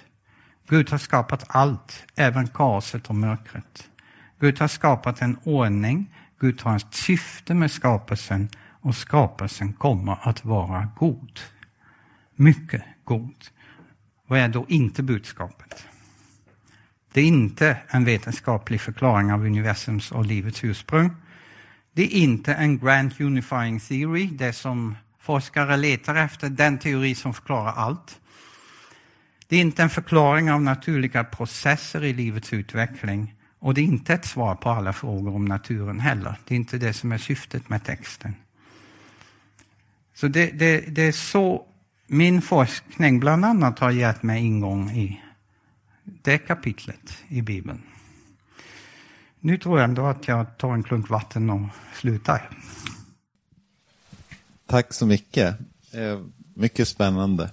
Gud 0.68 0.90
har 0.90 0.98
skapat 0.98 1.46
allt, 1.48 2.06
även 2.16 2.48
kaoset 2.48 3.10
och 3.10 3.16
mörkret. 3.16 3.90
Gud 4.40 4.60
har 4.60 4.68
skapat 4.68 5.22
en 5.22 5.38
ordning, 5.44 6.16
Gud 6.40 6.62
har 6.62 6.76
ett 6.76 6.94
syfte 6.94 7.54
med 7.54 7.72
skapelsen 7.72 8.50
och 8.82 8.96
skapelsen 8.96 9.74
kommer 9.74 10.18
att 10.22 10.46
vara 10.46 10.88
god. 10.96 11.40
Mycket 12.36 12.84
god. 13.04 13.46
Vad 14.28 14.40
är 14.40 14.48
då 14.48 14.66
inte 14.70 15.04
budskapet? 15.04 15.88
Det 17.14 17.22
är 17.22 17.26
inte 17.26 17.78
en 17.88 18.06
vetenskaplig 18.06 18.82
förklaring 18.82 19.32
av 19.32 19.46
universums 19.46 20.12
och 20.12 20.26
livets 20.26 20.64
ursprung. 20.64 21.16
Det 21.94 22.04
är 22.04 22.18
inte 22.18 22.54
en 22.54 22.80
Grand 22.80 23.14
Unifying 23.20 23.80
Theory, 23.80 24.28
det 24.28 24.54
som 24.54 24.96
Forskare 25.20 25.78
letar 25.78 26.16
efter 26.16 26.50
den 26.50 26.78
teori 26.78 27.16
som 27.16 27.34
förklarar 27.34 27.74
allt. 27.74 28.20
Det 29.48 29.56
är 29.56 29.62
inte 29.62 29.84
en 29.84 29.90
förklaring 29.90 30.52
av 30.52 30.62
naturliga 30.62 31.24
processer 31.24 32.04
i 32.04 32.14
livets 32.14 32.54
utveckling. 32.54 33.36
Och 33.60 33.74
det 33.74 33.82
är 33.82 33.86
inte 33.86 34.14
ett 34.14 34.26
svar 34.26 34.56
på 34.56 34.70
alla 34.70 34.94
frågor 34.94 35.36
om 35.36 35.46
naturen 35.46 36.00
heller. 36.00 36.36
Det 36.46 36.54
är 36.54 36.56
inte 36.56 36.78
det 36.78 36.94
som 36.94 37.12
är 37.12 37.18
syftet 37.18 37.70
med 37.70 37.84
texten. 37.84 38.36
Så 40.14 40.28
det, 40.28 40.52
det, 40.52 40.80
det 40.96 41.02
är 41.02 41.12
så 41.12 41.66
min 42.08 42.42
forskning 42.42 43.20
bland 43.20 43.46
annat 43.46 43.80
har 43.80 43.92
gett 43.92 44.24
mig 44.24 44.42
ingång 44.42 44.92
i 44.92 45.22
det 46.04 46.38
kapitlet 46.38 47.18
i 47.28 47.42
Bibeln. 47.42 47.82
Nu 49.40 49.58
tror 49.58 49.80
jag 49.80 49.90
ändå 49.90 50.06
att 50.06 50.28
jag 50.28 50.58
tar 50.58 50.74
en 50.74 50.84
klunk 50.84 51.10
vatten 51.10 51.50
och 51.50 51.62
slutar. 51.96 52.50
Tack 54.66 54.94
så 54.94 55.06
mycket. 55.06 55.56
Eh, 55.92 56.20
mycket 56.54 56.88
spännande. 56.88 57.50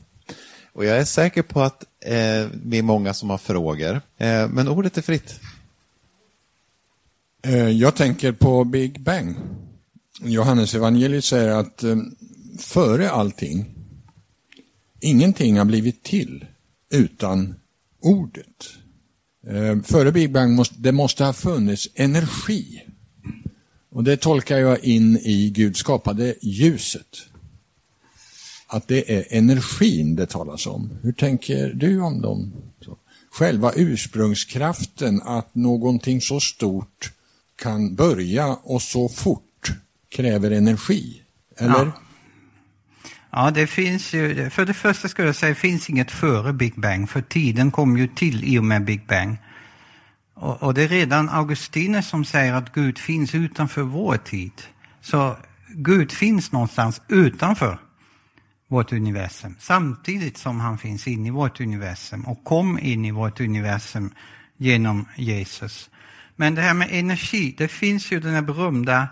Och 0.72 0.84
jag 0.84 0.98
är 0.98 1.04
säker 1.04 1.42
på 1.42 1.62
att 1.62 1.84
eh, 2.00 2.48
vi 2.64 2.78
är 2.78 2.82
många 2.82 3.14
som 3.14 3.30
har 3.30 3.38
frågor. 3.38 4.00
Eh, 4.16 4.48
men 4.48 4.68
ordet 4.68 4.98
är 4.98 5.02
fritt. 5.02 5.40
Jag 7.78 7.96
tänker 7.96 8.32
på 8.32 8.64
Big 8.64 9.00
Bang. 9.00 9.36
Johannes 10.20 10.74
evangeliet 10.74 11.24
säger 11.24 11.48
att 11.48 11.84
före 12.58 13.10
allting, 13.10 13.79
ingenting 15.00 15.58
har 15.58 15.64
blivit 15.64 16.02
till 16.02 16.44
utan 16.90 17.54
ordet. 18.00 18.68
Eh, 19.46 19.82
före 19.82 20.12
Big 20.12 20.32
Bang 20.32 20.52
måste 20.52 20.74
det 20.78 20.92
måste 20.92 21.24
ha 21.24 21.32
funnits 21.32 21.88
energi. 21.94 22.82
Och 23.90 24.04
det 24.04 24.16
tolkar 24.16 24.58
jag 24.58 24.84
in 24.84 25.18
i 25.18 25.50
Gud 25.50 25.76
skapade 25.76 26.34
ljuset. 26.42 27.18
Att 28.66 28.88
det 28.88 29.16
är 29.16 29.26
energin 29.30 30.16
det 30.16 30.26
talas 30.26 30.66
om. 30.66 30.90
Hur 31.02 31.12
tänker 31.12 31.72
du 31.74 32.00
om 32.00 32.20
dem? 32.20 32.52
Själva 33.32 33.72
ursprungskraften, 33.76 35.22
att 35.22 35.54
någonting 35.54 36.20
så 36.20 36.40
stort 36.40 37.12
kan 37.56 37.94
börja 37.94 38.54
och 38.62 38.82
så 38.82 39.08
fort 39.08 39.72
kräver 40.08 40.50
energi. 40.50 41.22
Eller? 41.56 41.84
Ja. 41.84 41.92
Ja, 43.32 43.50
det 43.50 43.66
finns 43.66 44.14
ju, 44.14 44.50
för 44.50 44.66
det 44.66 44.74
första 44.74 45.08
skulle 45.08 45.28
jag 45.28 45.36
säga, 45.36 45.54
det 45.54 45.60
finns 45.60 45.90
inget 45.90 46.10
före 46.10 46.52
Big 46.52 46.80
Bang, 46.80 47.10
för 47.10 47.20
tiden 47.20 47.70
kom 47.70 47.96
ju 47.96 48.06
till 48.06 48.44
i 48.44 48.58
och 48.58 48.64
med 48.64 48.84
Big 48.84 49.06
Bang. 49.06 49.36
Och, 50.34 50.62
och 50.62 50.74
det 50.74 50.82
är 50.82 50.88
redan 50.88 51.28
Augustinus 51.28 52.08
som 52.08 52.24
säger 52.24 52.54
att 52.54 52.72
Gud 52.72 52.98
finns 52.98 53.34
utanför 53.34 53.82
vår 53.82 54.16
tid. 54.16 54.52
Så 55.00 55.36
Gud 55.68 56.12
finns 56.12 56.52
någonstans 56.52 57.02
utanför 57.08 57.78
vårt 58.68 58.92
universum, 58.92 59.56
samtidigt 59.58 60.38
som 60.38 60.60
han 60.60 60.78
finns 60.78 61.08
inne 61.08 61.28
i 61.28 61.30
vårt 61.30 61.60
universum 61.60 62.24
och 62.24 62.44
kom 62.44 62.78
in 62.78 63.04
i 63.04 63.10
vårt 63.10 63.40
universum 63.40 64.10
genom 64.56 65.06
Jesus. 65.16 65.90
Men 66.36 66.54
det 66.54 66.62
här 66.62 66.74
med 66.74 66.88
energi, 66.90 67.54
det 67.58 67.68
finns 67.68 68.12
ju 68.12 68.20
den 68.20 68.34
här 68.34 68.42
berömda 68.42 69.08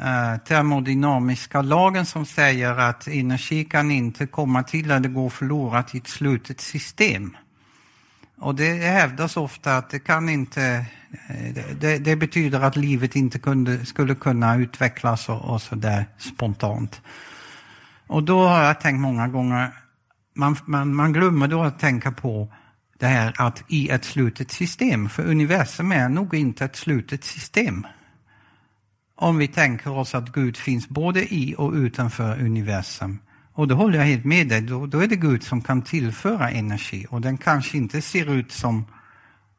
Eh, 0.00 0.36
termodynamiska 0.36 1.62
lagen 1.62 2.06
som 2.06 2.26
säger 2.26 2.78
att 2.78 3.08
energi 3.08 3.64
kan 3.64 3.90
inte 3.90 4.26
komma 4.26 4.62
till 4.62 4.90
eller 4.90 5.08
gå 5.08 5.30
förlorat 5.30 5.94
i 5.94 5.98
ett 5.98 6.08
slutet 6.08 6.60
system. 6.60 7.36
Och 8.38 8.54
det 8.54 8.72
hävdas 8.72 9.36
ofta 9.36 9.76
att 9.76 9.90
det 9.90 9.98
kan 9.98 10.28
inte, 10.28 10.86
eh, 11.28 11.74
det, 11.80 11.98
det 11.98 12.16
betyder 12.16 12.60
att 12.60 12.76
livet 12.76 13.16
inte 13.16 13.38
kunde, 13.38 13.86
skulle 13.86 14.14
kunna 14.14 14.56
utvecklas 14.56 15.28
och, 15.28 15.40
och 15.40 15.62
så 15.62 15.74
där 15.74 16.06
spontant. 16.18 17.00
Och 18.06 18.22
då 18.22 18.46
har 18.46 18.64
jag 18.64 18.80
tänkt 18.80 19.00
många 19.00 19.28
gånger, 19.28 19.70
man, 20.34 20.56
man, 20.64 20.94
man 20.94 21.12
glömmer 21.12 21.48
då 21.48 21.62
att 21.62 21.78
tänka 21.78 22.12
på 22.12 22.52
det 22.98 23.06
här 23.06 23.34
att 23.38 23.64
i 23.68 23.88
ett 23.88 24.04
slutet 24.04 24.50
system, 24.50 25.08
för 25.08 25.22
universum 25.26 25.92
är 25.92 26.08
nog 26.08 26.34
inte 26.34 26.64
ett 26.64 26.76
slutet 26.76 27.24
system. 27.24 27.86
Om 29.22 29.38
vi 29.38 29.48
tänker 29.48 29.90
oss 29.90 30.14
att 30.14 30.32
Gud 30.32 30.56
finns 30.56 30.88
både 30.88 31.34
i 31.34 31.54
och 31.58 31.72
utanför 31.72 32.40
universum 32.40 33.18
Och 33.52 33.68
då 33.68 33.74
håller 33.74 33.98
jag 33.98 34.06
helt 34.06 34.24
med 34.24 34.48
dig, 34.48 34.60
då, 34.60 34.86
då 34.86 34.98
är 34.98 35.06
det 35.06 35.16
Gud 35.16 35.42
som 35.42 35.62
kan 35.62 35.82
tillföra 35.82 36.50
energi 36.50 37.06
och 37.10 37.20
den 37.20 37.38
kanske 37.38 37.76
inte 37.76 38.02
ser 38.02 38.32
ut 38.32 38.52
som 38.52 38.84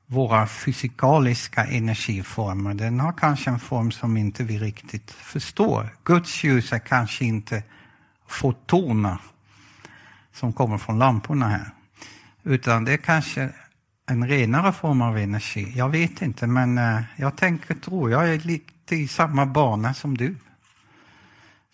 våra 0.05 0.47
fysikaliska 0.47 1.65
energiformer. 1.65 2.73
Den 2.73 2.99
har 2.99 3.11
kanske 3.11 3.49
en 3.49 3.59
form 3.59 3.91
som 3.91 4.17
inte 4.17 4.43
vi 4.43 4.59
riktigt 4.59 5.11
förstår. 5.11 5.89
Guds 6.03 6.43
ljus 6.43 6.73
är 6.73 6.79
kanske 6.79 7.25
inte 7.25 7.63
fotoner 8.27 9.17
som 10.33 10.53
kommer 10.53 10.77
från 10.77 10.99
lamporna 10.99 11.47
här. 11.47 11.71
Utan 12.43 12.85
det 12.85 12.93
är 12.93 12.97
kanske 12.97 13.49
en 14.05 14.27
renare 14.27 14.73
form 14.73 15.01
av 15.01 15.17
energi. 15.17 15.73
Jag 15.75 15.89
vet 15.89 16.21
inte, 16.21 16.47
men 16.47 16.77
eh, 16.77 17.01
jag 17.17 17.37
tänker, 17.37 17.75
tror 17.75 18.11
jag 18.11 18.33
är 18.33 18.39
lite 18.39 18.95
i 18.95 19.07
samma 19.07 19.45
bana 19.45 19.93
som 19.93 20.17
du. 20.17 20.35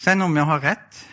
Sen 0.01 0.21
om 0.21 0.37
jag 0.37 0.43
har 0.43 0.59
rätt, 0.59 1.05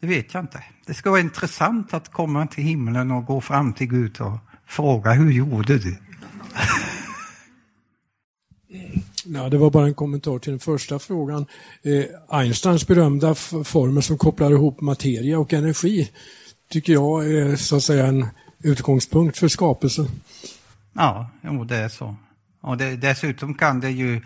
det 0.00 0.06
vet 0.06 0.34
jag 0.34 0.42
inte. 0.42 0.64
Det 0.86 0.94
ska 0.94 1.10
vara 1.10 1.20
intressant 1.20 1.94
att 1.94 2.12
komma 2.12 2.46
till 2.46 2.64
himlen 2.64 3.10
och 3.10 3.24
gå 3.24 3.40
fram 3.40 3.72
till 3.72 3.86
Gud 3.88 4.20
och 4.20 4.38
fråga, 4.66 5.12
hur 5.12 5.32
gjorde 5.32 5.78
du? 5.78 5.98
Ja, 9.28 9.48
det 9.48 9.58
var 9.58 9.70
bara 9.70 9.86
en 9.86 9.94
kommentar 9.94 10.38
till 10.38 10.50
den 10.50 10.60
första 10.60 10.98
frågan. 10.98 11.46
Eh, 11.82 12.04
Einsteins 12.28 12.86
berömda 12.86 13.34
formel 13.34 14.02
som 14.02 14.18
kopplar 14.18 14.50
ihop 14.50 14.80
materia 14.80 15.38
och 15.38 15.52
energi 15.52 16.10
tycker 16.70 16.92
jag 16.92 17.32
är 17.32 17.56
så 17.56 17.76
att 17.76 17.82
säga 17.82 18.06
en 18.06 18.26
utgångspunkt 18.62 19.38
för 19.38 19.48
skapelsen. 19.48 20.08
Ja, 20.92 21.30
jo, 21.42 21.64
det 21.64 21.76
är 21.76 21.88
så. 21.88 22.16
Och 22.60 22.76
det, 22.76 22.96
dessutom 22.96 23.54
kan 23.54 23.80
det 23.80 23.90
ju 23.90 24.20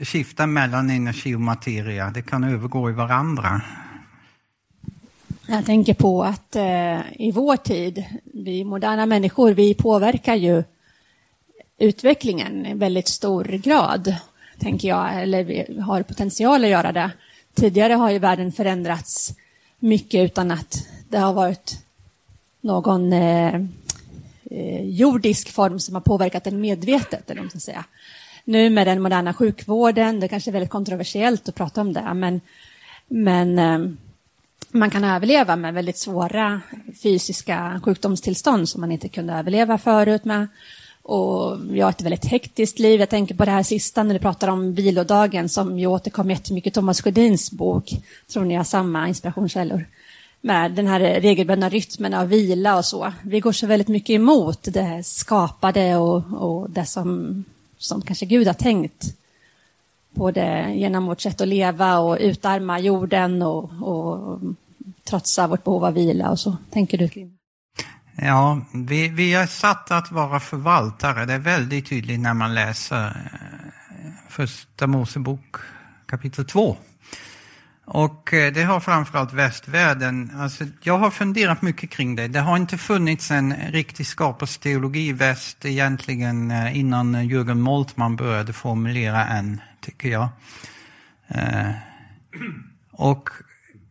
skifta 0.00 0.46
mellan 0.46 0.90
energi 0.90 1.34
och 1.34 1.40
materia. 1.40 2.10
Det 2.10 2.22
kan 2.22 2.44
övergå 2.44 2.90
i 2.90 2.92
varandra. 2.92 3.62
Jag 5.46 5.64
tänker 5.64 5.94
på 5.94 6.24
att 6.24 6.56
eh, 6.56 7.00
i 7.12 7.32
vår 7.34 7.56
tid, 7.56 8.04
vi 8.24 8.64
moderna 8.64 9.06
människor, 9.06 9.52
vi 9.52 9.74
påverkar 9.74 10.34
ju 10.34 10.64
utvecklingen 11.78 12.66
i 12.66 12.74
väldigt 12.74 13.08
stor 13.08 13.44
grad, 13.44 14.16
tänker 14.58 14.88
jag, 14.88 15.22
eller 15.22 15.44
vi 15.44 15.80
har 15.80 16.02
potential 16.02 16.64
att 16.64 16.70
göra 16.70 16.92
det. 16.92 17.10
Tidigare 17.54 17.92
har 17.92 18.10
ju 18.10 18.18
världen 18.18 18.52
förändrats 18.52 19.34
mycket 19.78 20.24
utan 20.24 20.50
att 20.50 20.88
det 21.08 21.18
har 21.18 21.32
varit 21.32 21.85
någon 22.66 23.12
eh, 23.12 23.54
eh, 24.50 24.84
jordisk 24.84 25.52
form 25.52 25.78
som 25.80 25.94
har 25.94 26.02
påverkat 26.02 26.44
den 26.44 26.60
medvetet, 26.60 27.30
eller 27.30 27.42
man 27.42 27.50
säga. 27.50 27.84
Nu 28.44 28.70
med 28.70 28.86
den 28.86 29.02
moderna 29.02 29.34
sjukvården, 29.34 30.20
det 30.20 30.28
kanske 30.28 30.50
är 30.50 30.52
väldigt 30.52 30.70
kontroversiellt 30.70 31.48
att 31.48 31.54
prata 31.54 31.80
om 31.80 31.92
det, 31.92 32.14
men, 32.14 32.40
men 33.08 33.58
eh, 33.58 33.78
man 34.70 34.90
kan 34.90 35.04
överleva 35.04 35.56
med 35.56 35.74
väldigt 35.74 35.98
svåra 35.98 36.60
fysiska 37.02 37.80
sjukdomstillstånd 37.84 38.68
som 38.68 38.80
man 38.80 38.92
inte 38.92 39.08
kunde 39.08 39.32
överleva 39.32 39.78
förut 39.78 40.24
med. 40.24 40.48
Och 41.02 41.58
vi 41.70 41.80
har 41.80 41.90
ett 41.90 42.02
väldigt 42.02 42.24
hektiskt 42.24 42.78
liv. 42.78 43.00
Jag 43.00 43.08
tänker 43.08 43.34
på 43.34 43.44
det 43.44 43.50
här 43.50 43.62
sista 43.62 44.02
när 44.02 44.14
du 44.14 44.20
pratar 44.20 44.48
om 44.48 44.74
vilodagen 44.74 45.48
som 45.48 45.78
ju 45.78 45.86
återkom 45.86 46.30
jättemycket 46.30 46.70
i 46.70 46.74
Thomas 46.74 47.02
Sjödins 47.02 47.52
bok. 47.52 47.90
Tror 48.32 48.44
ni 48.44 48.54
har 48.54 48.64
samma 48.64 49.08
inspirationskällor? 49.08 49.84
Med 50.46 50.72
den 50.72 50.86
här 50.86 51.00
regelbundna 51.00 51.68
rytmen 51.68 52.14
av 52.14 52.28
vila 52.28 52.76
och 52.76 52.84
så. 52.84 53.12
Vi 53.22 53.40
går 53.40 53.52
så 53.52 53.66
väldigt 53.66 53.88
mycket 53.88 54.14
emot 54.14 54.62
det 54.62 55.06
skapade 55.06 55.96
och, 55.96 56.24
och 56.32 56.70
det 56.70 56.86
som, 56.86 57.44
som 57.78 58.02
kanske 58.02 58.26
Gud 58.26 58.46
har 58.46 58.54
tänkt. 58.54 59.04
Både 60.10 60.72
genom 60.74 61.06
vårt 61.06 61.20
sätt 61.20 61.40
att 61.40 61.48
leva 61.48 61.98
och 61.98 62.16
utarma 62.20 62.78
jorden 62.78 63.42
och, 63.42 63.70
och 63.82 64.40
trotsa 65.04 65.46
vårt 65.46 65.64
behov 65.64 65.84
av 65.84 65.94
vila 65.94 66.30
och 66.30 66.40
så. 66.40 66.56
Tänker 66.70 66.98
du? 66.98 67.30
Ja, 68.16 68.60
vi, 68.72 69.08
vi 69.08 69.34
är 69.34 69.46
satt 69.46 69.90
att 69.90 70.12
vara 70.12 70.40
förvaltare. 70.40 71.26
Det 71.26 71.32
är 71.32 71.38
väldigt 71.38 71.88
tydligt 71.88 72.20
när 72.20 72.34
man 72.34 72.54
läser 72.54 73.06
eh, 73.06 74.10
Första 74.28 74.86
Mosebok 74.86 75.56
kapitel 76.06 76.44
2. 76.44 76.76
Och 77.88 78.34
eh, 78.34 78.52
det 78.52 78.62
har 78.62 78.80
framförallt 78.80 79.32
västvärlden, 79.32 80.32
alltså 80.38 80.64
jag 80.82 80.98
har 80.98 81.10
funderat 81.10 81.62
mycket 81.62 81.90
kring 81.90 82.16
det. 82.16 82.28
Det 82.28 82.40
har 82.40 82.56
inte 82.56 82.78
funnits 82.78 83.30
en 83.30 83.54
riktig 83.70 84.06
skapelseteologi 84.06 85.08
i 85.08 85.12
väst 85.12 85.64
egentligen 85.64 86.50
eh, 86.50 86.78
innan 86.78 87.16
Jürgen 87.16 87.60
Moltmann 87.60 88.16
började 88.16 88.52
formulera 88.52 89.26
en, 89.26 89.60
tycker 89.80 90.08
jag. 90.08 90.28
Eh, 91.28 91.70
och 92.92 93.30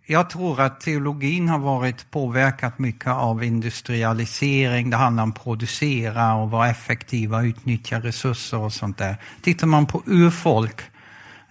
jag 0.05 0.29
tror 0.29 0.61
att 0.61 0.81
teologin 0.81 1.49
har 1.49 1.59
varit 1.59 2.11
påverkat 2.11 2.79
mycket 2.79 3.07
av 3.07 3.43
industrialisering. 3.43 4.89
Det 4.89 4.97
handlar 4.97 5.23
om 5.23 5.29
att 5.29 5.43
producera 5.43 6.33
och 6.33 6.51
vara 6.51 6.69
effektiva, 6.69 7.43
utnyttja 7.43 7.99
resurser 7.99 8.57
och 8.57 8.73
sånt 8.73 8.97
där. 8.97 9.17
Tittar 9.41 9.67
man 9.67 9.85
på 9.85 10.03
urfolk, 10.05 10.81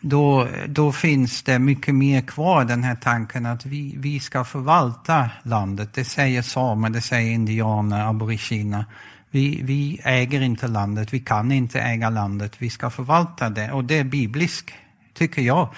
då, 0.07 0.49
då 0.67 0.93
finns 0.93 1.43
det 1.43 1.59
mycket 1.59 1.95
mer 1.95 2.21
kvar 2.21 2.65
den 2.65 2.85
här 2.85 2.95
tanken 2.95 3.47
att 3.47 3.67
vi, 3.67 3.95
vi 3.99 4.21
ska 4.21 4.45
förvalta 4.45 5.31
landet. 5.43 5.89
Det 5.95 6.05
säger 6.05 6.43
samer, 6.43 6.91
det 6.91 7.01
säger 7.01 7.33
indianer, 7.33 8.09
aboriginer. 8.09 8.85
Vi, 9.31 9.61
vi 9.63 10.01
äger 10.05 10.41
inte 10.41 10.69
landet, 10.69 11.13
vi 11.13 11.21
kan 11.21 11.53
inte 11.53 11.81
äga 11.81 12.11
landet, 12.11 12.53
vi 12.59 12.71
ska 12.71 12.91
förvalta 12.91 13.49
det. 13.49 13.73
Och 13.73 13.85
det 13.85 13.99
är 13.99 14.05
bibliskt, 14.05 14.71
tycker 15.15 15.43
jag. 15.43 15.69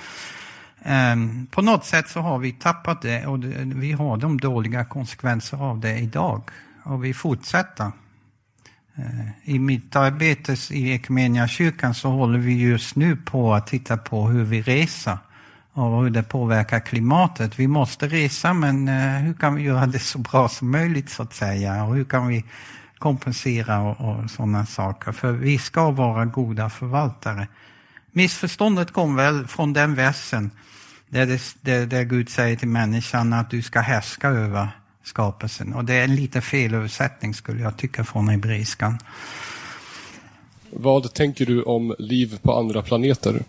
Um, 1.12 1.46
på 1.50 1.62
något 1.62 1.84
sätt 1.84 2.08
så 2.08 2.20
har 2.20 2.38
vi 2.38 2.52
tappat 2.52 3.02
det 3.02 3.26
och 3.26 3.38
det, 3.38 3.56
vi 3.64 3.92
har 3.92 4.16
de 4.16 4.40
dåliga 4.40 4.84
konsekvenser 4.84 5.62
av 5.62 5.80
det 5.80 5.98
idag. 5.98 6.42
Och 6.82 7.04
vi 7.04 7.14
fortsätter. 7.14 7.92
Eh, 8.96 9.54
I 9.54 9.58
mitt 9.58 9.96
arbete 9.96 10.52
i 10.52 11.00
kyrkan 11.48 11.94
så 11.94 12.10
håller 12.10 12.38
vi 12.38 12.60
just 12.60 12.96
nu 12.96 13.16
på 13.16 13.54
att 13.54 13.66
titta 13.66 13.96
på 13.96 14.28
hur 14.28 14.44
vi 14.44 14.62
reser 14.62 15.18
och 15.72 16.02
hur 16.02 16.10
det 16.10 16.22
påverkar 16.22 16.80
klimatet. 16.80 17.58
Vi 17.58 17.66
måste 17.68 18.08
resa 18.08 18.52
men 18.52 18.88
eh, 18.88 19.22
hur 19.22 19.34
kan 19.34 19.54
vi 19.54 19.62
göra 19.62 19.86
det 19.86 19.98
så 19.98 20.18
bra 20.18 20.48
som 20.48 20.70
möjligt 20.70 21.10
så 21.10 21.22
att 21.22 21.34
säga? 21.34 21.84
Och 21.84 21.94
hur 21.94 22.04
kan 22.04 22.28
vi 22.28 22.44
kompensera 22.98 23.80
och, 23.80 24.00
och 24.00 24.30
sådana 24.30 24.66
saker? 24.66 25.12
För 25.12 25.32
vi 25.32 25.58
ska 25.58 25.90
vara 25.90 26.24
goda 26.24 26.70
förvaltare. 26.70 27.48
Missförståndet 28.12 28.92
kom 28.92 29.16
väl 29.16 29.46
från 29.46 29.72
den 29.72 29.94
versen 29.94 30.50
där, 31.08 31.26
det, 31.26 31.40
där, 31.60 31.86
där 31.86 32.02
Gud 32.02 32.28
säger 32.28 32.56
till 32.56 32.68
människan 32.68 33.32
att 33.32 33.50
du 33.50 33.62
ska 33.62 33.80
härska 33.80 34.28
över 34.28 34.68
skapelsen. 35.06 35.74
Och 35.74 35.84
det 35.84 35.94
är 35.94 36.04
en 36.04 36.14
lite 36.14 36.40
fel 36.40 36.74
översättning 36.74 37.34
skulle 37.34 37.62
jag 37.62 37.76
tycka 37.76 38.04
från 38.04 38.28
hebreiskan. 38.28 38.98
Vad 40.70 41.14
tänker 41.14 41.46
du 41.46 41.62
om 41.62 41.94
liv 41.98 42.38
på 42.42 42.58
andra 42.58 42.82
planeter? 42.82 43.42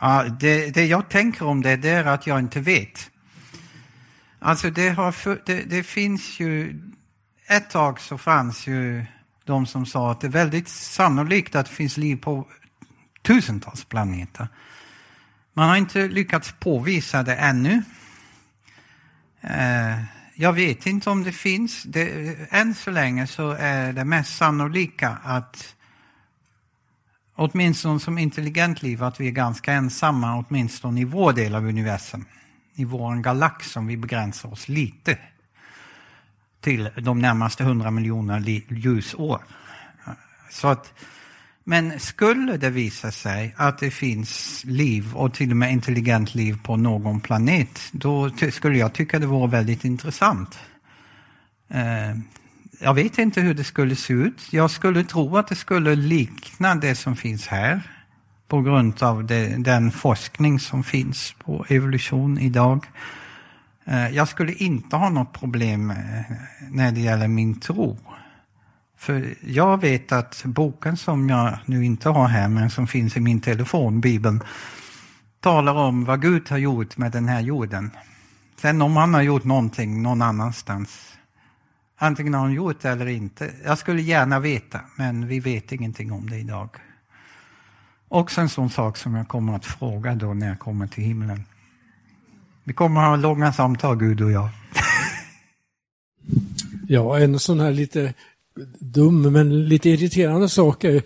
Ja, 0.00 0.24
det, 0.40 0.74
det 0.74 0.86
jag 0.86 1.08
tänker 1.08 1.46
om 1.46 1.62
det, 1.62 1.76
det 1.76 1.88
är 1.88 2.04
att 2.04 2.26
jag 2.26 2.38
inte 2.38 2.60
vet. 2.60 3.10
Alltså 4.38 4.70
det, 4.70 4.88
har, 4.88 5.14
det, 5.46 5.62
det 5.62 5.82
finns 5.82 6.40
ju, 6.40 6.80
ett 7.48 7.70
tag 7.70 8.00
så 8.00 8.18
fanns 8.18 8.66
ju 8.66 9.04
de 9.44 9.66
som 9.66 9.86
sa 9.86 10.10
att 10.10 10.20
det 10.20 10.26
är 10.26 10.30
väldigt 10.30 10.68
sannolikt 10.68 11.54
att 11.54 11.66
det 11.66 11.72
finns 11.72 11.96
liv 11.96 12.16
på 12.16 12.46
tusentals 13.22 13.84
planeter. 13.84 14.48
Man 15.52 15.68
har 15.68 15.76
inte 15.76 16.08
lyckats 16.08 16.54
påvisa 16.60 17.22
det 17.22 17.34
ännu. 17.34 17.82
Eh, 19.40 20.13
jag 20.34 20.52
vet 20.52 20.86
inte 20.86 21.10
om 21.10 21.24
det 21.24 21.32
finns. 21.32 21.82
Det, 21.82 22.36
än 22.50 22.74
så 22.74 22.90
länge 22.90 23.26
så 23.26 23.50
är 23.50 23.92
det 23.92 24.04
mest 24.04 24.36
sannolika 24.36 25.18
att 25.24 25.74
åtminstone 27.34 28.00
som 28.00 28.18
intelligent 28.18 28.82
liv 28.82 29.02
att 29.02 29.20
vi 29.20 29.26
är 29.26 29.32
ganska 29.32 29.72
ensamma, 29.72 30.44
åtminstone 30.48 31.00
i 31.00 31.04
vår 31.04 31.32
del 31.32 31.54
av 31.54 31.66
universum. 31.66 32.24
I 32.74 32.84
vår 32.84 33.16
galax 33.16 33.70
som 33.70 33.86
vi 33.86 33.96
begränsar 33.96 34.52
oss 34.52 34.68
lite 34.68 35.18
till 36.60 36.90
de 36.96 37.18
närmaste 37.18 37.64
hundra 37.64 37.90
miljoner 37.90 38.40
ljusår. 38.72 39.40
Så 40.50 40.68
att 40.68 40.94
men 41.64 42.00
skulle 42.00 42.56
det 42.56 42.70
visa 42.70 43.10
sig 43.10 43.54
att 43.56 43.78
det 43.78 43.90
finns 43.90 44.62
liv 44.64 45.14
och 45.14 45.34
till 45.34 45.50
och 45.50 45.56
med 45.56 45.72
intelligent 45.72 46.34
liv 46.34 46.58
på 46.62 46.76
någon 46.76 47.20
planet, 47.20 47.80
då 47.92 48.30
skulle 48.52 48.78
jag 48.78 48.92
tycka 48.92 49.18
det 49.18 49.26
vore 49.26 49.50
väldigt 49.50 49.84
intressant. 49.84 50.58
Eh, 51.68 52.16
jag 52.80 52.94
vet 52.94 53.18
inte 53.18 53.40
hur 53.40 53.54
det 53.54 53.64
skulle 53.64 53.96
se 53.96 54.12
ut. 54.12 54.52
Jag 54.52 54.70
skulle 54.70 55.04
tro 55.04 55.36
att 55.36 55.48
det 55.48 55.54
skulle 55.54 55.94
likna 55.94 56.74
det 56.74 56.94
som 56.94 57.16
finns 57.16 57.46
här 57.46 57.82
på 58.48 58.62
grund 58.62 59.02
av 59.02 59.26
det, 59.26 59.56
den 59.58 59.90
forskning 59.90 60.60
som 60.60 60.84
finns 60.84 61.34
på 61.44 61.66
evolution 61.68 62.38
idag. 62.38 62.86
Eh, 63.84 64.08
jag 64.08 64.28
skulle 64.28 64.52
inte 64.52 64.96
ha 64.96 65.08
något 65.08 65.32
problem 65.32 65.90
eh, 65.90 65.96
när 66.70 66.92
det 66.92 67.00
gäller 67.00 67.28
min 67.28 67.60
tro. 67.60 67.98
För 69.04 69.34
jag 69.40 69.80
vet 69.80 70.12
att 70.12 70.42
boken 70.44 70.96
som 70.96 71.28
jag 71.28 71.58
nu 71.66 71.84
inte 71.84 72.08
har 72.08 72.28
här, 72.28 72.48
men 72.48 72.70
som 72.70 72.86
finns 72.86 73.16
i 73.16 73.20
min 73.20 73.40
telefon, 73.40 74.00
Bibeln, 74.00 74.42
talar 75.40 75.74
om 75.74 76.04
vad 76.04 76.22
Gud 76.22 76.50
har 76.50 76.58
gjort 76.58 76.96
med 76.96 77.12
den 77.12 77.28
här 77.28 77.40
jorden. 77.40 77.90
Sen 78.60 78.82
om 78.82 78.96
han 78.96 79.14
har 79.14 79.22
gjort 79.22 79.44
någonting 79.44 80.02
någon 80.02 80.22
annanstans, 80.22 81.12
antingen 81.96 82.34
har 82.34 82.40
han 82.40 82.52
gjort 82.52 82.80
det 82.80 82.88
eller 82.88 83.06
inte. 83.06 83.50
Jag 83.64 83.78
skulle 83.78 84.02
gärna 84.02 84.40
veta, 84.40 84.80
men 84.96 85.26
vi 85.26 85.40
vet 85.40 85.72
ingenting 85.72 86.12
om 86.12 86.30
det 86.30 86.38
idag. 86.38 86.70
Också 88.08 88.40
en 88.40 88.48
sån 88.48 88.70
sak 88.70 88.96
som 88.96 89.14
jag 89.14 89.28
kommer 89.28 89.56
att 89.56 89.66
fråga 89.66 90.14
då 90.14 90.34
när 90.34 90.48
jag 90.48 90.58
kommer 90.58 90.86
till 90.86 91.04
himlen. 91.04 91.44
Vi 92.64 92.72
kommer 92.72 93.00
att 93.00 93.08
ha 93.08 93.16
långa 93.16 93.52
samtal, 93.52 93.96
Gud 93.96 94.20
och 94.20 94.32
jag. 94.32 94.48
Ja, 96.88 97.18
en 97.18 97.38
sån 97.38 97.60
här 97.60 97.70
lite 97.70 98.14
dum 98.78 99.32
men 99.32 99.68
lite 99.68 99.90
irriterande 99.90 100.48
sak 100.48 100.84
är 100.84 101.02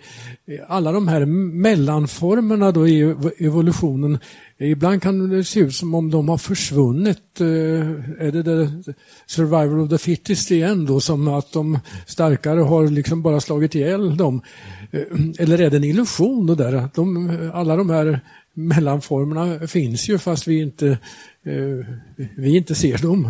alla 0.67 0.91
de 0.91 1.07
här 1.07 1.25
mellanformerna 1.25 2.71
då 2.71 2.87
i 2.87 3.15
evolutionen. 3.37 4.19
Ibland 4.57 5.01
kan 5.01 5.29
det 5.29 5.43
se 5.43 5.59
ut 5.59 5.75
som 5.75 5.95
om 5.95 6.11
de 6.11 6.29
har 6.29 6.37
försvunnit. 6.37 7.41
Eh, 7.41 7.47
är 8.27 8.31
det 8.31 8.43
the 8.43 8.93
survival 9.25 9.79
of 9.79 9.89
the 9.89 9.97
fittest 9.97 10.51
igen 10.51 10.85
då, 10.85 10.99
som 10.99 11.27
att 11.27 11.53
de 11.53 11.79
starkare 12.05 12.59
har 12.59 12.87
liksom 12.87 13.21
bara 13.21 13.39
slagit 13.39 13.75
ihjäl 13.75 14.17
dem? 14.17 14.41
Eh, 14.91 15.01
eller 15.39 15.61
är 15.61 15.69
det 15.69 15.77
en 15.77 15.83
illusion 15.83 16.45
det 16.45 16.55
där? 16.55 16.89
De, 16.95 17.51
alla 17.53 17.75
de 17.75 17.89
här 17.89 18.19
mellanformerna 18.53 19.67
finns 19.67 20.09
ju 20.09 20.17
fast 20.17 20.47
vi 20.47 20.61
inte, 20.61 20.87
eh, 21.43 21.85
vi 22.37 22.57
inte 22.57 22.75
ser 22.75 22.97
dem. 22.97 23.27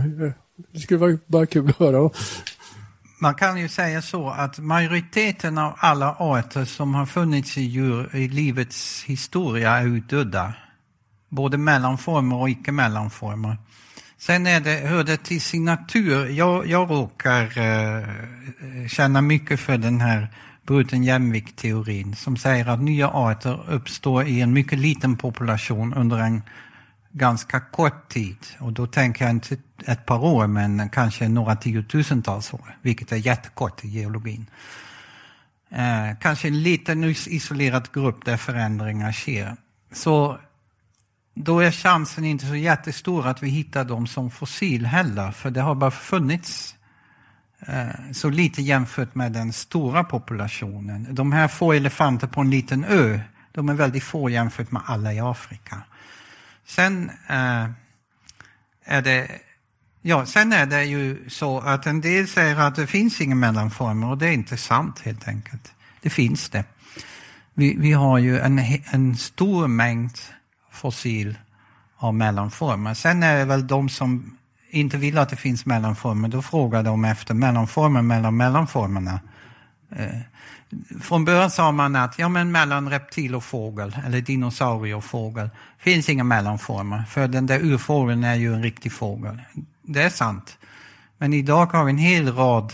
Det 0.73 0.79
skulle 0.79 0.99
vara 0.99 1.17
bara 1.27 1.45
kul 1.45 1.69
att 1.69 1.75
höra. 1.75 2.09
Man 3.21 3.35
kan 3.35 3.57
ju 3.57 3.67
säga 3.67 4.01
så 4.01 4.29
att 4.29 4.59
majoriteten 4.59 5.57
av 5.57 5.73
alla 5.77 6.15
arter 6.19 6.65
som 6.65 6.95
har 6.95 7.05
funnits 7.05 7.57
i, 7.57 7.61
djur, 7.61 8.15
i 8.15 8.27
livets 8.27 9.03
historia 9.03 9.71
är 9.71 9.85
utdöda. 9.85 10.53
Både 11.29 11.57
mellanformer 11.57 12.35
och 12.35 12.49
icke-mellanformer. 12.49 13.57
Sen 14.17 14.47
är 14.47 14.59
det, 14.59 14.87
hör 14.87 15.03
det 15.03 15.17
till 15.17 15.41
sin 15.41 15.65
natur. 15.65 16.29
Jag, 16.29 16.67
jag 16.67 16.89
råkar 16.89 17.57
eh, 17.57 18.07
känna 18.87 19.21
mycket 19.21 19.59
för 19.59 19.77
den 19.77 20.01
här 20.01 20.27
bruten 20.67 21.03
jämvikt-teorin 21.03 22.15
som 22.15 22.37
säger 22.37 22.67
att 22.67 22.81
nya 22.81 23.09
arter 23.09 23.59
uppstår 23.69 24.23
i 24.23 24.41
en 24.41 24.53
mycket 24.53 24.79
liten 24.79 25.17
population 25.17 25.93
under 25.93 26.17
en 26.17 26.41
ganska 27.11 27.59
kort 27.59 28.09
tid. 28.09 28.37
Och 28.59 28.73
då 28.73 28.87
tänker 28.87 29.25
jag 29.25 29.31
inte 29.31 29.57
ett 29.85 30.05
par 30.05 30.23
år, 30.23 30.47
men 30.47 30.89
kanske 30.89 31.27
några 31.27 31.55
tiotusentals 31.55 32.53
år, 32.53 32.77
vilket 32.81 33.11
är 33.11 33.15
jättekort 33.15 33.83
i 33.83 33.87
geologin. 33.87 34.45
Eh, 35.69 36.17
kanske 36.21 36.47
en 36.47 36.63
liten 36.63 37.03
isolerad 37.03 37.91
grupp 37.93 38.25
där 38.25 38.37
förändringar 38.37 39.11
sker. 39.11 39.55
Så 39.91 40.39
då 41.33 41.59
är 41.59 41.71
chansen 41.71 42.25
inte 42.25 42.45
så 42.45 42.55
jättestor 42.55 43.27
att 43.27 43.43
vi 43.43 43.49
hittar 43.49 43.83
dem 43.83 44.07
som 44.07 44.31
fossil 44.31 44.85
heller, 44.85 45.31
för 45.31 45.51
det 45.51 45.61
har 45.61 45.75
bara 45.75 45.91
funnits 45.91 46.75
eh, 47.59 48.11
så 48.13 48.29
lite 48.29 48.61
jämfört 48.61 49.15
med 49.15 49.31
den 49.31 49.53
stora 49.53 50.03
populationen. 50.03 51.07
De 51.11 51.31
här 51.31 51.47
få 51.47 51.73
elefanter 51.73 52.27
på 52.27 52.41
en 52.41 52.49
liten 52.49 52.83
ö, 52.83 53.19
de 53.51 53.69
är 53.69 53.73
väldigt 53.73 54.03
få 54.03 54.29
jämfört 54.29 54.71
med 54.71 54.81
alla 54.85 55.13
i 55.13 55.19
Afrika. 55.19 55.83
Sen 56.69 57.09
eh, 57.27 57.65
är 58.85 59.01
det 59.01 59.41
Ja, 60.01 60.25
sen 60.25 60.53
är 60.53 60.65
det 60.65 60.83
ju 60.83 61.29
så 61.29 61.59
att 61.59 61.85
en 61.85 62.01
del 62.01 62.27
säger 62.27 62.59
att 62.59 62.75
det 62.75 62.87
finns 62.87 63.21
inga 63.21 63.35
mellanformer 63.35 64.09
och 64.09 64.17
det 64.17 64.27
är 64.27 64.31
inte 64.31 64.57
sant 64.57 64.99
helt 64.99 65.27
enkelt. 65.27 65.73
Det 66.01 66.09
finns 66.09 66.49
det. 66.49 66.63
Vi, 67.53 67.75
vi 67.77 67.91
har 67.91 68.17
ju 68.17 68.39
en, 68.39 68.61
en 68.91 69.17
stor 69.17 69.67
mängd 69.67 70.11
fossil 70.71 71.37
av 71.97 72.13
mellanformer. 72.13 72.93
Sen 72.93 73.23
är 73.23 73.37
det 73.37 73.45
väl 73.45 73.67
de 73.67 73.89
som 73.89 74.37
inte 74.69 74.97
vill 74.97 75.17
att 75.17 75.29
det 75.29 75.35
finns 75.35 75.65
mellanformer, 75.65 76.29
då 76.29 76.41
frågar 76.41 76.83
de 76.83 77.05
efter 77.05 77.33
mellanformer 77.33 78.01
mellan 78.01 78.37
mellanformerna. 78.37 79.19
Eh, 79.91 80.19
från 81.01 81.25
början 81.25 81.51
sa 81.51 81.71
man 81.71 81.95
att 81.95 82.19
ja, 82.19 82.29
men 82.29 82.51
mellan 82.51 82.89
reptil 82.89 83.35
och 83.35 83.43
fågel, 83.43 83.97
eller 84.05 84.21
dinosaurie 84.21 84.95
och 84.95 85.03
fågel, 85.03 85.49
finns 85.77 86.09
inga 86.09 86.23
mellanformer. 86.23 87.03
För 87.09 87.27
den 87.27 87.45
där 87.45 87.59
urfågeln 87.59 88.23
är 88.23 88.35
ju 88.35 88.53
en 88.53 88.63
riktig 88.63 88.91
fågel. 88.91 89.41
Det 89.81 90.01
är 90.01 90.09
sant. 90.09 90.57
Men 91.17 91.33
idag 91.33 91.65
har 91.65 91.83
vi 91.83 91.91
en 91.91 91.97
hel 91.97 92.33
rad 92.33 92.73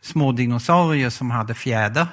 små 0.00 0.32
dinosaurier 0.32 1.10
som 1.10 1.30
hade 1.30 1.54
fjäder, 1.54 2.06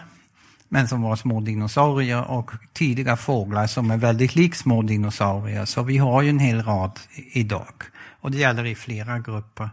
men 0.70 0.88
som 0.88 1.02
var 1.02 1.16
små 1.16 1.42
dinosaurier 1.42 2.32
och 2.32 2.52
tidiga 2.74 3.18
fåglar 3.18 3.68
som 3.68 3.92
är 3.92 3.98
väldigt 3.98 4.36
lik 4.36 4.56
små 4.56 4.82
dinosaurier. 4.82 5.66
Så 5.66 5.84
vi 5.84 5.98
har 5.98 6.22
ju 6.22 6.30
en 6.30 6.40
hel 6.40 6.64
rad 6.64 7.00
idag. 7.16 7.74
Och 8.22 8.32
det 8.32 8.38
gäller 8.38 8.66
i 8.66 8.76
flera 8.76 9.20
grupper. 9.20 9.70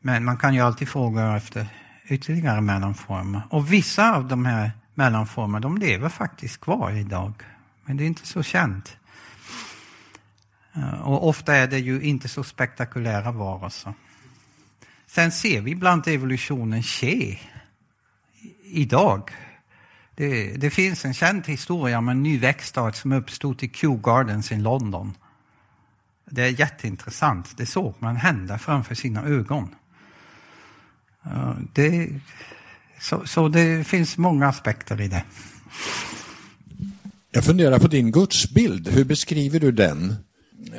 Men 0.00 0.24
man 0.24 0.36
kan 0.36 0.54
ju 0.54 0.60
alltid 0.60 0.88
fråga 0.88 1.36
efter 1.36 1.66
ytterligare 2.10 2.60
mellanformer. 2.60 3.42
Och 3.50 3.72
vissa 3.72 4.16
av 4.16 4.28
de 4.28 4.46
här 4.46 4.70
mellanformerna, 4.94 5.60
de 5.60 5.78
lever 5.78 6.08
faktiskt 6.08 6.60
kvar 6.60 6.90
idag. 6.90 7.32
Men 7.84 7.96
det 7.96 8.04
är 8.04 8.06
inte 8.06 8.26
så 8.26 8.42
känt. 8.42 8.96
Eh, 10.72 11.00
och 11.00 11.28
ofta 11.28 11.56
är 11.56 11.66
det 11.66 11.78
ju 11.78 12.02
inte 12.02 12.28
så 12.28 12.44
spektakulära 12.44 13.32
varelser. 13.32 13.94
Sen 15.06 15.32
ser 15.32 15.60
vi 15.60 15.70
ibland 15.70 16.08
evolutionen 16.08 16.82
ske 16.82 17.38
idag. 18.64 19.30
Det, 20.14 20.52
det, 20.56 20.70
finns 20.70 21.04
en 21.04 21.14
känd 21.14 21.46
historia 21.46 21.98
om 21.98 22.08
en 22.08 22.22
ny 22.22 22.38
växtart 22.38 22.96
som 22.96 23.12
uppstod 23.12 23.62
i 23.62 23.68
Kew 23.68 24.02
Gardens 24.02 24.52
i 24.52 24.56
London. 24.56 25.16
Det 26.30 26.42
är 26.42 26.60
jätteintressant. 26.60 27.56
Det 27.56 27.66
såg 27.66 27.94
man 27.98 28.16
hända 28.16 28.58
framför 28.58 28.94
sina 28.94 29.22
ögon. 29.22 29.74
Det, 31.72 32.08
så, 33.00 33.26
så 33.26 33.48
det 33.48 33.86
finns 33.86 34.18
många 34.18 34.46
aspekter 34.46 35.00
i 35.00 35.08
det. 35.08 35.22
Jag 37.30 37.44
funderar 37.44 37.78
på 37.78 37.88
din 37.88 38.12
gudsbild. 38.12 38.88
Hur 38.88 39.04
beskriver 39.04 39.60
du 39.60 39.72
den? 39.72 40.14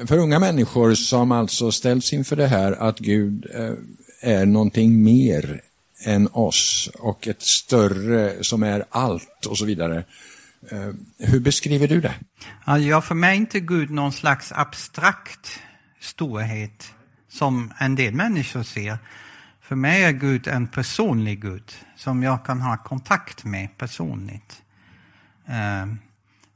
För 0.06 0.18
unga 0.18 0.40
människor 0.40 0.94
som 0.94 1.32
alltså 1.32 1.72
ställs 1.72 2.14
inför 2.14 2.36
det 2.36 2.48
här 2.48 2.72
att 2.72 3.00
Gud 3.00 3.48
eh, 3.54 3.74
är 4.22 4.46
någonting 4.46 5.04
mer 5.04 5.62
än 6.06 6.28
oss 6.32 6.90
och 7.00 7.28
ett 7.28 7.42
större 7.42 8.44
som 8.44 8.64
är 8.64 8.86
allt 8.90 9.46
och 9.50 9.58
så 9.58 9.66
vidare. 9.66 10.04
Eh, 10.72 10.90
hur 11.20 11.40
beskriver 11.40 11.88
du 11.88 12.02
det? 12.02 12.14
Ja, 12.66 13.02
för 13.02 13.16
mig 13.16 13.32
är 13.32 13.36
inte 13.36 13.60
Gud 13.60 13.90
någon 13.90 14.12
slags 14.12 14.52
abstrakt 14.52 15.60
storhet 16.00 16.94
som 17.30 17.74
en 17.80 17.96
del 17.96 18.14
människor 18.14 18.64
ser. 18.64 18.98
För 19.72 19.76
mig 19.76 20.04
är 20.04 20.12
Gud 20.12 20.48
en 20.48 20.68
personlig 20.68 21.42
Gud 21.42 21.72
som 21.96 22.24
jag 22.24 22.46
kan 22.46 22.62
ha 22.62 22.78
kontakt 22.78 23.44
med 23.44 23.78
personligt. 23.78 24.62
Eh, 25.46 25.94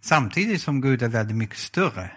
samtidigt 0.02 0.62
som 0.62 0.82
Gud 0.82 1.02
är 1.02 1.08
väldigt 1.08 1.38
mycket 1.38 1.58
större 1.58 2.12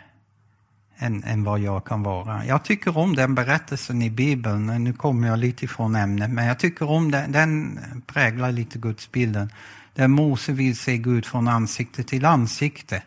än, 0.97 1.25
än 1.25 1.45
vad 1.45 1.61
jag 1.61 1.85
kan 1.85 2.03
vara. 2.03 2.45
Jag 2.45 2.65
tycker 2.65 2.99
om 2.99 3.16
den 3.16 3.35
berättelsen 3.35 4.03
i 4.03 4.11
Bibeln, 4.11 4.85
nu 4.85 4.93
kommer 4.93 5.29
jag 5.29 5.39
lite 5.39 5.65
ifrån 5.65 5.97
ämnet, 5.97 6.31
men 6.31 6.47
jag 6.47 6.59
tycker 6.59 6.91
om 6.91 7.11
den, 7.11 7.33
den 7.33 7.81
präglar 8.07 8.53
lite 8.53 8.79
gudsbilden. 8.79 9.53
Där 9.95 10.09
Mose 10.09 10.53
vill 10.53 10.77
se 10.77 10.99
Gud 10.99 11.27
från 11.27 11.49
ansikte 11.49 12.03
till 12.03 12.25
ansikte. 12.25 13.03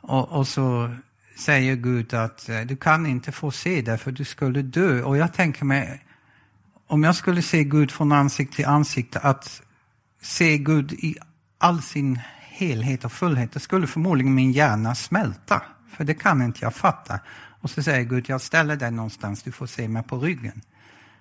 Och, 0.00 0.28
och 0.28 0.48
så 0.48 0.94
säger 1.38 1.76
Gud 1.76 2.14
att 2.14 2.48
eh, 2.48 2.60
du 2.60 2.76
kan 2.76 3.06
inte 3.06 3.32
få 3.32 3.50
se 3.50 3.82
det 3.82 3.98
för 3.98 4.12
du 4.12 4.24
skulle 4.24 4.62
dö. 4.62 5.02
Och 5.02 5.16
jag 5.16 5.32
tänker 5.32 5.64
mig, 5.64 6.02
om 6.90 7.04
jag 7.04 7.16
skulle 7.16 7.42
se 7.42 7.64
Gud 7.64 7.90
från 7.90 8.12
ansikte 8.12 8.56
till 8.56 8.66
ansikte, 8.66 9.18
att 9.18 9.62
se 10.22 10.58
Gud 10.58 10.92
i 10.92 11.16
all 11.58 11.82
sin 11.82 12.20
helhet 12.40 13.04
och 13.04 13.12
fullhet, 13.12 13.52
det 13.52 13.60
skulle 13.60 13.86
förmodligen 13.86 14.34
min 14.34 14.52
hjärna 14.52 14.94
smälta. 14.94 15.62
För 15.96 16.04
det 16.04 16.14
kan 16.14 16.42
inte 16.42 16.58
jag 16.62 16.74
fatta. 16.74 17.20
Och 17.60 17.70
så 17.70 17.82
säger 17.82 18.04
Gud, 18.04 18.28
jag 18.28 18.40
ställer 18.40 18.76
dig 18.76 18.90
någonstans, 18.90 19.42
du 19.42 19.52
får 19.52 19.66
se 19.66 19.88
mig 19.88 20.02
på 20.02 20.18
ryggen. 20.18 20.60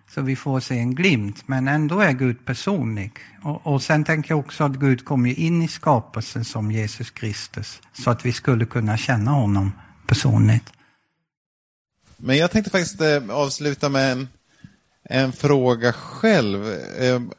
Så 0.09 0.21
vi 0.21 0.35
får 0.35 0.59
se 0.59 0.79
en 0.79 0.95
glimt, 0.95 1.47
men 1.47 1.67
ändå 1.67 1.99
är 1.99 2.11
Gud 2.11 2.45
personlig. 2.45 3.11
Och, 3.43 3.67
och 3.67 3.83
sen 3.83 4.03
tänker 4.03 4.31
jag 4.31 4.39
också 4.39 4.63
att 4.63 4.75
Gud 4.75 5.05
kommer 5.05 5.39
in 5.39 5.61
i 5.61 5.67
skapelsen 5.67 6.45
som 6.45 6.71
Jesus 6.71 7.11
Kristus, 7.11 7.81
så 7.93 8.11
att 8.11 8.25
vi 8.25 8.31
skulle 8.31 8.65
kunna 8.65 8.97
känna 8.97 9.31
honom 9.31 9.71
personligt. 10.07 10.73
Men 12.17 12.37
jag 12.37 12.51
tänkte 12.51 12.71
faktiskt 12.71 13.01
eh, 13.01 13.29
avsluta 13.29 13.89
med 13.89 14.27
en, 15.11 15.31
fråga 15.31 15.93
själv. 15.93 16.73
Ehm, 16.99 17.31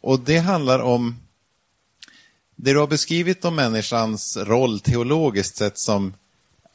och 0.00 0.20
det 0.20 0.38
handlar 0.38 0.78
om 0.78 1.16
det 2.56 2.72
du 2.72 2.78
har 2.78 2.86
beskrivit 2.86 3.44
om 3.44 3.56
människans 3.56 4.36
roll 4.36 4.80
teologiskt 4.80 5.56
sett 5.56 5.78
som 5.78 6.14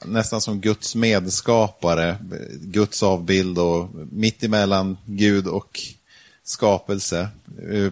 nästan 0.06 0.42
som 0.42 0.62
Guds 0.62 0.96
medskapare, 0.96 2.18
Guds 2.62 3.04
avbild 3.04 3.60
och 3.60 3.90
mitt 4.12 4.44
emellan 4.44 4.98
Gud 5.06 5.48
och 5.48 5.82
skapelse 6.44 7.30
eh, 7.72 7.92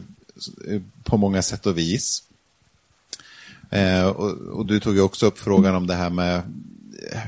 på 1.04 1.18
många 1.18 1.42
sätt 1.42 1.66
och 1.66 1.78
vis. 1.78 2.24
Eh, 3.70 4.06
och, 4.06 4.66
du 4.66 4.80
tog 4.80 4.96
ju 4.96 5.02
också 5.02 5.26
upp 5.26 5.40
frågan 5.40 5.76
om 5.76 5.88
det 5.88 5.96
här 5.96 6.10
med 6.10 6.36
eh, 7.12 7.20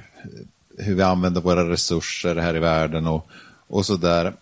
hur 0.78 0.96
vi 0.96 1.04
använder 1.04 1.42
våra 1.42 1.70
resurser 1.70 2.36
här 2.36 2.56
i 2.56 2.60
världen 2.60 3.08
och, 3.08 3.28
och 3.68 3.86
sådär. 3.86 4.34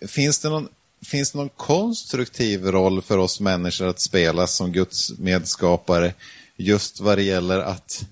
Finns 0.00 0.38
det, 0.38 0.48
någon, 0.48 0.68
finns 1.04 1.32
det 1.32 1.38
någon 1.38 1.48
konstruktiv 1.48 2.66
roll 2.66 3.02
för 3.02 3.18
oss 3.18 3.40
människor 3.40 3.88
att 3.88 4.00
spela 4.00 4.46
som 4.46 4.72
Guds 4.72 5.18
medskapare 5.18 6.14
just 6.56 7.00
vad 7.00 7.18
det 7.18 7.22
gäller 7.22 7.58
att 7.58 8.06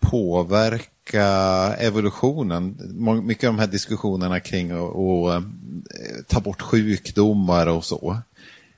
påverka 0.00 1.26
evolutionen? 1.78 2.78
Mycket 3.24 3.48
av 3.48 3.54
de 3.54 3.60
här 3.60 3.66
diskussionerna 3.66 4.40
kring 4.40 4.70
att 4.70 4.96
eh, 5.34 5.42
ta 6.28 6.40
bort 6.40 6.62
sjukdomar 6.62 7.66
och 7.66 7.84
så. 7.84 8.18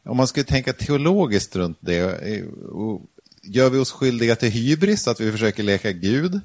Om 0.05 0.16
man 0.16 0.27
skulle 0.27 0.44
tänka 0.44 0.73
teologiskt 0.73 1.57
runt 1.57 1.78
det, 1.81 1.98
eh, 1.98 2.44
gör 3.43 3.70
vi 3.70 3.78
oss 3.78 3.93
skyldiga 3.93 4.36
till 4.36 4.51
hybris, 4.51 5.09
att 5.09 5.20
vi 5.20 5.32
försöker 5.32 5.62
leka 5.62 5.93
Gud? 5.93 6.40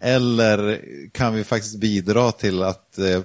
Eller 0.00 0.80
kan 1.12 1.34
vi 1.34 1.44
faktiskt 1.44 1.76
bidra 1.76 2.32
till 2.32 2.62
att 2.62 2.98
eh, 2.98 3.20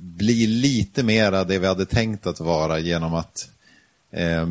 bli 0.00 0.46
lite 0.46 1.02
mera 1.02 1.44
det 1.44 1.58
vi 1.58 1.66
hade 1.66 1.86
tänkt 1.86 2.26
att 2.26 2.40
vara 2.40 2.78
genom 2.78 3.14
att 3.14 3.48
eh, 4.12 4.46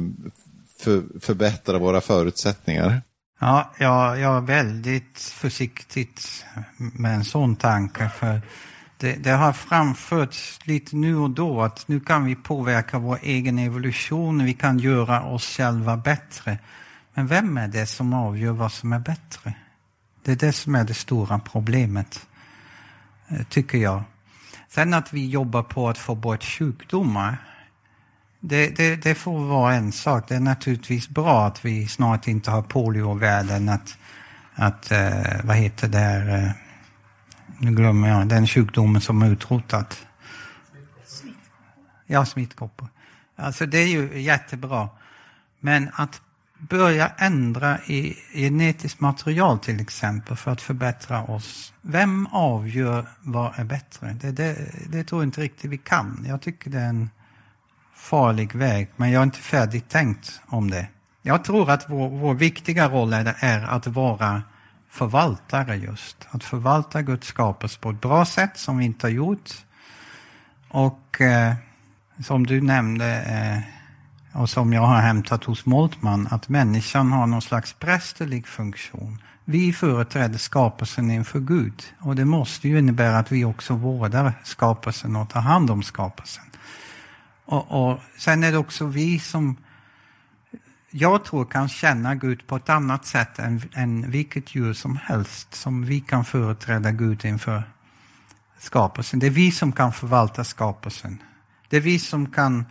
för, 0.80 1.20
förbättra 1.20 1.78
våra 1.78 2.02
förutsättningar? 2.02 3.02
Ja, 3.40 3.72
jag, 3.78 4.20
jag 4.20 4.38
är 4.38 4.42
väldigt 4.42 5.20
försiktigt 5.20 6.46
med 6.78 7.16
en 7.16 7.26
sån 7.26 7.56
tanke. 7.56 8.10
för 8.10 8.42
det, 8.98 9.16
det, 9.16 9.32
har 9.32 9.54
framförts 9.54 10.60
lite 10.64 10.96
nu 10.96 11.18
och 11.18 11.30
då 11.30 11.62
att 11.62 11.88
nu 11.88 12.00
kan 12.00 12.26
vi 12.26 12.36
påverka 12.36 13.00
vår 13.00 13.20
egen 13.22 13.60
evolution, 13.60 14.46
vi 14.46 14.54
kan 14.54 14.80
göra 14.80 15.24
oss 15.24 15.58
själva 15.58 15.98
bättre. 15.98 16.58
Men 17.14 17.28
vem 17.28 17.58
är 17.58 17.68
det 17.68 17.86
som 17.86 18.14
avgör 18.14 18.52
vad 18.52 18.72
som 18.72 18.94
är 18.94 19.00
bättre? 19.00 19.54
Det 20.24 20.32
är 20.32 20.36
det 20.36 20.54
som 20.54 20.76
är 20.76 20.84
det 20.84 20.94
stora 20.94 21.40
problemet, 21.40 22.28
eh, 23.28 23.44
tycker 23.50 23.78
jag. 23.78 24.04
Sen 24.70 24.94
att 24.94 25.14
vi 25.14 25.28
jobbar 25.28 25.64
på 25.64 25.90
att 25.90 25.98
få 25.98 26.16
bort 26.16 26.44
sjukdomar, 26.44 27.38
det, 28.40 28.78
det, 28.78 28.96
det 28.96 29.16
får 29.16 29.40
vara 29.40 29.74
en 29.74 29.92
sak. 29.92 30.28
Det 30.28 30.36
är 30.36 30.40
naturligtvis 30.40 31.10
bra 31.10 31.46
att 31.46 31.66
vi 31.66 31.88
snart 31.88 32.28
inte 32.28 32.52
har 32.52 32.62
poliovärlden, 32.62 33.70
att, 33.70 33.98
att 34.56 34.92
eh, 34.92 35.44
vad 35.44 35.56
heter 35.56 35.88
det, 35.88 36.34
eh, 36.34 36.52
nu 37.58 37.72
glömmer 37.72 38.10
jag, 38.10 38.28
den 38.28 38.48
sjukdomen 38.48 39.02
som 39.02 39.22
är 39.22 39.30
utrotat. 39.32 40.08
Ja, 42.06 42.26
smittkoppor. 42.26 42.88
Alltså 43.36 43.66
det 43.66 43.78
är 43.78 43.88
ju 43.88 44.22
jättebra. 44.22 44.90
Men 45.60 45.90
att 45.94 46.22
börja 46.60 47.08
ändra 47.08 47.80
i 47.80 48.18
genetiskt 48.34 49.00
material 49.00 49.60
till 49.60 49.82
exempel 49.82 50.38
för 50.38 50.52
att 50.52 50.62
förbättra 50.62 51.24
oss. 51.24 51.74
Vem 51.82 52.28
avgör 52.28 53.06
vad 53.22 53.60
är 53.60 53.64
bättre? 53.64 54.18
Det, 54.22 54.32
det, 54.32 54.72
det 54.90 55.04
tror 55.04 55.22
jag 55.22 55.28
inte 55.28 55.42
riktigt 55.42 55.72
vi 55.72 55.78
kan. 55.78 56.26
Jag 56.28 56.42
tycker 56.42 56.70
det 56.70 56.80
är 56.80 56.90
en 56.90 57.10
farlig 57.96 58.56
väg, 58.56 58.90
men 58.96 59.12
jag 59.12 59.20
är 59.20 59.24
inte 59.24 59.40
färdigt 59.40 59.90
tänkt 59.90 60.42
om 60.46 60.72
det. 60.72 60.88
Jag 61.22 61.44
tror 61.44 61.72
att 61.72 61.90
vår, 61.90 62.10
vår 62.10 62.34
viktiga 62.34 62.90
roll 62.90 63.14
är, 63.14 63.36
är 63.40 63.62
att 63.62 63.88
vara 63.88 64.42
förvaltare 64.90 65.76
just. 65.76 66.28
Att 66.30 66.44
förvalta 66.44 67.02
Guds 67.02 67.28
skapelse 67.28 67.80
på 67.80 67.90
ett 67.90 68.02
bra 68.02 68.26
sätt 68.26 68.58
som 68.58 68.78
vi 68.78 68.86
inte 68.86 69.08
har 69.08 69.12
gjort. 69.12 69.52
Och 70.68 71.22
eh, 71.22 71.54
som 72.24 72.48
du 72.48 72.62
nämnde 72.62 73.22
eh, 73.22 73.79
och 74.34 74.50
som 74.50 74.74
jag 74.74 74.82
har 74.82 75.02
hämtat 75.02 75.44
hos 75.44 75.66
Moltmann, 75.66 76.28
att 76.32 76.50
människan 76.50 77.12
har 77.12 77.28
någon 77.28 77.42
slags 77.42 77.74
prästerlig 77.74 78.48
funktion. 78.48 79.22
Vi 79.46 79.74
företräder 79.74 80.38
skapelsen 80.38 81.12
inför 81.12 81.40
Gud 81.40 81.84
och 82.00 82.16
det 82.16 82.26
måste 82.26 82.68
ju 82.68 82.80
innebära 82.80 83.18
att 83.18 83.32
vi 83.32 83.46
också 83.46 83.74
vårdar 83.74 84.34
skapelsen 84.44 85.16
och 85.16 85.30
tar 85.30 85.42
hand 85.42 85.72
om 85.72 85.84
skapelsen. 85.84 86.44
Och, 87.46 87.92
och 87.92 88.00
Sen 88.18 88.44
är 88.44 88.52
det 88.52 88.58
också 88.58 88.86
vi 88.86 89.20
som 89.20 89.58
jag 90.92 91.26
tror 91.26 91.46
kan 91.46 91.70
känna 91.70 92.16
Gud 92.16 92.48
på 92.48 92.56
ett 92.56 92.70
annat 92.70 93.06
sätt 93.06 93.40
än, 93.40 93.62
än 93.74 94.12
vilket 94.12 94.56
djur 94.56 94.74
som 94.74 94.98
helst 95.04 95.56
som 95.56 95.86
vi 95.86 96.00
kan 96.00 96.26
företräda 96.26 96.92
Gud 96.92 97.26
inför 97.26 97.64
skapelsen. 98.60 99.20
Det 99.20 99.28
är 99.28 99.32
vi 99.32 99.52
som 99.52 99.72
kan 99.72 99.94
förvalta 99.94 100.44
skapelsen. 100.44 101.18
Det 101.70 101.78
är 101.78 101.82
vi 101.82 102.00
som 102.00 102.32
kan 102.32 102.60
eh, 102.60 102.66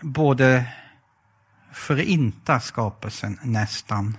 både 0.00 0.64
förinta 1.72 2.60
skapelsen 2.60 3.38
nästan 3.42 4.16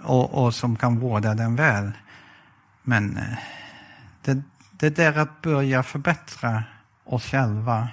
och, 0.00 0.44
och 0.44 0.54
som 0.54 0.76
kan 0.76 0.98
vårda 0.98 1.34
den 1.34 1.56
väl. 1.56 1.92
Men 2.82 3.16
eh, 3.16 3.38
det, 4.22 4.42
det 4.70 4.90
där 4.90 5.18
att 5.18 5.42
börja 5.42 5.82
förbättra 5.82 6.64
oss 7.04 7.24
själva 7.24 7.88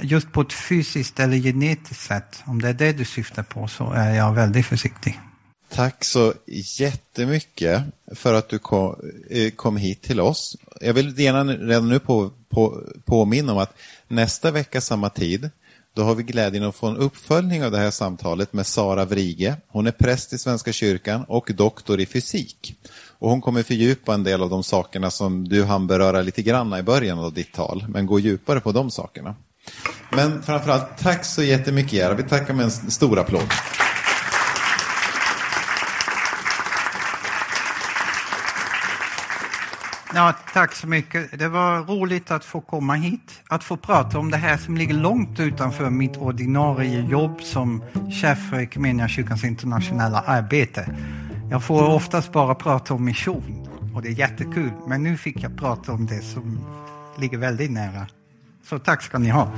just 0.00 0.32
på 0.32 0.40
ett 0.40 0.52
fysiskt 0.52 1.20
eller 1.20 1.36
genetiskt 1.36 2.02
sätt, 2.02 2.42
om 2.46 2.62
det 2.62 2.68
är 2.68 2.74
det 2.74 2.92
du 2.92 3.04
syftar 3.04 3.42
på, 3.42 3.68
så 3.68 3.92
är 3.92 4.14
jag 4.14 4.32
väldigt 4.32 4.66
försiktig. 4.66 5.20
Tack 5.68 6.04
så 6.04 6.32
jättemycket 6.78 7.82
för 8.14 8.34
att 8.34 8.48
du 8.48 8.58
kom, 8.58 8.96
eh, 9.30 9.50
kom 9.50 9.76
hit 9.76 10.02
till 10.02 10.20
oss. 10.20 10.56
Jag 10.80 10.94
vill 10.94 11.18
gärna 11.18 11.44
redan 11.44 11.88
nu 11.88 11.98
på, 11.98 12.30
på, 12.48 12.82
påminna 13.04 13.52
om 13.52 13.58
att 13.58 13.74
nästa 14.08 14.50
vecka 14.50 14.80
samma 14.80 15.10
tid, 15.10 15.50
då 15.94 16.02
har 16.02 16.14
vi 16.14 16.22
glädjen 16.22 16.64
att 16.64 16.76
få 16.76 16.86
en 16.86 16.96
uppföljning 16.96 17.64
av 17.64 17.70
det 17.70 17.78
här 17.78 17.90
samtalet 17.90 18.52
med 18.52 18.66
Sara 18.66 19.04
Vrige. 19.04 19.56
Hon 19.68 19.86
är 19.86 19.92
präst 19.92 20.32
i 20.32 20.38
Svenska 20.38 20.72
kyrkan 20.72 21.24
och 21.28 21.50
doktor 21.54 22.00
i 22.00 22.06
fysik. 22.06 22.78
Och 23.18 23.30
hon 23.30 23.40
kommer 23.40 23.62
fördjupa 23.62 24.14
en 24.14 24.24
del 24.24 24.42
av 24.42 24.50
de 24.50 24.62
sakerna 24.62 25.10
som 25.10 25.48
du 25.48 25.64
hann 25.64 25.86
beröra 25.86 26.22
lite 26.22 26.42
grann 26.42 26.78
i 26.78 26.82
början 26.82 27.18
av 27.18 27.32
ditt 27.32 27.52
tal, 27.52 27.84
men 27.88 28.06
gå 28.06 28.20
djupare 28.20 28.60
på 28.60 28.72
de 28.72 28.90
sakerna. 28.90 29.34
Men 30.10 30.42
framförallt, 30.42 30.98
tack 30.98 31.24
så 31.24 31.42
jättemycket 31.42 31.92
Gerhard. 31.92 32.16
Vi 32.16 32.22
tackar 32.22 32.54
med 32.54 32.64
en 32.64 32.70
stor 32.70 33.18
applåd. 33.18 33.46
Ja, 40.16 40.34
tack 40.52 40.74
så 40.74 40.86
mycket. 40.86 41.38
Det 41.38 41.48
var 41.48 41.80
roligt 41.80 42.30
att 42.30 42.44
få 42.44 42.60
komma 42.60 42.94
hit, 42.94 43.42
att 43.48 43.64
få 43.64 43.76
prata 43.76 44.18
om 44.18 44.30
det 44.30 44.36
här 44.36 44.56
som 44.56 44.76
ligger 44.76 44.94
långt 44.94 45.40
utanför 45.40 45.90
mitt 45.90 46.16
ordinarie 46.16 47.00
jobb 47.00 47.42
som 47.42 47.84
chef 48.22 48.38
för 48.50 48.56
Equmeniakyrkans 48.56 49.44
internationella 49.44 50.20
arbete. 50.20 50.96
Jag 51.50 51.64
får 51.64 51.88
oftast 51.94 52.32
bara 52.32 52.54
prata 52.54 52.94
om 52.94 53.04
mission 53.04 53.68
och 53.94 54.02
det 54.02 54.08
är 54.08 54.12
jättekul, 54.12 54.70
men 54.86 55.02
nu 55.02 55.16
fick 55.16 55.42
jag 55.42 55.58
prata 55.58 55.92
om 55.92 56.06
det 56.06 56.22
som 56.22 56.60
ligger 57.18 57.38
väldigt 57.38 57.70
nära 57.70 58.06
så 58.68 58.78
tack 58.78 59.02
ska 59.02 59.18
ni 59.18 59.28
ha. 59.28 59.52